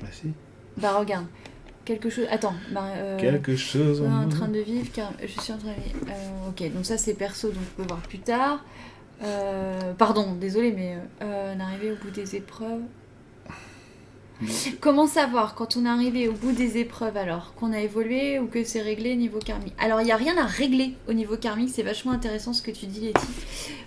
[0.00, 0.28] Bah si.
[0.78, 1.26] Bah, regarde.
[1.84, 2.26] Quelque chose.
[2.30, 2.54] Attends.
[2.72, 5.82] Bah, euh, Quelque chose en en train de vivre car je suis en train de
[5.82, 5.98] vivre.
[6.08, 8.64] Euh, ok, donc ça c'est perso, donc on peut voir plus tard.
[9.22, 12.80] Euh, pardon, désolé, mais euh, on est arrivé au bout des épreuves.
[14.82, 17.54] Comment savoir quand on est arrivé au bout des épreuves alors?
[17.54, 19.72] Qu'on a évolué ou que c'est réglé niveau karmique?
[19.78, 22.70] Alors il n'y a rien à régler au niveau karmique, c'est vachement intéressant ce que
[22.70, 23.26] tu dis Letty,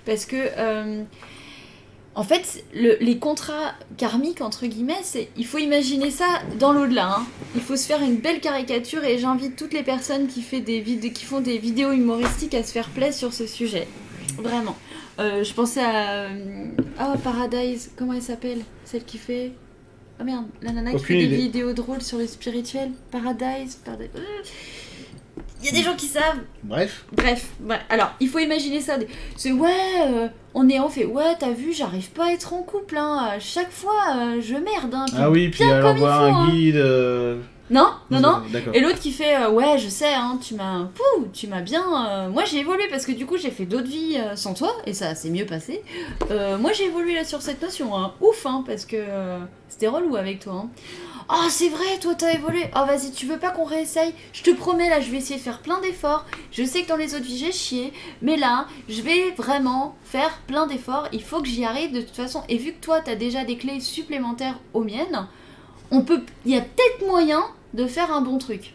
[0.08, 1.04] parce que euh,
[2.16, 5.04] en fait le- les contrats karmiques entre guillemets,
[5.38, 6.26] il faut imaginer ça
[6.58, 7.18] dans l'au-delà.
[7.18, 7.28] hein.
[7.54, 11.58] Il faut se faire une belle caricature et j'invite toutes les personnes qui font des
[11.60, 13.88] vidéos humoristiques à se faire plaisir sur ce sujet.
[14.40, 14.76] Vraiment.
[15.20, 16.24] Euh, je pensais à.
[16.24, 16.66] euh,
[17.02, 18.60] Oh, Paradise, comment elle s'appelle?
[18.86, 19.52] Celle qui fait.
[20.20, 21.28] Oh merde, la nana qui fait idée.
[21.28, 22.92] des vidéos drôles sur le spirituel.
[23.12, 24.10] Paradise, Paradise.
[25.62, 26.40] Il y a des gens qui savent.
[26.64, 27.06] Bref.
[27.12, 27.80] Bref, ouais.
[27.90, 28.98] alors il faut imaginer ça.
[29.36, 29.72] C'est ouais,
[30.08, 33.30] euh, on est en fait, ouais, t'as vu, j'arrive pas à être en couple, hein.
[33.32, 35.06] À chaque fois, euh, je merde, hein.
[35.08, 36.50] Puis Ah oui, puis il envoie faut, un hein.
[36.52, 36.76] guide.
[36.78, 37.40] euh,
[37.70, 38.42] Non, non, non.
[38.74, 41.84] Et l'autre qui fait euh, ouais je sais hein, tu m'as Pouh, tu m'as bien
[42.08, 44.72] euh, moi j'ai évolué parce que du coup j'ai fait d'autres vies euh, sans toi
[44.88, 45.84] et ça s'est mieux passé.
[46.30, 48.14] Moi j'ai évolué là sur cette notion hein.
[48.22, 48.98] ouf hein, parce que
[49.68, 50.70] c'était relou avec toi hein.
[51.32, 52.66] Oh c'est vrai toi t'as évolué.
[52.76, 54.16] Oh vas-y tu veux pas qu'on réessaye?
[54.34, 56.26] Je te promets là je vais essayer de faire plein d'efforts.
[56.52, 57.94] Je sais que dans les autres vies j'ai chié
[58.24, 61.08] mais là je vais vraiment faire plein d'efforts.
[61.14, 62.42] Il faut que j'y arrive de toute façon.
[62.50, 65.28] Et vu que toi t'as déjà des clés supplémentaires aux miennes
[65.92, 67.44] on peut il y a peut-être moyen
[67.74, 68.74] de faire un bon truc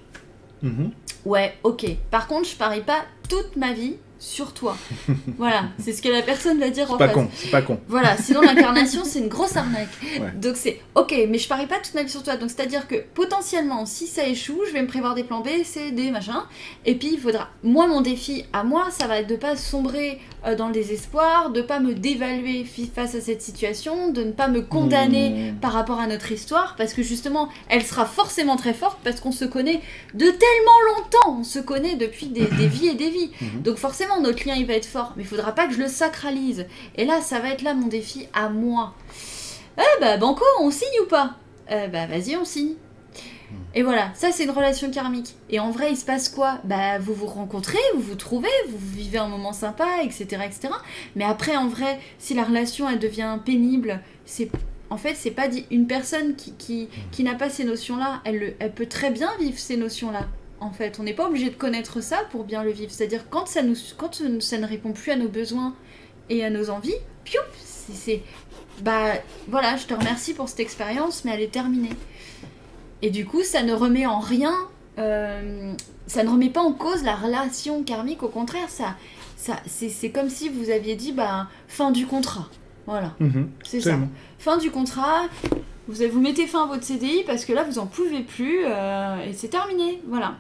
[0.63, 0.93] Mhm.
[1.27, 1.85] Ouais, ok.
[2.11, 4.77] Par contre, je parie pas toute ma vie sur toi.
[5.39, 7.15] voilà, c'est ce que la personne va dire en C'est pas face.
[7.15, 7.81] con, c'est pas con.
[7.89, 9.89] Voilà, sinon l'incarnation c'est une grosse arnaque.
[10.21, 10.33] Ouais.
[10.37, 12.37] Donc c'est ok, mais je parie pas toute ma vie sur toi.
[12.37, 15.41] Donc c'est à dire que potentiellement, si ça échoue, je vais me prévoir des plans
[15.41, 16.45] B, C, D, machin.
[16.85, 17.49] Et puis il faudra.
[17.63, 21.51] Moi, mon défi à moi, ça va être de pas sombrer euh, dans le désespoir,
[21.51, 22.65] de pas me dévaluer
[22.95, 25.57] face à cette situation, de ne pas me condamner Mmh.
[25.61, 29.33] par rapport à notre histoire, parce que justement, elle sera forcément très forte parce qu'on
[29.33, 29.81] se connaît
[30.15, 33.31] de tellement longtemps, on se connaît depuis des, des vies et des vies.
[33.41, 33.63] Mhm.
[33.63, 35.89] Donc forcément, notre lien, il va être fort, mais il faudra pas que je le
[35.89, 36.67] sacralise.
[36.97, 38.95] Et là, ça va être là mon défi à moi.
[39.79, 41.35] Eh bah, Banco, on signe ou pas?
[41.71, 42.75] Euh, Bah, vas-y, on signe.
[43.77, 45.35] Et voilà, ça c'est une relation karmique.
[45.51, 46.59] Et en vrai, il se passe quoi?
[46.65, 50.69] Bah, vous vous rencontrez, vous vous trouvez, vous vivez un moment sympa, etc., etc.
[51.17, 54.51] Mais après, en vrai, si la relation elle devient pénible, c'est
[54.91, 56.89] en fait c'est pas une personne qui
[57.21, 60.27] n'a pas ces notions-là, elle le- elle peut très bien vivre ces notions-là.
[60.65, 62.91] En fait, on n'est pas obligé de connaître ça pour bien le vivre.
[62.91, 65.75] C'est-à-dire quand ça nous quand ça ne répond plus à nos besoins
[66.31, 66.95] et à nos envies,
[67.25, 68.23] pioup, c'est
[68.81, 69.13] bah
[69.49, 71.91] voilà, je te remercie pour cette expérience, mais elle est terminée.
[73.03, 74.55] Et du coup, ça ne remet en rien,
[74.99, 75.73] euh,
[76.07, 78.23] ça ne remet pas en cause la relation karmique.
[78.23, 78.97] Au contraire, ça,
[79.37, 82.49] ça, c'est comme si vous aviez dit, bah, fin du contrat.
[82.87, 83.51] Voilà, Mhm.
[83.65, 83.99] c'est ça.
[84.39, 85.23] Fin du contrat.
[85.87, 89.23] Vous, vous mettez fin à votre CDI parce que là, vous en pouvez plus euh,
[89.27, 90.01] et c'est terminé.
[90.09, 90.37] Voilà.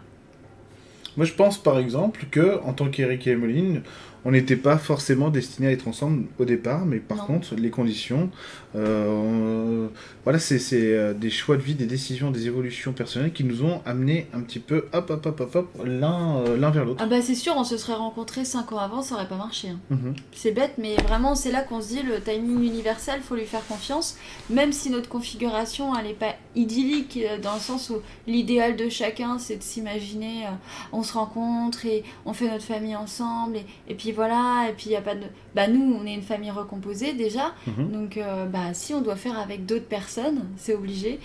[1.16, 3.82] Moi, je pense par exemple que, en tant qu'Eric et Emeline,
[4.24, 7.24] on n'était pas forcément destinés à être ensemble au départ, mais par Non.
[7.24, 8.30] contre, les conditions,
[8.74, 9.88] euh,
[10.24, 13.80] voilà, c'est euh, des choix de vie, des décisions, des évolutions personnelles qui nous ont
[13.84, 17.00] amenés un petit peu, hop, hop, hop, hop, hop, l'un euh, l'un vers l'autre.
[17.02, 19.68] Ah bah c'est sûr, on se serait rencontrés 5 ans avant, ça aurait pas marché.
[19.68, 19.78] hein.
[19.90, 20.14] Mhm.
[20.32, 23.66] C'est bête, mais vraiment, c'est là qu'on se dit le timing universel, faut lui faire
[23.66, 24.16] confiance.
[24.50, 27.96] Même si notre configuration, elle n'est pas idyllique, dans le sens où
[28.26, 30.50] l'idéal de chacun, c'est de s'imaginer, euh,
[30.92, 34.86] on se rencontre et on fait notre famille ensemble, et, et puis voilà, et puis
[34.86, 35.22] il y a pas de.
[35.54, 37.90] Bah, nous, on est une famille recomposée déjà, Mhm.
[37.92, 41.20] donc euh, bah, si on doit faire avec d'autres personnes, c'est obligé.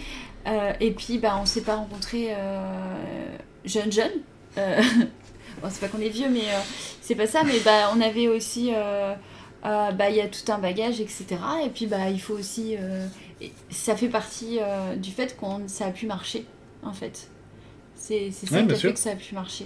[0.47, 4.11] Euh, et puis, bah, on s'est pas rencontrés euh, jeunes, jeunes.
[4.57, 4.81] Euh,
[5.61, 6.43] bon, c'est pas qu'on est vieux, mais
[7.01, 8.71] c'est pas ça, mais bah, on avait aussi.
[9.63, 11.25] bah, il y a tout un bagage, etc.
[11.65, 12.75] Et puis, bah, il faut aussi.
[13.69, 14.59] ça fait partie
[14.97, 16.45] du fait qu'on ça a pu marcher,
[16.83, 17.29] en fait.
[17.99, 19.65] C'est ça Ouais, qui a fait que ça a pu marcher.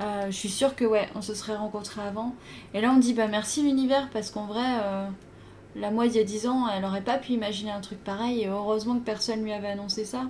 [0.00, 2.34] Euh, je suis sûre que, ouais, on se serait rencontrés avant.
[2.72, 5.08] Et là, on dit, bah, merci l'univers, parce qu'en vrai, euh,
[5.76, 8.42] la moi, il y a 10 ans, elle aurait pas pu imaginer un truc pareil.
[8.42, 10.24] Et heureusement que personne lui avait annoncé ça.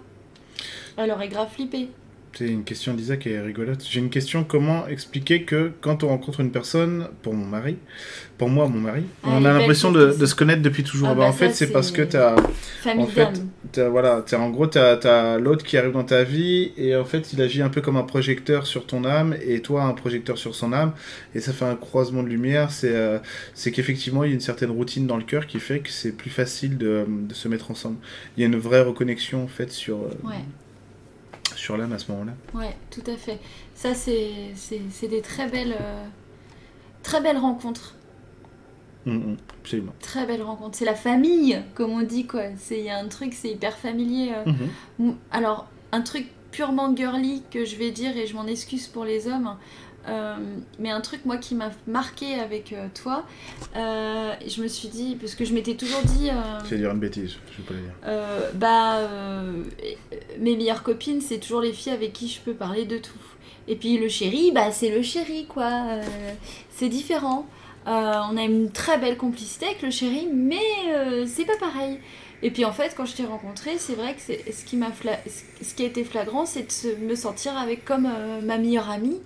[0.96, 1.90] Elle aurait grave flippé.
[2.36, 3.84] C'est une question d'Isa qui est rigolote.
[3.88, 7.76] J'ai une question comment expliquer que quand on rencontre une personne, pour mon mari,
[8.38, 11.08] pour moi, mon mari, Ah, on a l'impression de, se connaître depuis toujours.
[11.10, 12.34] Ah Bah, bah en fait, c'est parce que as.
[12.82, 13.28] Famille En fait,
[13.70, 17.04] t'as- voilà, t'as- en gros, tu as, l'autre qui arrive dans ta vie et en
[17.04, 20.36] fait, il agit un peu comme un projecteur sur ton âme et toi un projecteur
[20.36, 20.92] sur son âme
[21.36, 22.72] et ça fait un croisement de lumière.
[22.72, 23.18] C'est euh,
[23.54, 26.12] c'est qu'effectivement, il y a une certaine routine dans le cœur qui fait que c'est
[26.12, 27.96] plus facile de, de se mettre ensemble.
[28.36, 30.34] Il y a une vraie reconnexion en fait sur, euh, Ouais.
[31.56, 32.32] Sur l'âme à ce moment-là.
[32.54, 33.38] Ouais, tout à fait.
[33.74, 36.04] Ça, c'est des très belles, euh,
[37.02, 37.94] très belles rencontres.
[39.06, 39.92] Mm, mm, absolument.
[40.00, 40.76] Très belles rencontres.
[40.78, 42.44] C'est la famille, comme on dit, quoi.
[42.70, 44.32] Il y a un truc, c'est hyper familier.
[44.34, 44.50] euh.
[44.50, 44.68] Mhm.
[45.00, 49.04] Ou- Alors, un truc purement girly que je vais dire, et je m'en excuse pour
[49.04, 49.56] les hommes,
[50.08, 50.36] euh,
[50.78, 53.24] mais un truc, moi, qui m'a marqué avec euh, toi,
[53.76, 56.30] euh, je me suis dit, parce que je m'étais toujours dit...
[56.64, 58.50] Je vais dire une bêtise, je vais pas dire.
[58.54, 58.98] Bah,
[60.38, 63.12] mes meilleures copines, c'est toujours les filles avec qui je peux parler de tout.
[63.66, 65.70] Et puis le chéri, bah, c'est le chéri, quoi.
[66.70, 67.46] C'est différent.
[67.86, 71.98] On a une très belle complicité avec le chéri, mais c'est pas pareil.
[72.44, 74.78] Et puis en fait, quand je t'ai rencontré, c'est vrai que ce qui
[75.62, 78.90] ce qui a été flagrant, c'est de se- me sentir avec comme euh, ma meilleure
[78.90, 79.18] amie,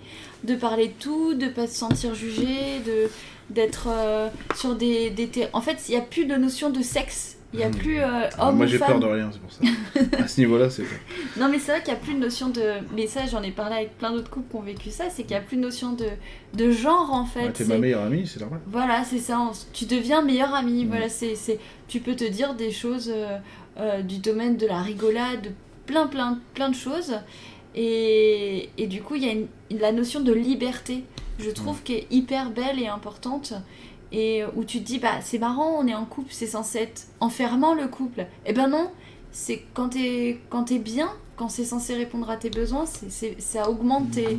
[0.44, 3.10] de parler de tout, de pas se sentir jugée, de
[3.50, 7.37] d'être euh, sur des, des En fait, il n'y a plus de notion de sexe.
[7.54, 7.74] Il n'y a Hmm.
[7.74, 9.62] plus euh, homme Moi j'ai peur de rien, c'est pour ça.
[10.22, 10.82] à ce niveau-là, c'est.
[11.38, 12.62] Non, mais c'est vrai qu'il n'y a plus de notion de.
[12.94, 15.30] Mais ça, j'en ai parlé avec plein d'autres couples qui ont vécu ça, c'est qu'il
[15.30, 16.06] n'y a plus de notion de,
[16.54, 17.44] de genre en fait.
[17.46, 18.60] Ouais, T'es ma meilleure amie, c'est normal.
[18.66, 19.40] Voilà, c'est ça.
[19.40, 20.84] on- Tu deviens meilleur ami.
[20.84, 20.88] Mm.
[20.88, 21.58] Voilà, c'est, c'est,
[21.88, 23.38] tu peux te dire des choses euh,
[23.78, 25.50] euh, du domaine de la rigolade, de
[25.86, 27.14] plein, plein, plein de choses.
[27.74, 29.46] Et, et du coup, il y a une-
[29.78, 31.04] la notion de liberté,
[31.38, 33.52] je trouve, qui est hyper belle et importante.
[34.12, 37.06] Et où tu te dis, bah, c'est marrant, on est en couple, c'est censé être
[37.20, 38.26] enfermant le couple.
[38.46, 38.90] Eh ben non,
[39.32, 43.40] c'est quand t'es, quand t'es bien, quand c'est censé répondre à tes besoins, c'est, c'est-
[43.40, 44.38] ça augmente tes,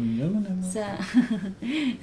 [0.64, 0.86] ça,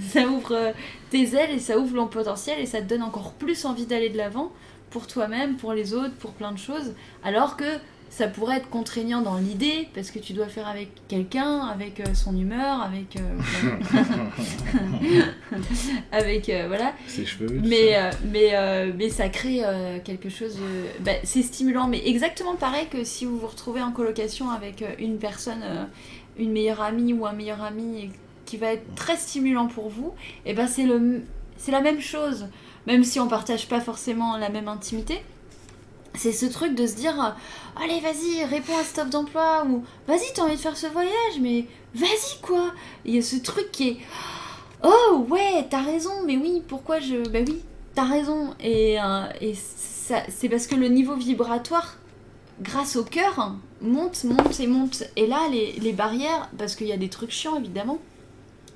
[0.22, 0.72] ça ouvre euh,
[1.10, 4.10] tes ailes et ça ouvre ton potentiel et ça te donne encore plus envie d'aller
[4.10, 4.52] de l'avant
[4.90, 6.94] pour toi-même, pour les autres, pour plein de choses.
[7.24, 7.64] Alors que
[8.08, 12.14] ça pourrait être contraignant dans l'idée parce que tu dois faire avec quelqu'un, avec euh,
[12.14, 13.16] son humeur, avec.
[13.16, 14.00] euh,
[16.12, 16.48] avec.
[16.48, 16.92] euh, voilà.
[17.06, 17.60] Ses cheveux.
[17.62, 18.06] Mais, ça.
[18.06, 19.62] euh, mais, mais ça crée
[20.04, 21.02] quelque chose de...
[21.04, 25.18] bah, c'est stimulant, mais exactement pareil que si vous vous retrouvez en colocation avec une
[25.18, 25.64] personne,
[26.38, 28.10] une meilleure amie ou un meilleur ami
[28.44, 30.12] qui va être très stimulant pour vous,
[30.44, 31.22] et ben c'est le
[31.58, 32.46] c'est la même chose,
[32.86, 35.20] même si on partage pas forcément la même intimité.
[36.16, 39.84] C'est ce truc de se dire euh, allez vas-y réponds à cette offre d'emploi ou
[40.08, 42.72] vas-y t'as envie de faire ce voyage mais vas-y quoi.
[43.04, 43.96] Il y a ce truc qui est
[44.82, 47.62] oh ouais t'as raison mais oui pourquoi je bah oui
[47.94, 48.54] t'as raison.
[48.60, 49.52] Et, euh,
[50.28, 51.96] c'est parce que le niveau vibratoire
[52.60, 55.04] grâce au cœur monte monte et monte.
[55.16, 57.98] Et là les, les barrières parce qu'il y a des trucs chiants évidemment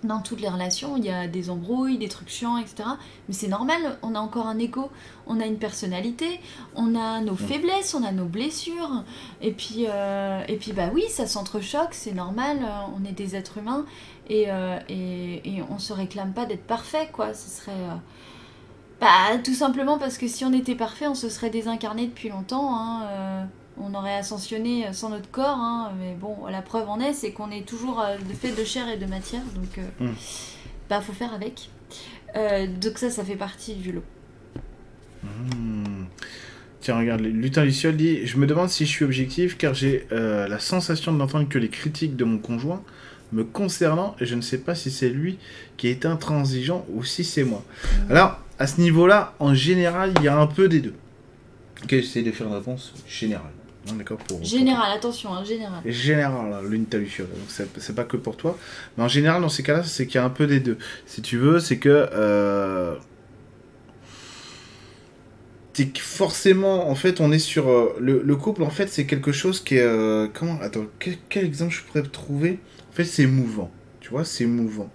[0.03, 2.89] dans toutes les relations, il y a des embrouilles, des trucs chiants, etc.
[3.29, 4.91] Mais c'est normal, on a encore un ego,
[5.27, 6.41] on a une personnalité,
[6.75, 9.05] on a nos faiblesses, on a nos blessures.
[9.43, 12.69] Et puis, euh, et puis bah oui, ça s'entrechoque, c'est normal, euh,
[12.99, 13.85] on est des êtres humains
[14.29, 17.35] et, euh, et, et on se réclame pas d'être parfait, quoi.
[17.35, 17.73] Ce serait.
[17.73, 17.95] euh,
[19.01, 22.75] bah, tout simplement parce que si on était parfait, on se serait désincarné depuis longtemps.
[22.77, 23.49] hein,
[23.81, 27.51] on aurait ascensionné sans notre corps, hein, mais bon, la preuve en est, c'est qu'on
[27.51, 30.15] est toujours euh, fait de chair et de matière, donc euh, Mm.
[30.89, 31.71] bah faut faire avec.
[32.37, 34.05] Euh, donc ça, ça fait partie du lot.
[35.23, 36.05] Hmm.
[36.81, 40.49] Tiens, regarde, Lutin Luciole dit Je me demande si je suis objectif car j'ai euh,
[40.49, 42.83] la sensation de n'entendre que les critiques de mon conjoint
[43.33, 45.39] me concernant et je ne sais pas si c'est lui
[45.77, 47.63] qui est intransigeant ou si c'est moi.
[48.09, 50.95] Alors, à ce niveau-là, en général, il y a un peu des deux.
[51.83, 53.53] Ok, j'essaie de faire une réponse générale.
[53.89, 55.81] Hein, D'accord pour, Général, attention, hein, général.
[55.87, 57.29] Général, hein, Lutin Luciole.
[57.29, 58.59] Donc, c'est pas que pour toi.
[58.97, 60.77] Mais en général, dans ces cas-là, c'est qu'il y a un peu des deux.
[61.07, 61.89] Si tu veux, c'est que.
[61.89, 62.97] euh,
[65.99, 68.63] forcément, en fait, on est sur euh, le, le couple.
[68.63, 72.03] En fait, c'est quelque chose qui est euh, comment Attends, quel, quel exemple je pourrais
[72.03, 72.59] trouver?
[72.91, 73.71] En fait, c'est mouvant.
[74.01, 74.91] Tu vois, c'est mouvant.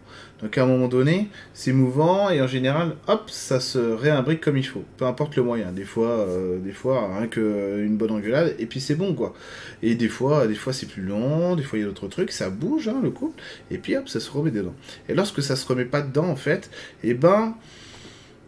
[0.45, 4.57] Donc à un moment donné, c'est mouvant et en général, hop, ça se réimbrique comme
[4.57, 4.83] il faut.
[4.95, 5.71] Peu importe le moyen.
[5.71, 9.33] Des fois, euh, des fois, rien que une bonne engueulade et puis c'est bon quoi.
[9.81, 11.55] Et des fois, des fois c'est plus long.
[11.55, 12.31] Des fois il y a d'autres trucs.
[12.31, 13.41] Ça bouge hein, le couple
[13.71, 14.75] et puis hop, ça se remet dedans.
[15.09, 16.69] Et lorsque ça se remet pas dedans, en fait,
[17.03, 17.55] et ben,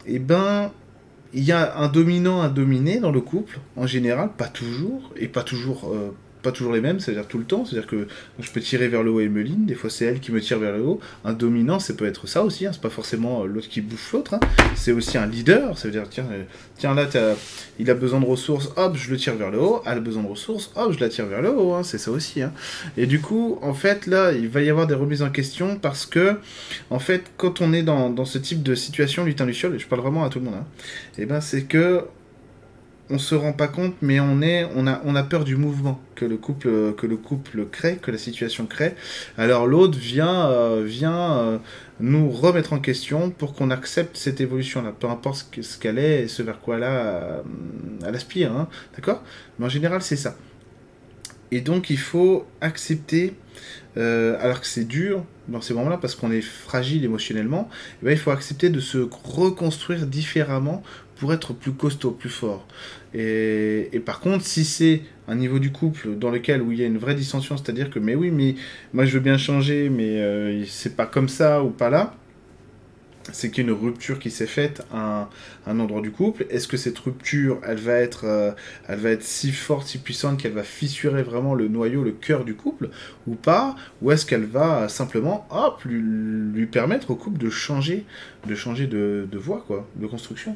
[0.06, 0.72] et ben,
[1.34, 5.28] il y a un dominant, un dominé dans le couple, en général, pas toujours, et
[5.28, 6.12] pas toujours, euh,
[6.52, 7.66] toujours les mêmes, c'est-à-dire tout le temps.
[7.66, 8.08] C'est-à-dire que
[8.40, 10.76] je peux tirer vers le haut Emeline, des fois c'est elle qui me tire vers
[10.76, 11.00] le haut.
[11.26, 12.72] Un dominant, ça peut être ça aussi, hein.
[12.74, 14.36] c'est pas forcément euh, l'autre qui bouffe l'autre.
[14.36, 14.40] Hein.
[14.76, 16.44] C'est aussi un leader, ça veut dire, tiens, euh,
[16.78, 17.08] tiens là,
[17.80, 19.82] il a besoin de ressources, hop, je le tire vers le haut.
[19.86, 21.74] Elle a besoin de ressources, hop, je la tire vers le haut.
[21.74, 21.84] Hein.
[21.84, 22.42] C'est ça aussi.
[22.98, 26.06] Et du coup, en fait, là, il va y avoir des remises en question parce
[26.06, 26.38] que,
[26.90, 29.88] en fait, quand on est dans, dans ce type de situation, lutin luciole, et je
[29.88, 30.56] parle vraiment à tout le monde,
[31.18, 32.04] et eh ben c'est que
[33.10, 36.00] on se rend pas compte, mais on est, on a, on a peur du mouvement
[36.16, 38.96] que le couple, que le couple crée, que la situation crée.
[39.38, 41.58] Alors l'autre vient, euh, vient euh,
[42.00, 46.28] nous remettre en question pour qu'on accepte cette évolution-là, peu importe ce qu'elle est et
[46.28, 47.44] ce vers quoi elle, a,
[48.06, 49.24] elle aspire, hein, d'accord?
[49.58, 50.36] Mais en général, c'est ça.
[51.52, 53.34] Et donc il faut accepter,
[53.96, 57.70] euh, alors que c'est dur dans ces moments-là, parce qu'on est fragile émotionnellement,
[58.02, 60.84] eh ben, il faut accepter de se reconstruire différemment
[61.20, 62.68] pour être plus costaud, plus fort.
[63.14, 66.88] Et, par contre, si c'est un niveau du couple dans lequel où il y a
[66.88, 68.56] une vraie dissension, c'est-à-dire que mais oui, mais
[68.94, 72.16] moi je veux bien changer, mais euh, c'est pas comme ça ou pas là,
[73.34, 75.30] c'est qu'il y a une rupture qui s'est faite à
[75.66, 76.46] un, endroit du couple.
[76.50, 78.52] Est-ce que cette rupture, elle va être, euh,
[78.88, 82.46] elle va être si forte, si puissante qu'elle va fissurer vraiment le noyau, le cœur
[82.46, 82.90] du couple,
[83.28, 83.76] ou pas?
[84.02, 88.06] Ou est-ce qu'elle va simplement, hop, lui, permettre au couple de changer,
[88.48, 90.56] de changer de, voie, quoi, de construction?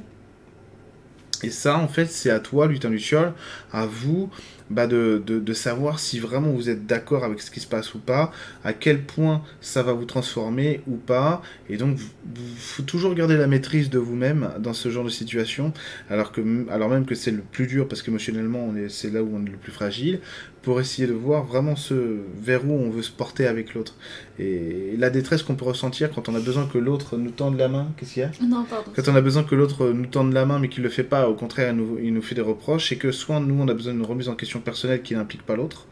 [1.43, 3.33] Et ça, en fait, c'est à toi, lutin luciole,
[3.71, 4.29] à vous,
[4.69, 7.99] bah de, de, savoir si vraiment vous êtes d'accord avec ce qui se passe ou
[7.99, 8.31] pas,
[8.63, 11.41] à quel point ça va vous transformer ou pas.
[11.69, 15.73] Et donc, il faut toujours garder la maîtrise de vous-même dans ce genre de situation,
[16.09, 16.31] alors,
[16.69, 19.57] alors même que c'est le plus dur, parce qu'émotionnellement, c'est là où on est le
[19.57, 20.21] plus fragile,
[20.61, 23.95] pour essayer de voir vraiment ce vers où on veut se porter avec l'autre.
[24.37, 27.67] Et la détresse qu'on peut ressentir quand on a besoin que l'autre nous tende la
[27.67, 28.31] main, qu'est-ce qu'il y a?
[28.45, 28.91] Non, pardon.
[28.95, 31.03] Quand on a besoin que l'autre nous tende la main mais qu'il ne le fait
[31.03, 33.67] pas, au contraire, il nous, il nous fait des reproches, et que soit nous, on
[33.67, 35.87] a besoin d'une remise en question personnelle qui n'implique pas l'autre.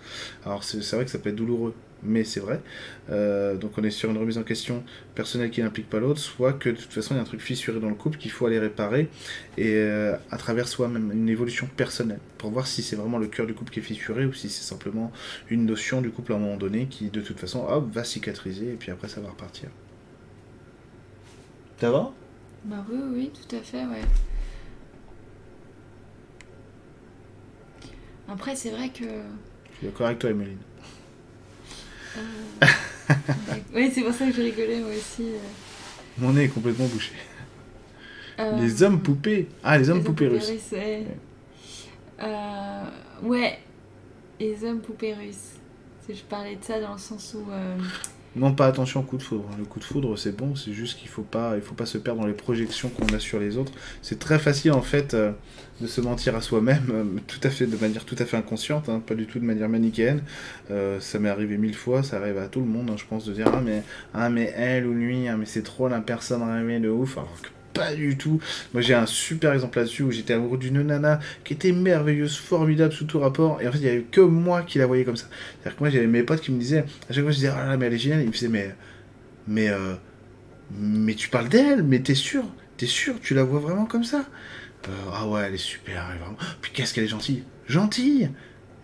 [0.45, 1.73] Alors c'est vrai que ça peut être douloureux,
[2.03, 2.61] mais c'est vrai.
[3.09, 4.83] Euh, donc on est sur une remise en question
[5.15, 7.41] personnelle qui n'implique pas l'autre, soit que de toute façon il y a un truc
[7.41, 9.09] fissuré dans le couple qu'il faut aller réparer,
[9.57, 13.47] et euh, à travers soi-même, une évolution personnelle, pour voir si c'est vraiment le cœur
[13.47, 15.11] du couple qui est fissuré, ou si c'est simplement
[15.49, 18.73] une notion du couple à un moment donné qui de toute façon hop, va cicatriser,
[18.73, 19.69] et puis après ça va repartir.
[21.79, 22.11] Ça va?
[22.65, 24.01] Bah oui, oui, tout à fait, ouais.
[28.27, 29.05] Après, c'est vrai que.
[29.05, 30.57] Je suis d'accord avec toi, Emeline.
[32.17, 32.65] Euh,
[33.73, 35.23] oui, c'est pour ça que je rigolais, moi aussi.
[35.23, 35.37] Euh.
[36.17, 37.13] Mon nez est complètement bouché.
[38.39, 39.47] Euh, les hommes poupées.
[39.63, 40.51] Ah, les hommes poupées, russes.
[40.71, 41.05] ouais.
[43.23, 43.59] ouais.
[44.39, 45.55] Les hommes poupées russes.
[46.07, 47.45] Je parlais de ça dans le sens où.
[48.39, 49.43] Non, pas attention au coup de foudre.
[49.57, 52.21] Le coup de foudre, c'est bon, c'est juste qu'il faut pas, faut pas se perdre
[52.21, 53.73] dans les projections qu'on a sur les autres.
[54.01, 55.33] C'est très facile en fait euh,
[55.81, 59.25] de se mentir à soi-même, euh, de manière tout à fait inconsciente, hein, pas du
[59.25, 60.21] tout de manière manichéenne.
[60.71, 63.25] Euh, ça m'est arrivé mille fois, ça arrive à tout le monde, hein, je pense,
[63.25, 63.83] de dire ah mais
[64.13, 67.17] ah mais elle ou lui, ah mais c'est trop la personne rêvée de ouf,
[67.73, 68.39] pas du tout.
[68.73, 72.93] Moi, j'ai un super exemple là-dessus où j'étais amoureux d'une nana qui était merveilleuse, formidable
[72.93, 73.61] sous tout rapport.
[73.61, 75.27] Et en fait, il n'y avait que moi qui la voyais comme ça.
[75.29, 77.65] C'est-à-dire que moi, j'avais mes potes qui me disaient, à chaque fois, je disais, ah
[77.67, 78.21] là, mais elle est géniale.
[78.21, 78.75] Ils me disaient, mais,
[79.47, 79.95] mais, euh,
[80.71, 82.43] mais tu parles d'elle, mais t'es sûr,
[82.77, 84.25] t'es sûr, tu la vois vraiment comme ça?
[84.87, 86.37] Euh, Ah ouais, elle est super, elle est vraiment.
[86.61, 88.31] Puis qu'est-ce qu'elle est gentille Gentille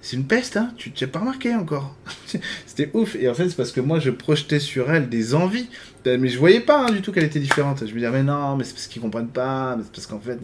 [0.06, 1.95] c'est une peste, hein Tu t'as pas remarqué encore
[2.68, 3.15] C'était ouf.
[3.15, 5.68] Et en fait, c'est parce que moi, je projetais sur elle des envies.
[6.06, 7.80] Mais je voyais pas hein, du tout qu'elle était différente.
[7.80, 9.76] Je me disais, mais non, mais c'est parce qu'ils comprennent pas.
[9.82, 10.38] C'est parce qu'en fait,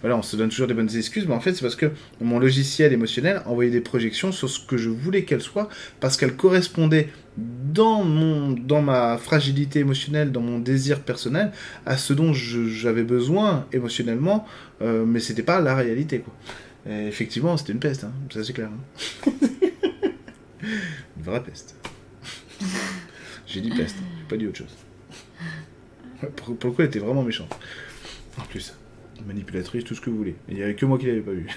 [0.00, 1.28] voilà, on se donne toujours des bonnes excuses.
[1.28, 4.76] Mais en fait, c'est parce que mon logiciel émotionnel envoyait des projections sur ce que
[4.76, 5.68] je voulais qu'elle soit.
[6.00, 11.52] Parce qu'elle correspondait dans, mon, dans ma fragilité émotionnelle, dans mon désir personnel,
[11.86, 14.48] à ce dont j'avais besoin émotionnellement.
[14.82, 16.34] Euh, mais c'était pas la réalité, quoi
[16.86, 18.12] effectivement, c'était une peste, hein.
[18.32, 18.70] ça c'est clair.
[18.70, 19.32] Hein.
[20.62, 21.74] une vraie peste.
[23.46, 24.76] J'ai dit peste, j'ai pas dit autre chose.
[26.36, 27.52] Pour, le coup, elle était vraiment méchante.
[28.38, 28.74] En plus,
[29.26, 30.36] manipulatrice, tout ce que vous voulez.
[30.48, 31.48] Il n'y avait que moi qui l'avais pas vu.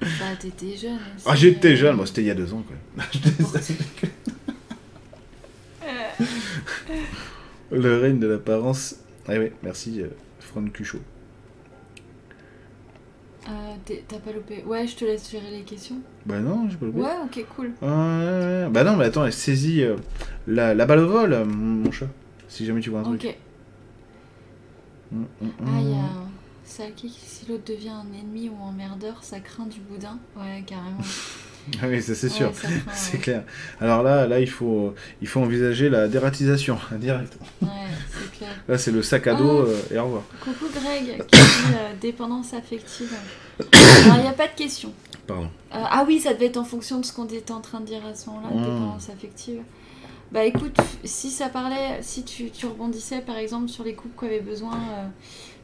[0.00, 0.94] bah, t'étais jeune.
[0.94, 2.76] Aussi, ah, j'étais jeune, moi c'était il y a deux ans, quoi.
[7.70, 8.96] le règne de l'apparence.
[9.26, 10.08] Ah oui, merci, euh,
[10.40, 11.00] Franck Cuchot.
[13.48, 14.62] Euh, t'as pas loupé.
[14.64, 15.96] Ouais, je te laisse gérer les questions.
[16.26, 17.00] Bah non, j'ai pas loupé.
[17.00, 17.72] Ouais, ok, cool.
[17.80, 19.96] bah non, mais attends, elle saisit euh,
[20.46, 22.08] la, la, balle au vol, euh, mon chat.
[22.48, 23.24] Si jamais tu vois un truc.
[23.24, 23.36] Ok.
[25.42, 26.10] Ah, il y a
[26.64, 30.18] ça qui, si l'autre devient un ennemi ou un merdeur, ça craint du boudin.
[30.36, 30.98] Ouais, carrément.
[31.82, 32.52] Ah oui, ça c'est sûr,
[32.94, 33.44] c'est clair.
[33.80, 37.36] Alors là, là il, faut, il faut envisager la dératisation, direct.
[37.62, 37.68] Ouais,
[38.10, 38.50] c'est clair.
[38.68, 39.68] Là, c'est le sac à dos ah.
[39.68, 40.22] euh, et au revoir.
[40.40, 43.12] Coucou Greg, qui dit euh, dépendance affective.
[44.04, 44.92] Alors, il n'y a pas de question.
[45.26, 45.50] Pardon.
[45.74, 47.86] Euh, ah oui, ça devait être en fonction de ce qu'on était en train de
[47.86, 48.62] dire à ce moment-là, Mmh.
[48.62, 49.60] dépendance affective.
[50.32, 54.26] Bah écoute, si ça parlait, si tu, tu rebondissais par exemple sur les couples qui
[54.26, 54.78] avaient besoin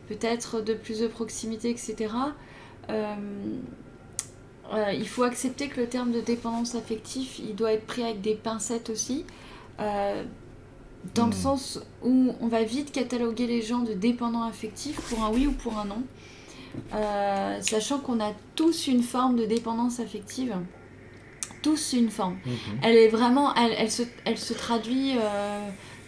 [0.09, 2.13] peut-être de plus de proximité, etc.,
[2.91, 3.15] euh,
[4.75, 8.21] euh, il faut accepter que le terme de dépendance affective, il doit être pris avec
[8.21, 9.25] des pincettes aussi,
[9.81, 10.25] euh,
[11.15, 11.35] dans le Mm.
[11.35, 15.53] sens où on va vite cataloguer les gens de dépendants affectifs pour un oui ou
[15.53, 16.03] pour un non,
[16.95, 20.55] Euh, sachant qu'on a tous une forme de dépendance affective,
[21.63, 22.37] tous une forme.
[22.83, 25.13] Elle est vraiment, elle, elle se, elle se traduit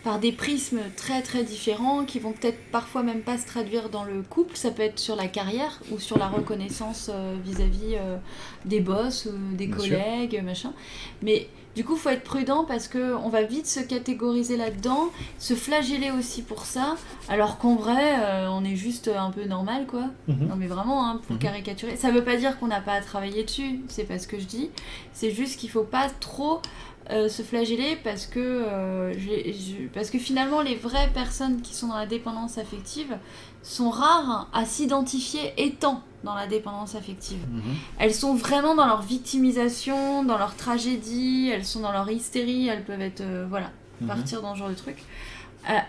[0.04, 4.04] par des prismes très très différents qui vont peut-être parfois même pas se traduire dans
[4.04, 4.56] le couple.
[4.56, 8.16] Ça peut être sur la carrière ou sur la reconnaissance euh, vis-à-vis euh,
[8.64, 9.90] des boss ou des Bien sûr.
[9.98, 10.72] collègues, machin.
[11.22, 15.54] Mais du coup, faut être prudent parce que on va vite se catégoriser là-dedans, se
[15.54, 16.96] flageller aussi pour ça,
[17.28, 20.04] alors qu'en vrai, euh, on est juste un peu normal, quoi.
[20.26, 20.48] Mhm.
[20.48, 21.42] Non mais vraiment, hein, pour Mhm.
[21.42, 21.96] caricaturer.
[21.96, 24.46] Ça veut pas dire qu'on n'a pas à travailler dessus, c'est pas ce que je
[24.46, 24.70] dis.
[25.12, 26.60] C'est juste qu'il faut pas trop
[27.10, 31.88] euh, se flageller parce que, euh, je- parce que finalement les vraies personnes qui sont
[31.88, 33.16] dans la dépendance affective
[33.62, 37.38] sont rares à s'identifier étant dans la dépendance affective.
[37.50, 37.62] Mhm.
[37.98, 42.84] Elles sont vraiment dans leur victimisation, dans leur tragédie, elles sont dans leur hystérie, elles
[42.84, 43.20] peuvent être...
[43.22, 43.70] euh, voilà
[44.00, 44.08] Mhm.
[44.08, 44.96] partir dans ce genre de truc.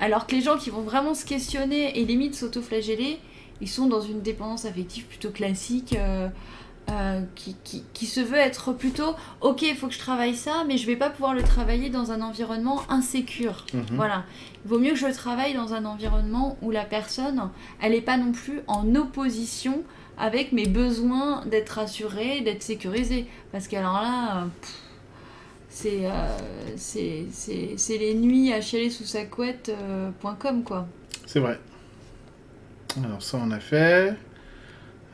[0.01, 3.19] Alors que les gens qui vont vraiment se questionner et limite s'auto-flageller,
[3.61, 5.95] ils sont dans une dépendance affective plutôt classique,
[6.91, 10.63] euh, qui, qui, qui se veut être plutôt ok, il faut que je travaille ça,
[10.67, 13.65] mais je vais pas pouvoir le travailler dans un environnement insécure.
[13.73, 13.83] Mhm.
[13.93, 14.23] Voilà.
[14.65, 17.49] Il vaut mieux que je le travaille dans un environnement où la personne,
[17.81, 19.83] elle n'est pas non plus en opposition
[20.17, 23.25] avec mes besoins d'être rassurée, d'être sécurisée.
[23.51, 24.45] Parce qu'alors là, euh,
[25.69, 26.11] c'est euh,
[26.75, 30.87] c'est- c'est- c'est les nuits à chialer sous sa couette, euh, point com, quoi.
[31.25, 31.59] C'est vrai.
[33.03, 34.13] Alors ça on a fait.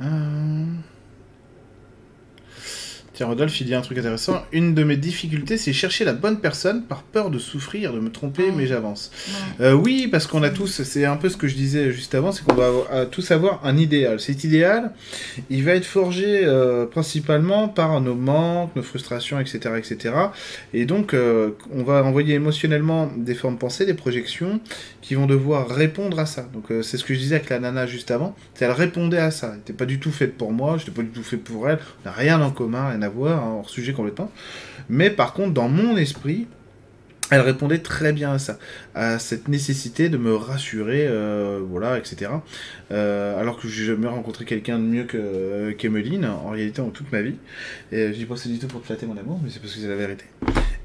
[0.02, 0.66] Euh,
[3.16, 4.44] Tiens, Rodolphe, il dit un truc intéressant.
[4.52, 8.10] Une de mes difficultés, c'est chercher la bonne personne par peur de souffrir, de me
[8.12, 9.10] tromper, mais j'avance.
[9.62, 12.34] Euh, oui, parce qu'on a tous, c'est un peu ce que je disais juste avant,
[12.34, 14.20] c'est qu'on va avoir- euh, tous avoir un idéal.
[14.20, 14.92] Cet idéal,
[15.50, 19.60] il va être forgé euh, principalement par nos manques, nos frustrations, etc.
[19.78, 20.14] etc.
[20.74, 24.60] Et donc, euh, on va envoyer émotionnellement des formes pensées, des projections
[25.02, 26.50] qui vont devoir répondre à ça.
[26.54, 28.36] Donc, c'est ce que je disais avec la nana juste avant.
[28.56, 29.52] C'est elle répondait à ça.
[29.52, 31.70] Elle n'était pas du tout faite pour moi, je n'étais pas du tout fait pour
[31.70, 31.80] elle.
[32.04, 34.30] On n'a rien en commun, à voir, hein, hors sujet complètement.
[34.90, 36.48] Mais par contre, dans mon esprit,
[37.32, 38.60] elle répondait très bien à ça,
[38.94, 42.30] à cette nécessité de me rassurer, euh, voilà, etc.
[42.92, 46.90] Euh, alors que j'ai jamais rencontré quelqu'un de mieux que euh, qu'Emeline, en réalité, en
[46.90, 47.36] toute ma vie.
[47.92, 49.74] Et je dis pas ça du tout pour te flatter mon amour, mais c'est parce
[49.74, 50.26] que c'est la vérité.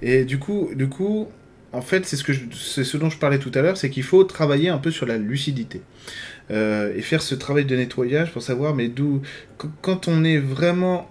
[0.01, 1.29] Et du coup, du coup,
[1.73, 4.79] en fait, c'est ce dont je parlais tout à l'heure, c'est qu'il faut travailler un
[4.79, 5.83] peu sur la lucidité.
[6.51, 9.21] Euh, et faire ce travail de nettoyage pour savoir, mais d'où,
[9.59, 11.09] qu- quand on est vraiment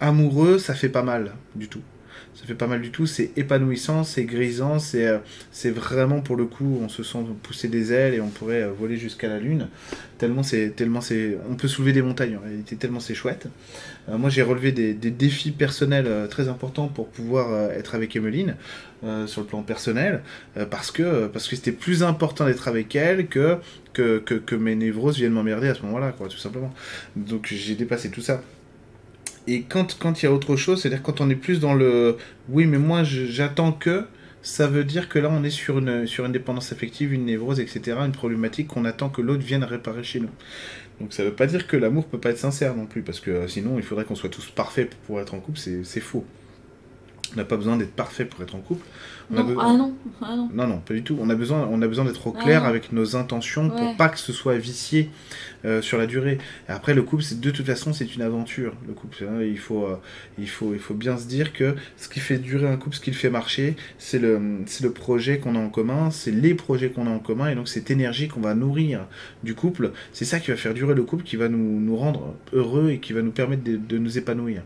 [0.00, 1.82] amoureux, ça fait pas mal du tout.
[2.34, 5.18] Ça fait pas mal du tout, c'est épanouissant, c'est grisant, c'est euh,
[5.64, 8.96] vraiment pour le coup, on se sent pousser des ailes et on pourrait euh, voler
[8.96, 9.68] jusqu'à la lune.
[10.16, 13.48] Tellement c'est, tellement c'est, on peut soulever des montagnes en réalité, tellement c'est chouette.
[14.08, 18.54] Euh, moi j'ai relevé des, des défis personnels très importants pour pouvoir être avec Emeline
[19.04, 20.22] euh, sur le plan personnel,
[20.70, 23.58] parce que parce que c'était plus important d'être avec elle que
[23.92, 26.72] que, que, que mes névroses viennent m'emmerder à ce moment-là, quoi, tout simplement.
[27.16, 28.40] Donc j'ai dépassé tout ça.
[29.50, 32.16] Et quand quand il y a autre chose, c'est-à-dire quand on est plus dans le
[32.48, 34.04] oui, mais moi j'attends que,
[34.42, 37.58] ça veut dire que là on est sur une, sur une dépendance affective, une névrose,
[37.58, 40.30] etc., une problématique qu'on attend que l'autre vienne réparer chez nous.
[41.00, 43.32] Donc ça veut pas dire que l'amour peut pas être sincère non plus, parce que
[43.32, 46.24] euh, sinon il faudrait qu'on soit tous parfaits pour pouvoir être en couple, c'est faux.
[47.32, 48.86] On n'a pas besoin d'être parfait pour être en couple.
[49.30, 50.48] Non, besoin- ah non, ah non.
[50.52, 51.16] non, non, pas du tout.
[51.20, 52.68] On a besoin, on a besoin d'être au Ah clair non.
[52.68, 53.94] avec nos intentions pour Ouais.
[53.96, 55.08] pas que ce soit vicié
[55.64, 56.38] euh, sur la durée.
[56.68, 58.72] Et après, le couple, c'est de toute façon, c'est une aventure.
[58.88, 59.96] Le couple, hein, il faut, euh,
[60.38, 63.00] il faut, il faut bien se dire que ce qui fait durer un couple, ce
[63.00, 66.54] qui le fait marcher, c'est le, c'est le projet qu'on a en commun, c'est les
[66.54, 69.06] projets qu'on a en commun, et donc cette énergie qu'on va nourrir
[69.44, 72.34] du couple, c'est ça qui va faire durer le couple, qui va nous, nous rendre
[72.52, 74.62] heureux et qui va nous permettre de, de nous épanouir.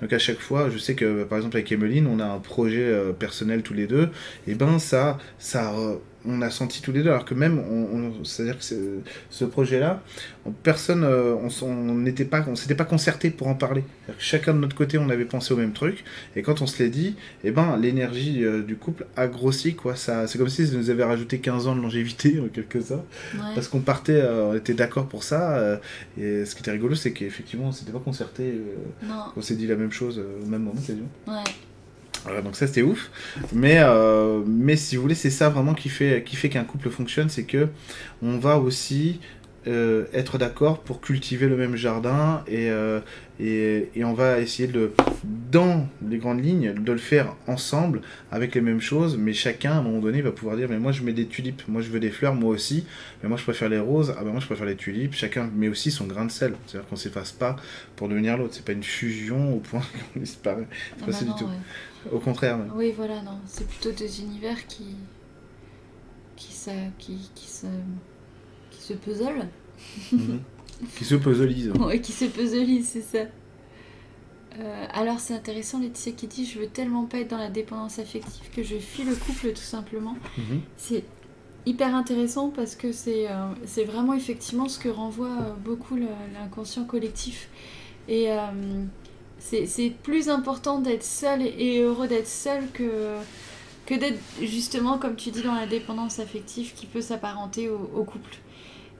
[0.00, 2.82] Donc à chaque fois, je sais que par exemple avec Emeline, on a un projet
[2.84, 4.05] euh, personnel tous les deux,
[4.46, 5.96] et ben ça, ça, euh,
[6.28, 8.64] on a senti tous les deux, alors que même, on, on- c'est-à-dire que
[9.30, 10.02] ce projet-là,
[10.44, 13.84] on- personne, euh, on n'était pas, on s'était pas concerté pour en parler.
[14.08, 16.02] Que chacun de notre côté, on avait pensé au même truc,
[16.34, 17.14] et quand on se l'est dit,
[17.44, 19.94] et ben l'énergie euh, du couple a grossi, quoi.
[19.94, 23.04] Ça, c'est comme si ça nous avait rajouté 15 ans de longévité en quelque sorte.
[23.34, 23.40] Ouais.
[23.54, 25.56] Parce qu'on partait, euh, on était d'accord pour ça.
[25.58, 25.76] euh,
[26.18, 28.52] et ce qui était rigolo, c'est qu'effectivement, on s'était pas concerté.
[29.36, 31.06] on s'est dit la même chose au même moment, quasiment.
[31.28, 31.44] ouais.
[32.42, 33.10] Donc ça c'était ouf.
[33.52, 36.90] Mais, euh, mais si vous voulez, c'est ça vraiment qui fait, qui fait qu'un couple
[36.90, 37.68] fonctionne, c'est que
[38.22, 39.20] on va aussi
[39.68, 43.00] euh, être d'accord pour cultiver le même jardin et, euh,
[43.40, 44.92] et, et, on va essayer de,
[45.50, 49.74] dans les grandes lignes, de le faire ensemble avec les mêmes choses, mais chacun à
[49.78, 51.98] un moment donné va pouvoir dire mais moi je mets des tulipes, moi je veux
[51.98, 52.86] des fleurs, moi aussi,
[53.20, 55.66] mais moi je préfère les roses, ah ben moi je préfère les tulipes, chacun met
[55.66, 57.56] aussi son grain de sel, c'est-à-dire qu'on s'efface pas
[57.96, 59.82] pour devenir l'autre, c'est pas une fusion au point
[60.14, 61.56] qu'on disparaît, c'est Ah pas bah ça non, du tout, ouais.
[62.12, 62.58] Au contraire.
[62.58, 62.72] même.
[62.74, 63.38] Oui, voilà, non.
[63.46, 64.96] C'est plutôt deux univers qui.
[66.36, 66.70] qui se.
[66.98, 67.66] qui, qui se.
[68.70, 69.48] qui se puzzlent.
[70.12, 70.40] Mhm.
[70.96, 71.72] Qui se puzzleise.
[71.80, 73.24] Ouais, qui se puzzlisent, c'est ça.
[74.58, 77.98] Euh, alors c'est intéressant Laetitia qui dit je veux tellement pas être dans la dépendance
[77.98, 80.16] affective que je fuis le couple tout simplement.
[80.38, 80.62] Mhm.
[80.78, 81.04] C'est
[81.66, 87.48] hyper intéressant parce que c'est euh, vraiment effectivement ce que renvoie euh, beaucoup l'inconscient collectif.
[88.08, 88.38] Et euh,
[89.66, 93.16] c'est plus important d'être seul et, heureux d'être seul que,
[93.86, 98.04] que d'être justement, comme tu dis, dans la dépendance affective qui peut s'apparenter au, au
[98.04, 98.36] couple.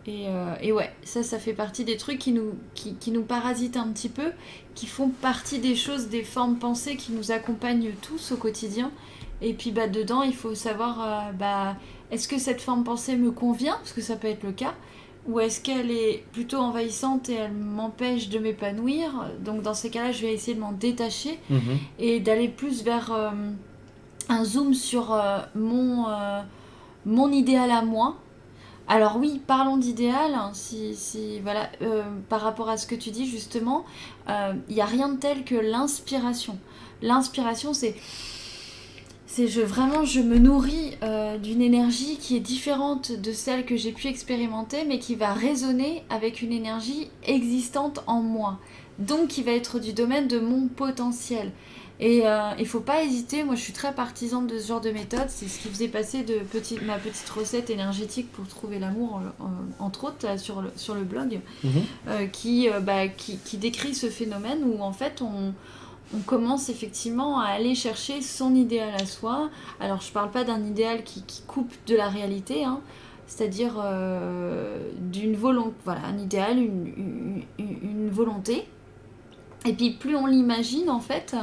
[0.07, 3.23] Et, euh, et ouais, ça, ça fait partie des trucs qui nous, qui, qui nous
[3.23, 4.31] parasitent un petit peu,
[4.75, 8.93] qui font partie des choses, des formes pensées qui nous accompagnent tous au quotidien.
[9.43, 11.77] Et puis bah, dedans, il faut savoir, euh, bah,
[12.13, 13.75] est-ce que cette forme pensée me convient?
[13.75, 14.75] Parce que ça peut être le cas.
[15.29, 19.11] Ou est-ce qu'elle est plutôt envahissante et elle m'empêche de m'épanouir?
[19.45, 21.79] Donc dans ces cas-là, je vais essayer de m'en détacher Mhm.
[21.99, 23.31] et d'aller plus vers euh,
[24.29, 26.41] un zoom sur euh, mon, euh,
[27.05, 28.17] mon idéal à moi.
[28.89, 31.71] Alors oui, parlons d'idéal, hein, si, si, voilà,
[32.29, 33.85] par rapport à ce que tu dis justement,
[34.29, 36.57] il n'y a rien de tel que l'inspiration.
[37.03, 37.97] L'inspiration, c'est...
[39.27, 43.77] C'est je, vraiment, je me nourris euh, d'une énergie qui est différente de celle que
[43.77, 48.59] j'ai pu expérimenter, mais qui va résonner avec une énergie existante en moi.
[48.99, 51.51] Donc qui va être du domaine de mon potentiel.
[51.99, 54.91] Et euh, il faut pas hésiter, moi je suis très partisane de ce genre de
[54.91, 59.21] méthode, c'est ce qui faisait passer de petite, ma petite recette énergétique pour trouver l'amour,
[59.79, 61.71] entre autres, sur, le, sur le blog, Mhm.
[62.09, 65.55] euh, qui, euh, bah, qui, qui décrit ce phénomène où en fait on,
[66.15, 69.51] on commence effectivement à aller chercher son idéal à soi.
[69.81, 72.81] Alors je parle pas d'un idéal qui, coupe de la réalité, hein,
[73.27, 78.67] c'est-à-dire euh, d'une volonté, voilà, un idéal, une, volonté.
[79.67, 81.35] Et puis plus on l'imagine en fait,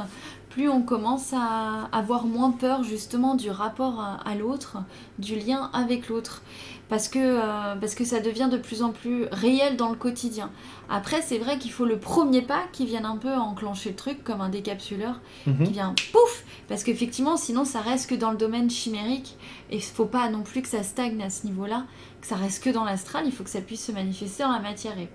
[0.48, 4.78] plus on commence à avoir moins peur justement du rapport à l'autre,
[5.18, 6.42] du lien avec l'autre.
[6.90, 10.50] Parce que, euh, parce que ça devient de plus en plus réel dans le quotidien.
[10.90, 14.22] Après, c'est vrai qu'il faut le premier pas qui vienne un peu enclencher le truc,
[14.22, 15.64] comme un décapsuleur Mhm.
[15.66, 19.36] qui vient pouf Parce qu'effectivement, sinon, ça reste que dans le domaine chimérique.
[19.70, 21.84] Et il faut pas non plus que ça stagne à ce niveau-là,
[22.20, 23.24] que ça reste que dans l'astral.
[23.26, 24.96] Il faut que ça puisse se manifester dans la matière.
[24.98, 25.08] Et,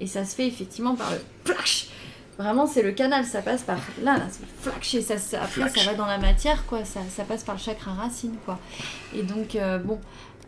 [0.00, 1.88] et ça se fait effectivement par le flash
[2.38, 5.60] Vraiment, c'est le canal, ça passe par là, là, c'est flash, et ça, ça- après,
[5.68, 5.84] Flash.
[5.84, 8.58] ça va dans la matière, quoi, ça, ça passe par le chakra racine, quoi.
[9.14, 9.98] Et donc, euh, bon,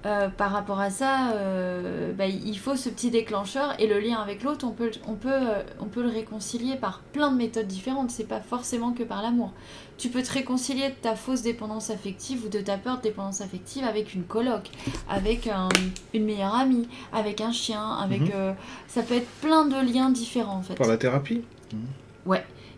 [0.05, 4.17] euh, par rapport à ça, euh, bah, il faut ce petit déclencheur, et le lien
[4.21, 7.67] avec l'autre, on peut, on, peut, euh, on peut le réconcilier par plein de méthodes
[7.69, 9.53] différentes, c'est pas forcément que par l'amour.
[9.99, 13.41] Tu peux te réconcilier de ta fausse dépendance affective ou de ta peur de dépendance
[13.41, 14.71] affective avec une coloc,
[15.09, 15.69] avec un-
[16.15, 18.23] une meilleure amie, avec un chien, avec...
[18.23, 18.55] Mhm.
[18.89, 20.75] ça peut être plein de liens différents, en fait.
[20.75, 21.43] Par la thérapie?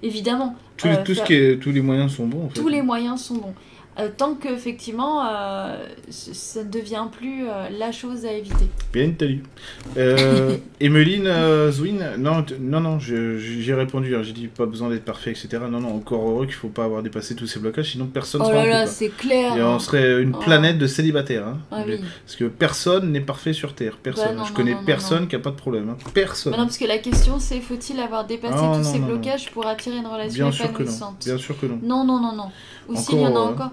[0.02, 0.54] Évidemment.
[0.76, 2.60] Tout, Euh, tout ce faire- qui est, tous les moyens sont bons en fait.
[2.60, 3.54] tous les moyens sont bons.
[3.98, 5.76] Euh, tant que effectivement, euh,
[6.10, 8.66] ça ne devient plus euh, la chose à éviter.
[8.92, 9.44] Bien entendu.
[9.96, 14.16] Euh, Emeline euh, Zwin, non, non, non, j'ai répondu.
[14.16, 15.48] hein, j'ai dit pas besoin d'être parfait, etc.
[15.70, 18.46] Non, non, encore heureux qu'il faut pas avoir dépassé tous ces blocages, sinon personne Oh
[18.46, 19.56] sera là là, c'est clair.
[19.56, 19.68] Et hein.
[19.68, 20.40] on serait une Oh.
[20.40, 21.46] planète de célibataires.
[21.46, 21.58] hein.
[21.70, 22.00] Ah oui.
[22.26, 23.96] Parce que personne n'est parfait sur Terre.
[24.02, 24.30] Personne.
[24.30, 25.90] Bah non, je non, connais non, personne qui a pas de problème.
[25.90, 25.96] hein.
[26.12, 26.50] Personne.
[26.52, 29.66] Bah non, parce que la question c'est faut-il avoir dépassé Oh, tous ces blocages pour
[29.66, 30.90] attirer une relation Bien sûr que non.
[30.90, 31.22] épanouissante?
[31.24, 31.78] Bien sûr que non.
[31.82, 32.50] Non, non, non, non.
[32.88, 33.70] Ou s'il y en a Encore, euh, encore.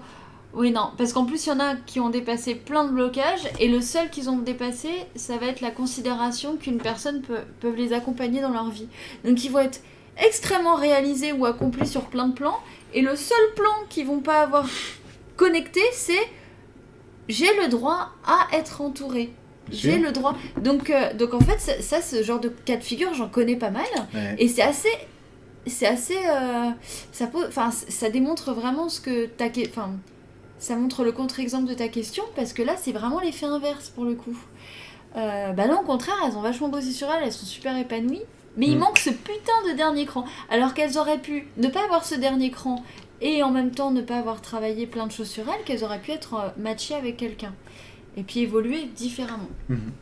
[0.54, 3.48] Oui, non, parce qu'en plus, il y en a qui ont dépassé plein de blocages,
[3.58, 7.72] et le seul qu'ils ont dépassé, ça va être la considération qu'une personne peut, peut
[7.74, 8.88] les accompagner dans leur vie.
[9.24, 9.80] Donc ils vont être
[10.18, 12.58] extrêmement réalisés ou accomplis sur plein de plans,
[12.92, 14.66] et le seul plan qu'ils vont pas avoir
[15.36, 16.28] connecté, c'est
[17.28, 19.32] j'ai le droit à être entouré.
[19.70, 20.36] J'ai le droit.
[20.60, 23.56] Donc, euh, donc en fait, ça, ça, ce genre de cas de figure, j'en connais
[23.56, 23.86] pas mal.
[24.12, 24.34] Ouais.
[24.38, 24.88] Et c'est assez.
[25.66, 26.16] C'est assez.
[26.16, 26.70] euh,
[27.12, 27.48] ça, peut,
[27.88, 29.46] ça démontre vraiment ce que ta.
[29.68, 29.90] Enfin,
[30.58, 34.04] ça montre le contre-exemple de ta question parce que là, c'est vraiment l'effet inverse pour
[34.04, 34.36] le coup.
[35.16, 38.22] Euh, bah non, au contraire, elles ont vachement bossé sur elles, elles sont super épanouies.
[38.56, 38.80] Mais il Mm.
[38.80, 40.24] manque ce putain de dernier cran.
[40.50, 42.82] Alors qu'elles auraient pu ne pas avoir ce dernier cran
[43.20, 46.00] et en même temps ne pas avoir travaillé plein de choses sur elles, qu'elles auraient
[46.00, 47.54] pu être euh, matchées avec quelqu'un.
[48.16, 49.48] Et puis évoluer différemment.
[49.68, 49.92] Mhm.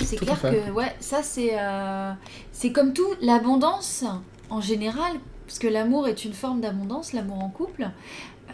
[0.00, 2.12] C'est clair que ouais, ça c'est euh,
[2.50, 4.04] c'est comme tout l'abondance
[4.50, 5.12] en général,
[5.46, 7.88] parce que l'amour est une forme d'abondance, l'amour en couple.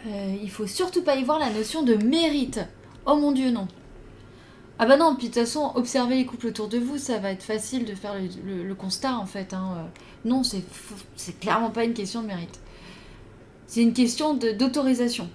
[0.07, 2.59] euh, il faut surtout pas y voir la notion de mérite.
[3.05, 3.67] Oh mon dieu non.
[4.79, 7.31] Ah bah non, puis de toute façon, observer les couples autour de vous, ça va
[7.31, 8.15] être facile de faire
[8.45, 9.53] le, constat en fait.
[9.53, 9.75] hein.
[9.77, 9.83] Euh,
[10.25, 10.63] Non, c'est
[11.15, 12.59] c'est clairement pas une question de mérite.
[13.67, 15.29] C'est une question d'autorisation.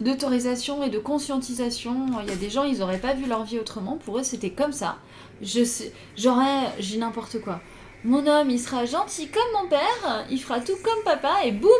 [0.00, 2.06] D'autorisation et de conscientisation.
[2.22, 3.96] Il y a des gens, ils auraient pas vu leur vie autrement.
[3.96, 4.98] Pour eux, c'était comme ça.
[5.42, 7.60] J'aurais, j'ai n'importe quoi.
[8.04, 11.70] Mon homme, il sera gentil comme mon père, il fera tout comme papa, et boum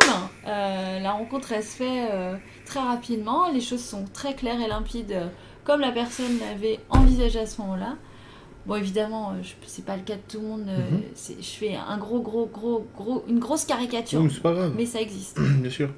[0.45, 2.35] Euh, La rencontre, elle se fait euh,
[2.65, 5.27] très rapidement, les choses sont très claires et limpides, euh,
[5.63, 7.95] comme la personne l'avait envisagé à ce moment-là.
[8.67, 9.35] Bon, évidemment, euh,
[9.65, 11.01] c'est pas le cas de tout le monde, euh, Mhm.
[11.39, 14.73] je fais un gros, gros, gros, gros, une grosse caricature, Oui, mais pas grave.
[14.75, 15.39] mais ça existe.
[15.61, 15.89] Bien sûr.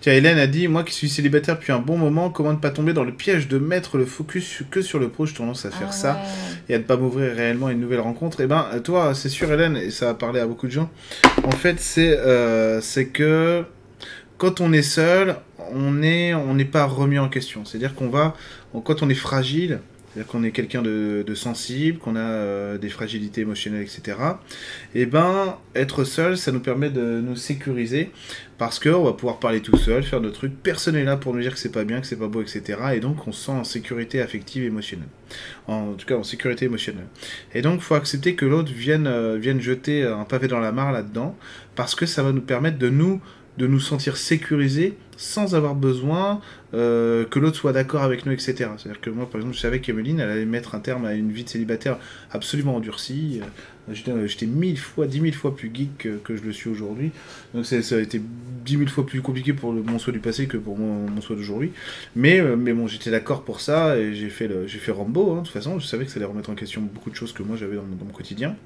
[0.00, 2.70] Tiens, Hélène a dit Moi qui suis célibataire depuis un bon moment, comment ne pas
[2.70, 5.70] tomber dans le piège de mettre le focus que sur le pro J'ai tendance à
[5.70, 6.18] faire Ah ça ouais.
[6.70, 8.40] et à ne pas m'ouvrir réellement à une nouvelle rencontre.
[8.40, 10.90] Et ben, toi, c'est sûr, Hélène, et ça a parlé à beaucoup de gens.
[11.44, 13.64] En fait, c'est euh, c'est que
[14.36, 15.36] quand on est seul,
[15.72, 17.64] on est on n'est pas remis en question.
[17.64, 18.34] C'est-à-dire qu'on va,
[18.84, 19.78] quand on est fragile,
[20.16, 24.16] c'est-à-dire qu'on est quelqu'un de, sensible, qu'on a euh, des fragilités émotionnelles, etc.
[24.94, 28.10] Et ben, être seul, ça nous permet de nous sécuriser
[28.56, 30.54] parce qu'on va pouvoir parler tout seul, faire nos trucs.
[30.62, 32.78] Personne n'est là pour nous dire que c'est pas bien, que c'est pas beau, etc.
[32.94, 35.08] Et donc, on se sent en sécurité affective émotionnelle.
[35.66, 37.08] En tout cas, en sécurité émotionnelle.
[37.54, 40.92] Et donc, faut accepter que l'autre vienne, euh, vienne jeter un pavé dans la mare
[40.92, 41.36] là-dedans
[41.74, 43.20] parce que ça va nous permettre de nous
[43.58, 46.40] de nous sentir sécurisés sans avoir besoin
[46.74, 48.54] euh, que l'autre soit d'accord avec nous, etc.
[48.76, 51.32] C'est-à-dire que moi, par exemple, je savais qu'Emeline, elle allait mettre un terme à une
[51.32, 51.98] vie de célibataire
[52.30, 53.40] absolument endurcie.
[53.42, 53.46] Euh,
[53.92, 57.12] J'étais j'étais mille fois, dix mille fois plus geek que, que je le suis aujourd'hui.
[57.54, 58.20] Donc ça a été
[58.64, 61.20] dix mille fois plus compliqué pour le, mon souhait du passé que pour mon, mon
[61.36, 61.70] d'aujourd'hui.
[62.16, 65.36] Mais, euh, mais bon, j'étais d'accord pour ça et j'ai fait, le- fait Rambo, hein,
[65.36, 65.78] de toute façon.
[65.78, 67.84] Je savais que ça allait remettre en question beaucoup de choses que moi j'avais dans
[67.84, 68.56] mon quotidien.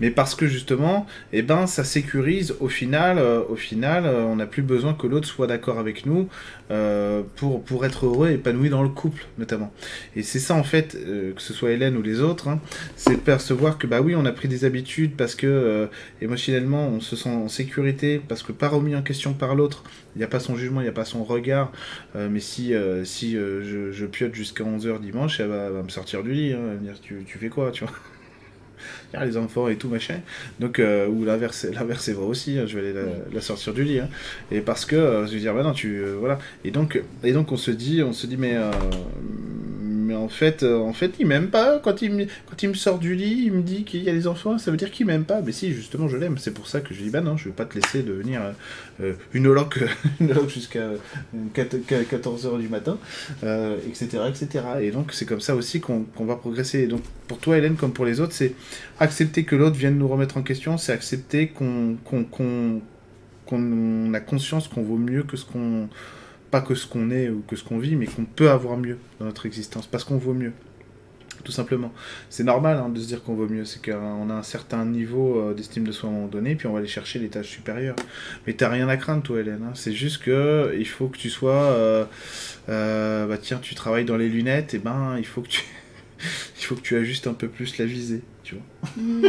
[0.00, 4.36] Mais parce que justement, eh ben, ça sécurise au final, euh, au final, euh, on
[4.36, 6.28] n'a plus besoin que l'autre soit d'accord avec nous
[6.70, 9.72] euh, pour, pour être heureux et épanoui dans le couple, notamment.
[10.16, 12.60] Et c'est ça en fait, euh, que ce soit Hélène ou les autres, hein,
[12.96, 15.86] c'est de percevoir que bah oui, on a pris des habitudes parce que euh,
[16.20, 19.82] émotionnellement on se sent en sécurité, parce que pas remis en question par l'autre,
[20.14, 21.72] il n'y a pas son jugement, il n'y a pas son regard.
[22.16, 22.74] Euh, mais si,
[23.04, 26.58] si je, je piote jusqu'à 11h dimanche, elle va, va me sortir du lit, hein,
[26.60, 27.94] elle va me dire tu, tu fais quoi, tu vois?
[29.24, 30.20] Les enfants et tout machin.
[30.60, 32.58] Donc, euh, ou l'inverse, l'inverse est vrai aussi.
[32.58, 33.10] hein, je vais aller la, Oui.
[33.32, 34.00] la sortir du lit.
[34.00, 34.08] hein.
[34.52, 36.38] Et parce que, euh, je veux dire, bah non, tu, euh, voilà.
[36.64, 38.70] Et donc, et donc, on se dit, on se dit, mais, euh,
[39.82, 41.78] mais en fait, en fait, il m'aime pas.
[41.78, 44.12] Quand il me, quand il me sort du lit, il me dit qu'il y a
[44.12, 44.58] des enfants.
[44.58, 45.40] Ça veut dire qu'il m'aime pas.
[45.40, 46.36] Mais si, justement, je l'aime.
[46.38, 48.40] C'est pour ça que je dis, bah non, je vais pas te laisser devenir
[49.00, 49.78] euh, euh, une holoc
[50.48, 50.90] jusqu'à
[51.54, 52.98] 14 h du matin,
[53.44, 54.64] euh, etc., etc.
[54.80, 56.86] Et donc, c'est comme ça aussi qu'on va progresser.
[56.86, 58.54] Donc, pour toi, Hélène, comme pour les autres, c'est
[59.00, 61.96] accepter que l'autre vienne nous remettre en question, c'est accepter qu'on
[64.14, 65.88] a conscience qu'on vaut mieux que ce qu'on
[66.50, 68.96] pas que ce qu'on est ou que ce qu'on vit, mais qu'on peut avoir mieux
[69.20, 70.52] dans notre existence, parce qu'on vaut mieux.
[71.48, 71.94] Tout simplement.
[72.28, 75.40] C'est normal hein, de se dire qu'on vaut mieux, c'est qu'on a un certain niveau
[75.40, 77.48] euh, d'estime de soi à un moment donné, puis on va aller chercher les tâches
[77.48, 77.96] supérieures.
[78.46, 79.62] Mais t'as rien à craindre, toi, Hélène.
[79.66, 79.72] hein.
[79.72, 81.54] C'est juste que il faut que tu sois.
[81.54, 82.04] euh,
[82.68, 85.62] euh, bah tiens, tu travailles dans les lunettes, et ben il faut que tu.
[86.60, 88.90] il faut que tu ajustes un peu plus la visée, tu vois.
[88.98, 89.22] Hmm.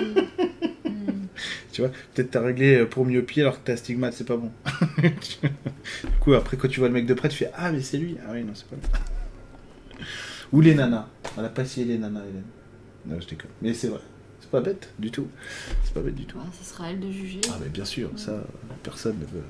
[0.84, 1.28] Hmm.
[1.72, 4.52] Tu vois, peut-être t'as réglé pour myopie alors que t'as astigmate, c'est pas bon.
[5.02, 7.96] du coup, après, quand tu vois le mec de près, tu fais Ah, mais c'est
[7.98, 8.18] lui.
[8.28, 10.06] Ah oui, non, c'est pas lui.
[10.52, 11.08] Ou les nanas.
[11.38, 12.44] On a pas essayé les nanas, Hélène.
[13.06, 13.52] Non, je déconne.
[13.62, 14.02] Mais c'est vrai.
[14.42, 15.28] C'est pas bête du tout.
[15.84, 16.38] C'est pas bête du tout.
[16.38, 17.42] Ouais, ce sera à elle de juger.
[17.50, 18.44] Ah, mais bien sûr, ça,
[18.84, 19.44] personne ne veut.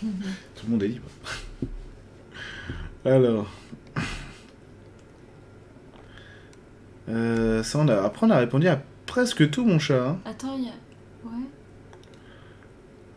[0.54, 1.08] Tout le monde est libre.
[3.04, 3.50] Alors.
[7.08, 8.02] Euh, ça, on a...
[8.02, 10.06] Après, on a répondu à presque tout, mon chat.
[10.10, 10.18] hein.
[10.24, 10.72] Attends, il y a...
[11.24, 11.44] Ouais.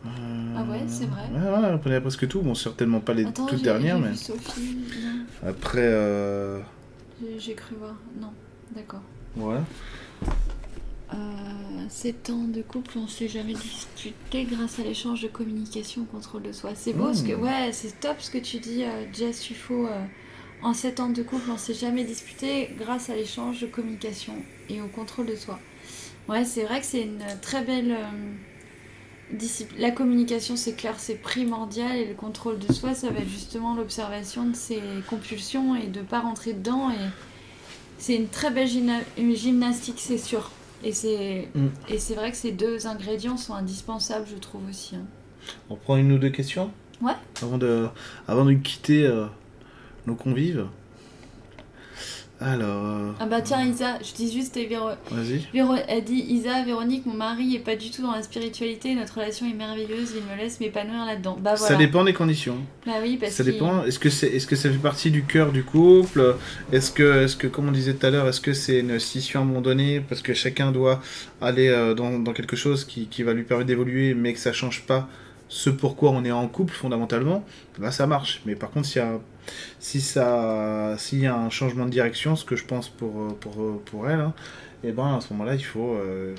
[0.05, 0.09] Euh,
[0.57, 1.23] Ah ouais, c'est vrai.
[1.33, 2.41] Ouais, ouais, on a répondu à presque tout.
[2.41, 4.09] Bon, certainement pas les Attends, toutes dernières, mais.
[4.09, 5.47] vu Sophie, non.
[5.49, 6.59] Après, euh...
[7.37, 7.95] J'ai- cru voir.
[8.19, 8.33] Non,
[8.75, 9.01] d'accord.
[9.37, 9.59] ouais.
[11.13, 11.17] Euh,
[11.89, 16.43] 7 ans de couple, on s'est jamais disputé grâce à l'échange de communication, au contrôle
[16.43, 16.71] de soi.
[16.73, 17.13] C'est beau, Mmh.
[17.13, 19.87] ce que, ouais, c'est top ce que tu dis, euh, Jess Ufo.
[20.63, 24.33] en 7 ans de couple, on s'est jamais disputé grâce à l'échange de communication
[24.69, 25.59] et au contrôle de soi.
[26.29, 28.31] Ouais, c'est vrai que c'est une très belle euh.
[29.77, 33.75] La communication, c'est clair, c'est primordial et le contrôle de soi, ça va être justement
[33.75, 36.89] l'observation de ses compulsions et de pas rentrer dedans.
[36.91, 36.95] Et
[37.97, 40.51] c'est une très belle gymna- une gymnastique, c'est sûr.
[40.83, 41.67] Et c'est Mm.
[41.89, 44.95] et c'est vrai que ces deux ingrédients sont indispensables, je trouve aussi.
[44.95, 45.05] hein.
[45.69, 46.71] On prend une ou deux questions?
[47.01, 47.13] Ouais.
[47.41, 47.87] Avant de,
[48.27, 49.25] avant de quitter euh,
[50.07, 50.67] nos convives?
[52.41, 53.13] Alors.
[53.19, 54.89] Ah bah tiens, Isa, je dis juste, Véro...
[55.11, 55.45] Vas-y.
[55.53, 55.75] Véro...
[55.87, 59.45] elle dit Isa, Véronique, mon mari est pas du tout dans la spiritualité, notre relation
[59.47, 61.37] est merveilleuse, il me laisse m'épanouir là-dedans.
[61.39, 61.73] Bah voilà.
[61.73, 62.57] Ça dépend des conditions.
[62.85, 63.83] Bah oui, parce Ça qu'il- dépend.
[63.83, 66.35] Est-ce que, c'est, est-ce que ça fait partie du cœur du couple?
[66.71, 69.41] Est-ce que, est-ce que, comme on disait tout à l'heure, est-ce que c'est une scission
[69.41, 69.99] à un moment donné?
[70.01, 70.99] Parce que chacun doit
[71.41, 74.51] aller euh, dans, dans quelque chose qui, qui va lui permettre d'évoluer, mais que ça
[74.51, 75.07] change pas
[75.51, 77.43] ce pourquoi on est en couple fondamentalement.
[77.77, 78.41] Là, ça marche.
[78.45, 79.19] Mais par contre, s'il y a,
[79.79, 83.37] si ça, s'il y a un changement de direction, ce que je pense pour, euh,
[83.37, 84.33] pour, euh, pour elle, hein,
[84.81, 86.33] et ben à ce moment-là, il faut, euh,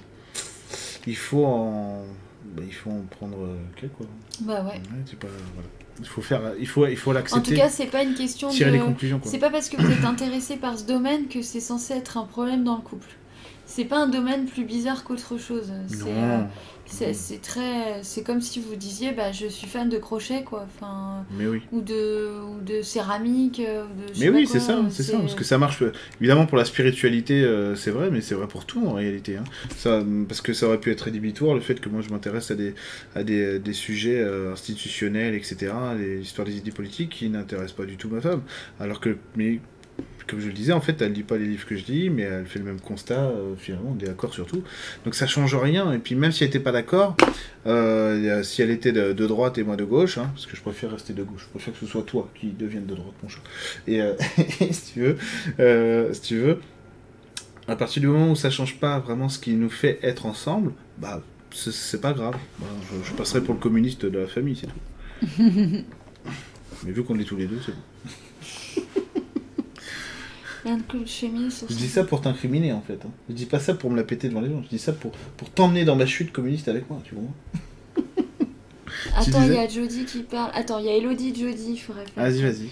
[1.06, 2.04] il faut en,
[2.56, 3.36] ben, il faut en prendre
[3.78, 4.06] quel quoi.
[4.40, 4.76] Bah ouais.
[4.76, 5.68] Ouais, c'est pas, voilà.
[6.00, 8.48] Il faut faire, il faut, il faut En tout l'accepter, cas, c'est pas une question
[8.48, 8.76] tirer de.
[8.76, 9.20] les conclusions.
[9.24, 12.24] C'est pas parce que vous êtes intéressé par ce domaine que c'est censé être un
[12.24, 13.08] problème dans le couple.
[13.66, 15.70] C'est pas un domaine plus bizarre qu'autre chose.
[15.86, 16.48] C'est, Non,
[17.14, 20.64] c'est très, c'est comme si vous disiez, bah, je suis fan de crochet, quoi.
[20.66, 21.62] Enfin, mais oui.
[21.72, 24.18] ou de, ou de céramique, euh, ou de.
[24.20, 25.82] Mais oui, c'est ça, c'est ça, parce que ça marche.
[25.82, 29.36] euh, Évidemment, pour la spiritualité, euh, c'est vrai, mais c'est vrai pour tout en réalité.
[29.38, 29.44] hein.
[29.76, 32.50] Ça, hum, parce que ça aurait pu être rédhibitoire le fait que moi je m'intéresse
[32.50, 32.74] à des,
[33.14, 37.84] à des, des sujets euh, institutionnels, etc., les histoires des idées politiques qui n'intéressent pas
[37.86, 38.42] du tout ma femme.
[38.80, 39.60] Alors que, mais,
[40.26, 42.22] comme je le disais, en fait, elle lit pas les livres que je lis, mais
[42.22, 44.62] elle fait le même constat, euh, finalement, on est d'accord sur tout.
[45.04, 47.16] Donc ça change rien, et puis même si elle n'était pas d'accord,
[47.66, 50.56] euh, a- si elle était de, de droite et moi de gauche, hein, parce que
[50.56, 53.14] je préfère rester de gauche, je préfère que ce soit toi qui devienne de droite,
[53.22, 53.40] mon chat.
[53.86, 54.14] Et, euh,
[54.70, 55.16] si tu veux,
[55.60, 56.60] euh, si tu veux,
[57.68, 60.72] à partir du moment où ça change pas vraiment ce qui nous fait être ensemble,
[60.98, 61.22] bah
[61.52, 62.36] c'est- c'est pas grave.
[62.58, 65.42] Bah, je, je passerai pour le communiste de la famille, c'est tout.
[66.84, 67.78] Mais vu qu'on est tous les deux, c'est bon.
[68.74, 69.22] Il y a un coup de chemise
[69.54, 72.98] sur Je dis ça pour t'incriminer en fait.
[73.04, 73.10] hein.
[73.28, 74.62] Je dis pas ça pour me la péter devant les gens.
[74.62, 77.24] Je dis ça pour, pour t'emmener dans ma chute communiste avec moi, tu vois.
[79.16, 80.50] Attends, il y a Jodie qui parle.
[80.54, 82.22] Attends, il y a Elodie Jodie, il faudrait faire.
[82.24, 82.68] Vas-y, vas-y.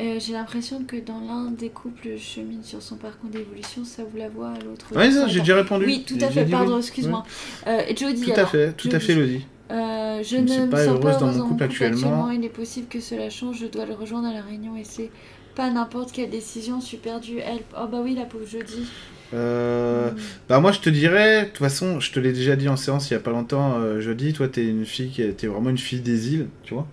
[0.00, 4.16] Euh, J'ai l'impression que dans l'un des couples chemine sur son parcours d'évolution, ça vous
[4.16, 4.88] la voit, à l'autre.
[4.92, 5.28] Ça, Attends.
[5.28, 5.86] j'ai déjà répondu.
[5.86, 6.78] Oui, tout à fait, pardon, oui.
[6.78, 7.24] excuse-moi.
[7.66, 8.34] Euh, Jodie, Ouais.
[8.34, 9.44] Tout à fait, tout à fait, Elodie.
[9.70, 12.30] Euh, je Je ne me pas sens heureuse pas dans heureuse mon couple actuellement.
[12.30, 13.58] Il est possible que cela change.
[13.60, 15.10] Je dois le rejoindre à la réunion et c'est
[15.58, 16.80] pas n'importe quelle décision.
[16.80, 17.64] Super du help.
[17.76, 18.86] Oh bah oui, la pauvre jeudi.
[19.34, 20.10] Euh,
[20.48, 23.10] Bah moi je te dirais, de toute façon, je te l'ai déjà dit en séance
[23.10, 25.76] il y a pas longtemps, euh, jeudi, toi t'es une fille qui t'es vraiment une
[25.76, 26.86] fille des îles, tu vois.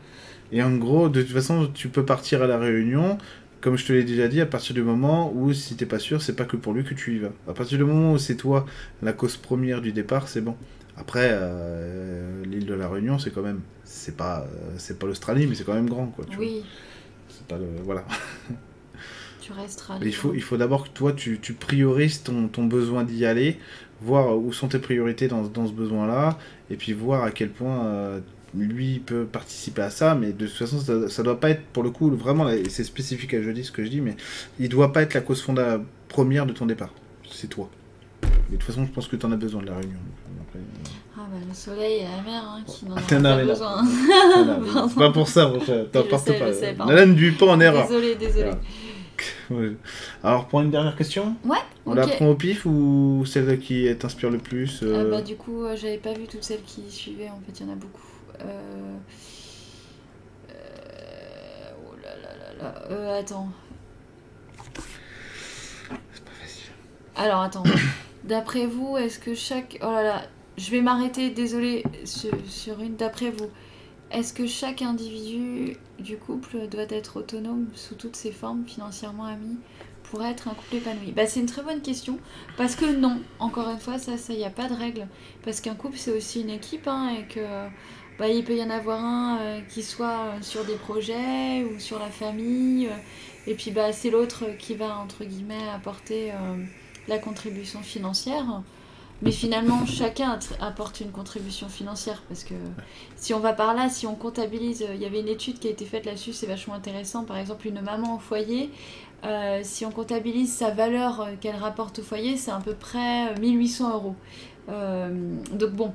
[0.52, 3.20] Et en gros, de toute façon, tu peux partir à la réunion,
[3.62, 6.22] comme je te l'ai déjà dit, à partir du moment où si t'es pas sûr,
[6.24, 7.32] c'est pas que pour lui que tu y vas.
[7.48, 8.66] À partir du moment où c'est toi
[9.04, 10.56] la cause première du départ, c'est bon.
[10.98, 15.46] Après, euh, l'île de la Réunion, c'est quand même, c'est pas, euh, c'est pas l'Australie,
[15.48, 16.26] mais c'est quand même grand, quoi.
[16.30, 16.46] Tu vois.
[17.46, 18.06] Oui, C'est pas le, voilà.
[19.42, 20.00] tu resteras.
[20.00, 23.26] Mais il faut, il faut d'abord que toi, tu, tu priorises ton, ton besoin d'y
[23.26, 23.60] aller,
[24.02, 26.38] voir où sont tes priorités dans, dans ce besoin-là,
[26.70, 28.20] et puis voir à quel point euh,
[28.56, 30.16] lui peut participer à ça.
[30.16, 33.34] Mais de toute façon, ça, ça doit pas être, pour le coup, vraiment, c'est spécifique
[33.34, 34.16] à jeudi ce que je dis, mais
[34.60, 36.94] il doit pas être la cause fonda première de ton départ.
[37.30, 37.70] C'est toi.
[38.24, 39.98] Mais de toute façon, je pense que tu en as besoin de la réunion.
[41.36, 43.84] Ah bah le soleil et la mer hein, qui n'en ont pas besoin.
[44.90, 45.86] c'est pas pour ça, mon cher.
[45.92, 46.86] Sais, pas.
[46.86, 47.88] Ne l'induis pas en erreur.
[47.88, 48.52] Désolée.
[49.50, 49.72] Ouais.
[50.24, 54.30] Alors, pour une dernière question Ouais, On la prend au pif ou celle qui t'inspire
[54.30, 57.30] le plus Ah euh, bah du coup, euh, j'avais pas vu toutes celles qui suivaient,
[57.30, 58.02] en fait, il y en a beaucoup.
[58.42, 58.98] Euh...
[60.50, 60.54] euh,
[61.88, 62.76] Oh là là là là.
[62.92, 63.48] Euh, attends.
[67.16, 67.64] Alors attends.
[68.26, 69.78] D'après vous, est-ce que chaque...
[69.82, 70.22] Oh là là,
[70.58, 72.96] je vais m'arrêter, désolé, sur, une.
[72.96, 73.50] D'après vous,
[74.12, 79.58] est-ce que chaque individu du couple doit être autonome sous toutes ses formes, financièrement ami,
[80.04, 81.12] pour être un couple épanoui?
[81.12, 82.20] Bah, C'est une très bonne question.
[82.58, 85.08] Parce que non, encore une fois, ça, il n'y a pas de règle.
[85.44, 87.42] Parce qu'un couple, c'est aussi une équipe, hein, et que
[88.18, 91.80] bah, il peut y en avoir un euh, qui soit euh, sur des projets ou
[91.80, 92.96] sur la famille, euh,
[93.48, 96.32] et puis bah, c'est l'autre qui va, entre guillemets, apporter
[97.08, 98.64] la contribution financière.
[99.26, 102.54] Mais finalement, chacun apporte une contribution financière, parce que
[103.18, 105.68] si on va par là, si on comptabilise, euh, il y avait une étude qui
[105.68, 107.24] a été faite là-dessus, c'est vachement intéressant.
[107.24, 108.70] Par exemple, une maman au foyer,
[109.26, 113.30] euh, si on comptabilise sa valeur euh, qu'elle rapporte au foyer, c'est à peu près
[113.32, 114.16] euh, 1800 euros.
[114.68, 115.94] Donc bon,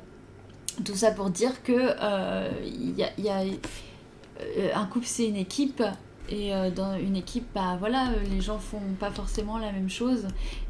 [0.84, 1.94] tout ça pour dire que
[2.68, 3.40] y a,
[4.74, 5.82] un couple c'est une équipe
[6.30, 9.90] et euh, dans une équipe bah voilà euh, les gens font pas forcément la même
[9.90, 10.26] chose.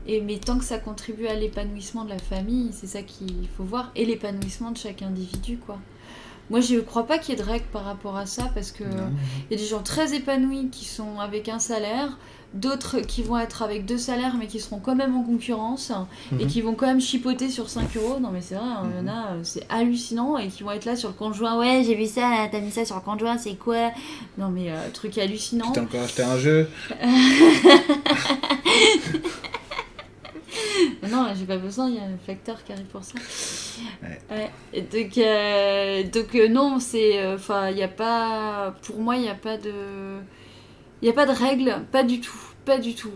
[0.07, 3.65] Et mais tant que ça contribue à l'épanouissement de la famille c'est ça qu'il faut
[3.65, 3.93] voir.
[3.95, 5.79] Et l'épanouissement de chaque individu quoi
[6.51, 8.73] Moi, je ne crois pas qu'il y ait de règles par rapport à ça parce
[8.73, 12.19] que il y a des gens très épanouis qui sont avec un salaire,
[12.55, 15.93] d'autres qui vont être avec deux salaires mais qui seront quand même en concurrence
[16.33, 16.51] et mhm.
[16.51, 18.19] qui vont quand même chipoter sur 5 euros.
[18.21, 20.85] Non, mais c'est vrai, il y en a, euh, c'est hallucinant et qui vont être
[20.85, 21.59] là sur le conjoint.
[21.59, 23.93] Ouais, j'ai vu ça, t'as mis ça sur le conjoint, c'est quoi?
[24.37, 25.67] Non, mais euh, truc hallucinant.
[25.67, 26.69] Tu t'as encore acheté un jeu
[31.11, 33.15] non, j'ai pas besoin, il y a un facteur qui arrive pour ça.
[34.31, 34.51] Ouais.
[34.73, 37.19] Et donc, euh, donc euh, non, c'est.
[37.19, 38.75] Euh, enfin, il n'y a pas.
[38.83, 39.73] Pour moi, il n'y a pas de.
[41.03, 42.39] Il n'y a pas de règle, pas du tout.
[42.65, 43.13] Pas du tout.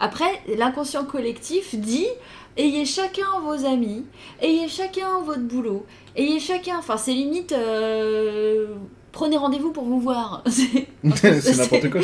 [0.00, 2.06] après, l'inconscient collectif dit
[2.56, 4.06] ayez chacun vos amis,
[4.40, 5.84] ayez chacun votre boulot,
[6.16, 6.78] ayez chacun.
[6.78, 7.54] Enfin, c'est limite
[9.16, 10.42] prenez rendez-vous pour vous voir.
[10.46, 12.02] c'est n'importe quoi.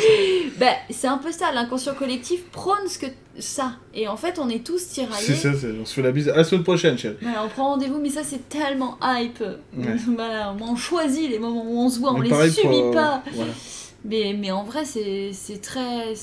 [0.59, 3.05] Bah, c'est un peu ça, l'inconscient collectif prône ce que
[3.37, 3.73] ça.
[3.93, 5.35] Et en fait, on est tous tiraillés.
[5.35, 5.49] C'est ça,
[5.79, 6.29] on se fait la bise.
[6.29, 7.17] À la semaine prochaine, chérie.
[7.21, 9.43] on prend rendez-vous, mais ça, c'est tellement hype.
[10.15, 13.23] Voilà, on choisit les moments où on se voit, on les subit pas.
[14.05, 16.13] Mais, mais en vrai, c'est très,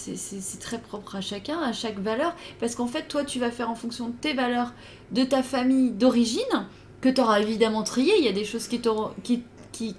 [0.61, 2.35] très propre à chacun, à chaque valeur.
[2.59, 4.73] Parce qu'en fait, toi, tu vas faire en fonction de tes valeurs,
[5.13, 6.67] de ta famille d'origine,
[7.01, 8.13] que tu auras évidemment trié.
[8.19, 8.81] Il y a des choses qui,
[9.23, 9.43] qui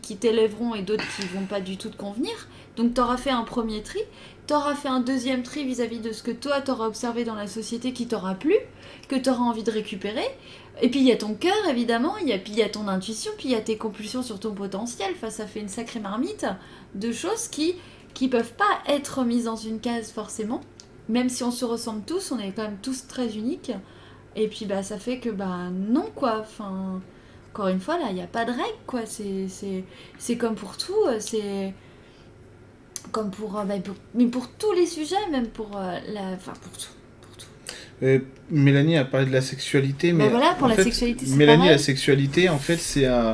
[0.02, 2.32] qui, t'élèveront et d'autres qui vont pas du tout te convenir.
[2.78, 4.00] Donc tu auras fait un premier tri,
[4.48, 7.36] tu auras fait un deuxième tri vis-à-vis de ce que toi tu auras observé dans
[7.36, 8.56] la société qui t'aura plu,
[9.08, 10.26] que tu auras envie de récupérer.
[10.82, 12.88] Et puis il y a ton cœur évidemment, y a, puis il y a ton
[12.88, 15.12] intuition, puis il y a tes compulsions sur ton potentiel.
[15.16, 16.46] Enfin, ça fait une sacrée marmite
[16.96, 17.76] de choses qui
[18.14, 20.62] qui peuvent pas être mises dans une case forcément.
[21.10, 23.72] Même si on se ressemble tous, on est quand même tous très uniques.
[24.36, 26.46] Et puis bah ça fait que bah non quoi.
[27.52, 29.02] Encore une fois, là, il n'y a pas de règle, quoi.
[29.06, 31.74] C'est comme pour tout, euh, c'est
[33.12, 36.54] comme pour, euh, bah, pour, mais pour tous les sujets, même pour euh, la, enfin
[36.54, 36.94] pour tout,
[38.02, 38.26] tout.
[38.52, 42.60] Mélanie a parlé de la sexualité, mais voilà, pour la sexualité, Mélanie, la sexualité, en
[42.60, 43.34] fait, c'est euh,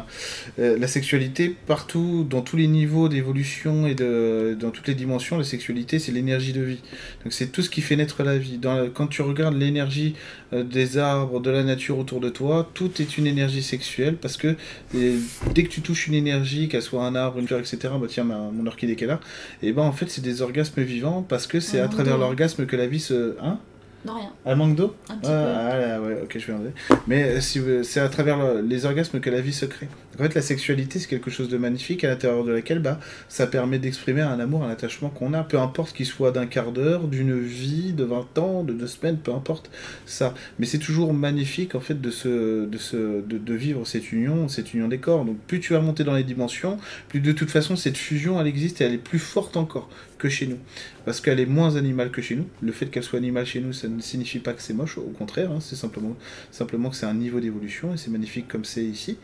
[0.57, 5.43] la sexualité partout, dans tous les niveaux d'évolution et de, dans toutes les dimensions, la
[5.43, 6.81] sexualité, c'est l'énergie de vie.
[7.23, 8.57] Donc c'est tout ce qui fait naître la vie.
[8.57, 10.15] Dans quand tu regardes l'énergie
[10.53, 14.37] euh, des arbres, de la nature autour de toi, tout est une énergie sexuelle parce
[14.37, 14.55] que
[14.93, 18.23] dès que tu touches une énergie, qu'elle soit un arbre, une fleur, etc., bah tiens,
[18.23, 19.19] mon orchidée qu'elle a,
[19.63, 22.75] et ben en fait, c'est des orgasmes vivants parce que c'est à travers l'orgasme que
[22.75, 23.35] la vie se.
[23.41, 23.59] Hein?
[24.05, 24.31] Non, rien.
[24.45, 25.81] Elle manque d'eau Un petit ah, peu.
[25.83, 26.71] Ah, ouais, ok, je vais enlever.
[27.07, 29.89] Mais euh, si c'est à travers les orgasmes que la vie se crée.
[30.19, 32.99] En fait, la sexualité, c'est quelque chose de magnifique à l'intérieur de laquelle bah,
[33.29, 36.71] ça permet d'exprimer un amour, un attachement qu'on a, peu importe qu'il soit d'un quart
[36.71, 39.69] d'heure, d'une vie, de 20 ans, de deux semaines, peu importe
[40.07, 40.33] ça.
[40.57, 44.47] Mais c'est toujours magnifique, en fait, de, se, de, se, de, de, vivre cette union,
[44.47, 45.23] cette union des corps.
[45.23, 46.77] Donc, plus tu vas monter dans les dimensions,
[47.09, 50.29] plus de toute façon, cette fusion, elle existe et elle est plus forte encore que
[50.29, 50.57] chez nous.
[51.05, 52.45] Parce qu'elle est moins animale que chez nous.
[52.61, 55.13] Le fait qu'elle soit animale chez nous, ça ne signifie pas que c'est moche, au
[55.17, 55.59] contraire, hein.
[55.61, 56.15] c'est simplement,
[56.51, 59.17] simplement que c'est un niveau d'évolution et c'est magnifique comme c'est ici.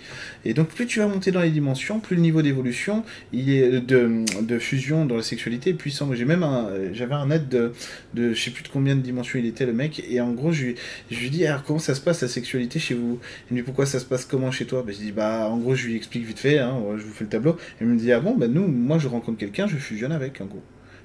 [0.45, 3.03] Et donc plus tu vas monter dans les dimensions, plus le niveau d'évolution
[3.33, 6.13] il est de, de, fusion dans la sexualité est puissant.
[6.13, 7.73] J'ai même un, j'avais un aide de,
[8.13, 10.51] de je sais plus de combien de dimensions il était le mec, et en gros
[10.51, 10.67] je
[11.11, 13.19] je lui dis alors comment ça se passe la sexualité chez vous?
[13.49, 14.83] Il me dit pourquoi ça se passe comment chez toi?
[14.83, 17.25] Ben, Je dis bah en gros je lui explique vite fait, hein, je vous fais
[17.25, 17.57] le tableau.
[17.81, 18.35] Et il me dit ah bon?
[18.37, 20.63] Bah nous moi je rencontre quelqu'un, je fusionne avec en gros.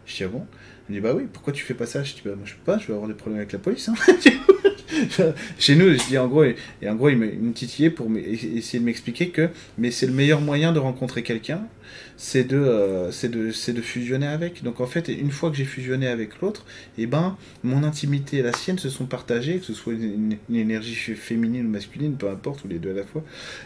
[0.09, 0.44] Je dis ah bon
[0.89, 2.02] Il dit bah oui, pourquoi tu fais pas ça?
[2.02, 3.89] Je dis bah moi je peux pas, je vais avoir des problèmes avec la police.
[3.89, 3.94] Hein.
[5.59, 6.56] Chez nous, je dis en gros, et,
[6.89, 10.72] en gros il me titillait pour essayer de m'expliquer que mais c'est le meilleur moyen
[10.72, 11.68] de rencontrer quelqu'un
[12.16, 14.62] c'est de, euh, c'est de, de, fusionner avec.
[14.62, 16.64] Donc en fait, une fois que j'ai fusionné avec l'autre,
[16.98, 20.36] et eh ben, mon intimité et la sienne se sont partagées, que ce soit une,
[20.52, 23.24] énergie féminine ou masculine, peu importe, ou les deux à la fois.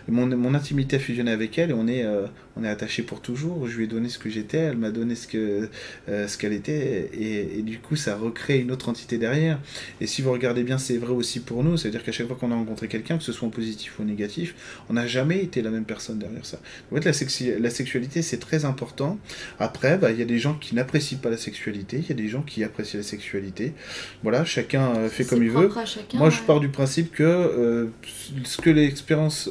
[0.09, 2.27] Mon, mon intimité a fusionné avec elle et on est, euh,
[2.57, 3.67] on est attaché pour toujours.
[3.67, 5.69] Je lui ai donné ce que j'étais, elle m'a donné ce, que,
[6.09, 9.59] euh, ce qu'elle était, et, et, du coup, ça recrée une autre entité derrière.
[10.01, 12.53] Et si vous regardez bien, c'est vrai aussi pour nous, c'est-à-dire qu'à chaque fois qu'on
[12.53, 14.55] a rencontré quelqu'un, que ce soit en positif ou en négatif,
[14.89, 16.61] on n'a jamais été la même personne derrière ça.
[16.91, 19.19] En fait, la, la sexualité, c'est très important.
[19.59, 22.17] Après, bah, il y a des gens qui n'apprécient pas la sexualité, il y a
[22.17, 23.73] des gens qui apprécient la sexualité.
[24.23, 25.71] Voilà, chacun euh, fait comme il veut.
[26.15, 27.87] Moi, je pars du principe que euh,
[28.45, 29.51] ce que l'expérience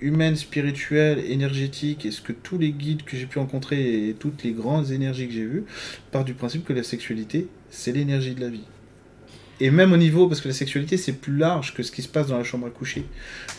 [0.00, 4.42] humaine, spirituelle, énergétique, et ce que tous les guides que j'ai pu rencontrer et toutes
[4.42, 5.64] les grandes énergies que j'ai vues,
[6.10, 8.64] part du principe que la sexualité, c'est l'énergie de la vie.
[9.58, 12.08] Et même au niveau, parce que la sexualité c'est plus large que ce qui se
[12.08, 13.06] passe dans la chambre à coucher.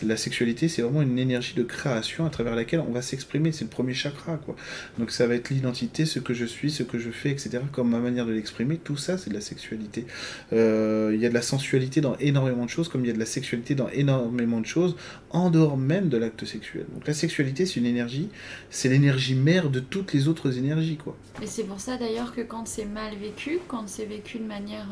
[0.02, 3.50] La sexualité c'est vraiment une énergie de création à travers laquelle on va s'exprimer.
[3.50, 4.54] C'est le premier chakra, quoi.
[4.98, 7.60] Donc ça va être l'identité, ce que je suis, ce que je fais, etc.
[7.72, 8.76] Comme ma manière de l'exprimer.
[8.76, 10.06] Tout ça c'est de la sexualité.
[10.52, 13.14] Euh, il y a de la sensualité dans énormément de choses, comme il y a
[13.14, 14.94] de la sexualité dans énormément de choses,
[15.30, 16.86] en dehors même de l'acte sexuel.
[16.94, 18.28] Donc la sexualité c'est une énergie,
[18.70, 21.16] c'est l'énergie mère de toutes les autres énergies, quoi.
[21.42, 24.86] Et c'est pour ça d'ailleurs que quand c'est mal vécu, quand c'est vécu de manière.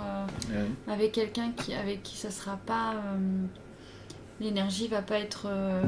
[0.53, 0.65] Euh,
[0.97, 2.95] avec quelqu'un qui, avec qui ça sera pas.
[2.95, 3.19] Euh,
[4.41, 5.83] l'énergie va pas être euh,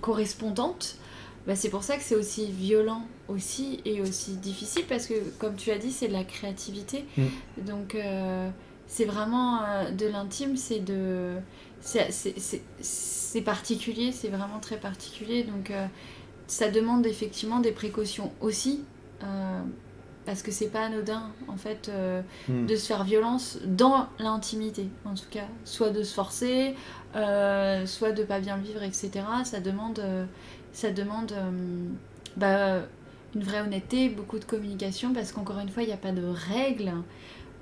[0.00, 0.96] correspondante.
[1.46, 5.54] bah, c'est pour ça que c'est aussi violent aussi et aussi difficile parce que comme
[5.56, 7.64] tu as dit c'est de la créativité Mm.
[7.66, 8.48] donc euh,
[8.86, 11.34] c'est vraiment euh, de l'intime c'est de
[11.80, 15.86] c'est- particulier c'est vraiment très particulier donc euh,
[16.46, 18.80] ça demande effectivement des précautions aussi
[20.26, 22.66] parce que c'est pas anodin en fait euh, Hmm.
[22.66, 25.46] de se faire violence dans l'intimité en tout cas.
[25.64, 26.74] Soit de se forcer
[27.16, 29.10] euh, soit de pas bien le vivre etc
[29.44, 30.24] ça demande euh,
[30.72, 31.32] ça demande
[32.36, 32.82] bah,
[33.34, 36.24] une vraie honnêteté beaucoup de communication parce qu'encore une fois il n'y a pas de
[36.24, 36.92] règles.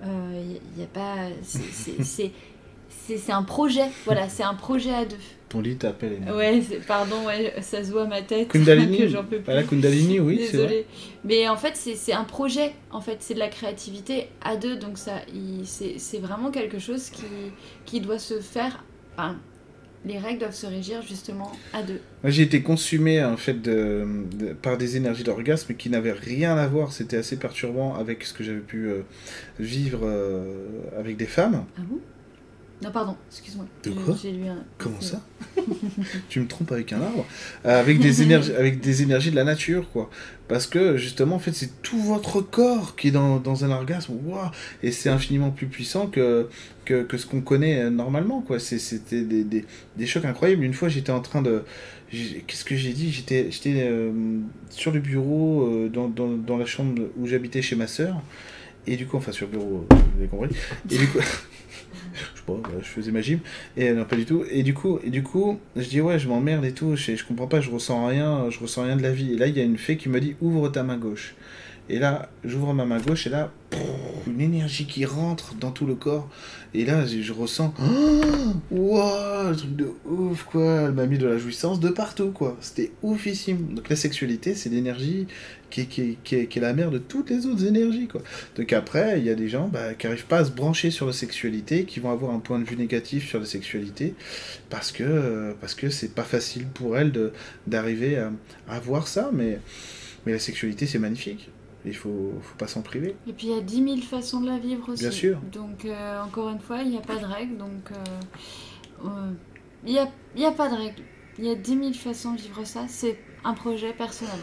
[0.04, 3.90] Il y, a pas c'est un projet.
[4.04, 5.16] Voilà c'est un projet à deux
[5.48, 6.18] Ton lit t'appelle.
[6.34, 8.98] Ouais pardon ouais ça se voit à ma tête Kundalini.
[8.98, 10.84] que j'en peux plus Voilà, Kundalini, oui, c'est vrai.
[11.24, 12.72] Mais en fait, c'est un projet.
[12.90, 14.76] En fait, c'est de la créativité à deux.
[14.76, 15.12] Donc, ça,
[15.96, 17.22] c'est vraiment quelque chose qui,
[17.86, 18.84] qui doit se faire.
[19.16, 19.36] Enfin,
[20.04, 22.00] les règles doivent se régir justement à deux.
[22.22, 24.06] Moi, j'ai été consumé en fait de,
[24.38, 26.92] de- par des énergies d'orgasme qui n'avaient rien à voir.
[26.92, 29.00] C'était assez perturbant avec ce que j'avais pu euh,
[29.58, 30.66] vivre euh,
[30.98, 31.64] avec des femmes.
[31.76, 31.98] Ah bon?
[32.80, 33.66] Non, pardon, excuse-moi.
[33.82, 34.64] De quoi J'ai lu un.
[34.78, 35.20] Comment ça
[36.28, 37.26] Tu me trompes avec un arbre
[37.64, 40.08] Euh, Avec des énergies, avec des énergies de la nature, quoi.
[40.46, 44.12] Parce que justement, en fait, c'est tout votre corps qui est dans, dans un orgasme.
[44.24, 44.50] Waouh
[44.84, 46.48] Et c'est infiniment plus puissant que,
[46.84, 48.60] que, que ce qu'on connaît euh, normalement, quoi.
[48.60, 49.64] C'était des, des,
[49.96, 50.62] des chocs incroyables.
[50.62, 51.64] Une fois, j'étais en train de.
[52.12, 53.10] Qu'est-ce que j'ai dit?
[53.10, 54.38] J'étais euh,
[54.70, 58.22] sur le bureau, euh, dans, dans, dans la chambre où j'habitais chez ma sœur.
[58.86, 60.50] Et du coup, enfin, sur le bureau, vous avez compris.
[60.90, 61.18] Et du coup.
[62.34, 63.40] je sais pas, je faisais ma gym.
[63.76, 64.44] Et non, pas du tout.
[64.50, 67.24] Et du coup, et du coup je dis ouais, je m'emmerde et tout, je, je
[67.24, 69.32] comprends pas, je ressens rien, je ressens rien de la vie.
[69.34, 71.34] Et là, il y a une fée qui me dit ouvre ta main gauche.
[71.90, 73.50] Et là, j'ouvre ma main gauche et là,
[74.26, 76.28] une énergie qui rentre dans tout le corps.
[76.74, 80.82] Et là, je, ressens, oh, wow, un truc de ouf quoi.
[80.82, 82.56] Elle m'a mis de la jouissance de partout quoi.
[82.60, 83.74] C'était oufissime.
[83.74, 85.26] Donc la sexualité, c'est l'énergie
[85.70, 85.80] qui
[86.32, 88.22] est, la mère de toutes les autres énergies quoi.
[88.56, 91.06] Donc après, il y a des gens bah, qui n'arrivent pas à se brancher sur
[91.06, 94.14] la sexualité, qui vont avoir un point de vue négatif sur la sexualité,
[94.68, 97.12] parce que euh, parce que c'est pas facile pour elles
[97.66, 98.30] d'arriver à,
[98.68, 99.58] à voir ça, mais
[100.26, 101.50] mais la sexualité c'est magnifique.
[101.84, 103.14] Il faut faut pas s'en priver.
[103.26, 105.02] Et puis, il y a 10 000 façons de la vivre aussi.
[105.02, 105.38] Bien sûr.
[105.52, 107.56] Donc, euh, encore une fois, il n'y a pas de règle.
[107.56, 109.30] Donc, euh, euh,
[109.86, 111.02] il n'y a, y a pas de règle.
[111.38, 112.86] Il y a 10 000 façons de vivre ça.
[112.88, 114.38] C'est un projet personnel.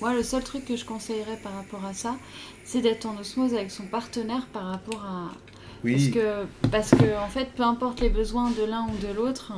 [0.00, 2.16] Moi, le seul truc que je conseillerais par rapport à ça,
[2.64, 5.30] c'est d'être en osmose avec son partenaire par rapport à,
[5.84, 9.12] Oui, Parce que, parce que, en fait, peu importe les besoins de l'un ou de
[9.14, 9.52] l'autre,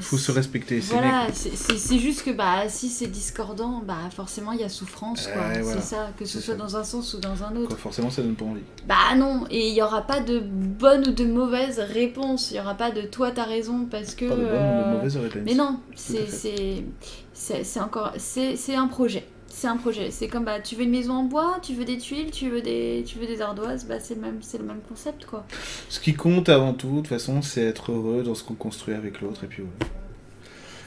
[0.00, 0.80] faut se respecter.
[0.80, 5.26] c'est Voilà, c'est- juste que bah, si c'est discordant, bah, forcément il y a souffrance.
[5.28, 5.42] quoi.
[5.48, 5.80] Ouais, voilà.
[5.80, 6.58] C'est ça, que ce soit ça.
[6.60, 7.76] dans un sens ou dans un Quoi, autre.
[7.78, 8.62] forcément, ça donne pas envie.
[8.88, 12.50] Bah non, et il n'y aura pas de bonne ou de mauvaise réponse.
[12.50, 14.24] Il n'y aura pas de toi t'as raison parce que.
[14.26, 15.42] Pas de bonne ou euh, de mauvaise réponse.
[15.44, 19.26] Mais non, c'est encore c'est un projet.
[19.54, 20.10] C'est un projet.
[20.10, 22.62] C'est comme bah tu veux une maison en bois, tu veux des tuiles, tu veux
[22.62, 25.44] des tu veux des ardoises, bah c'est le même c'est le même concept quoi.
[25.88, 28.94] Ce qui compte avant tout, de toute façon, c'est être heureux dans ce qu'on construit
[28.94, 29.62] avec l'autre, et puis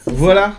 [0.06, 0.18] voilà.
[0.18, 0.56] Voilà.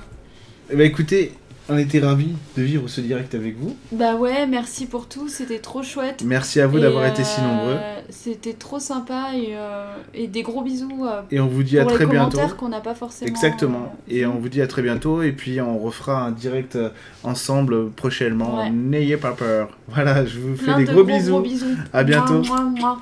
[0.68, 1.32] Ben, écoutez,
[1.68, 3.76] on était ravis de vivre ce direct avec vous.
[3.92, 6.22] Bah ouais, merci pour tout, c'était trop chouette.
[6.24, 7.76] Merci à vous d'avoir été si euh, nombreux.
[8.10, 11.84] C'était trop sympa et, euh, et des gros bisous euh, Et on vous dit à
[11.84, 12.36] très les bientôt.
[12.36, 13.28] commentaires qu'on n'a pas forcément.
[13.28, 13.94] Exactement.
[14.08, 15.22] Et on vous dit à très bientôt.
[15.22, 16.78] Et puis on refera un direct
[17.24, 18.58] ensemble prochainement.
[18.58, 18.70] Ouais.
[18.70, 19.70] N'ayez pas peur.
[19.88, 21.30] Voilà, je vous fais des de gros gros, bisous.
[21.30, 21.74] gros bisous.
[21.92, 22.42] À bientôt.
[22.42, 22.98] Mouah, mouah, mouah.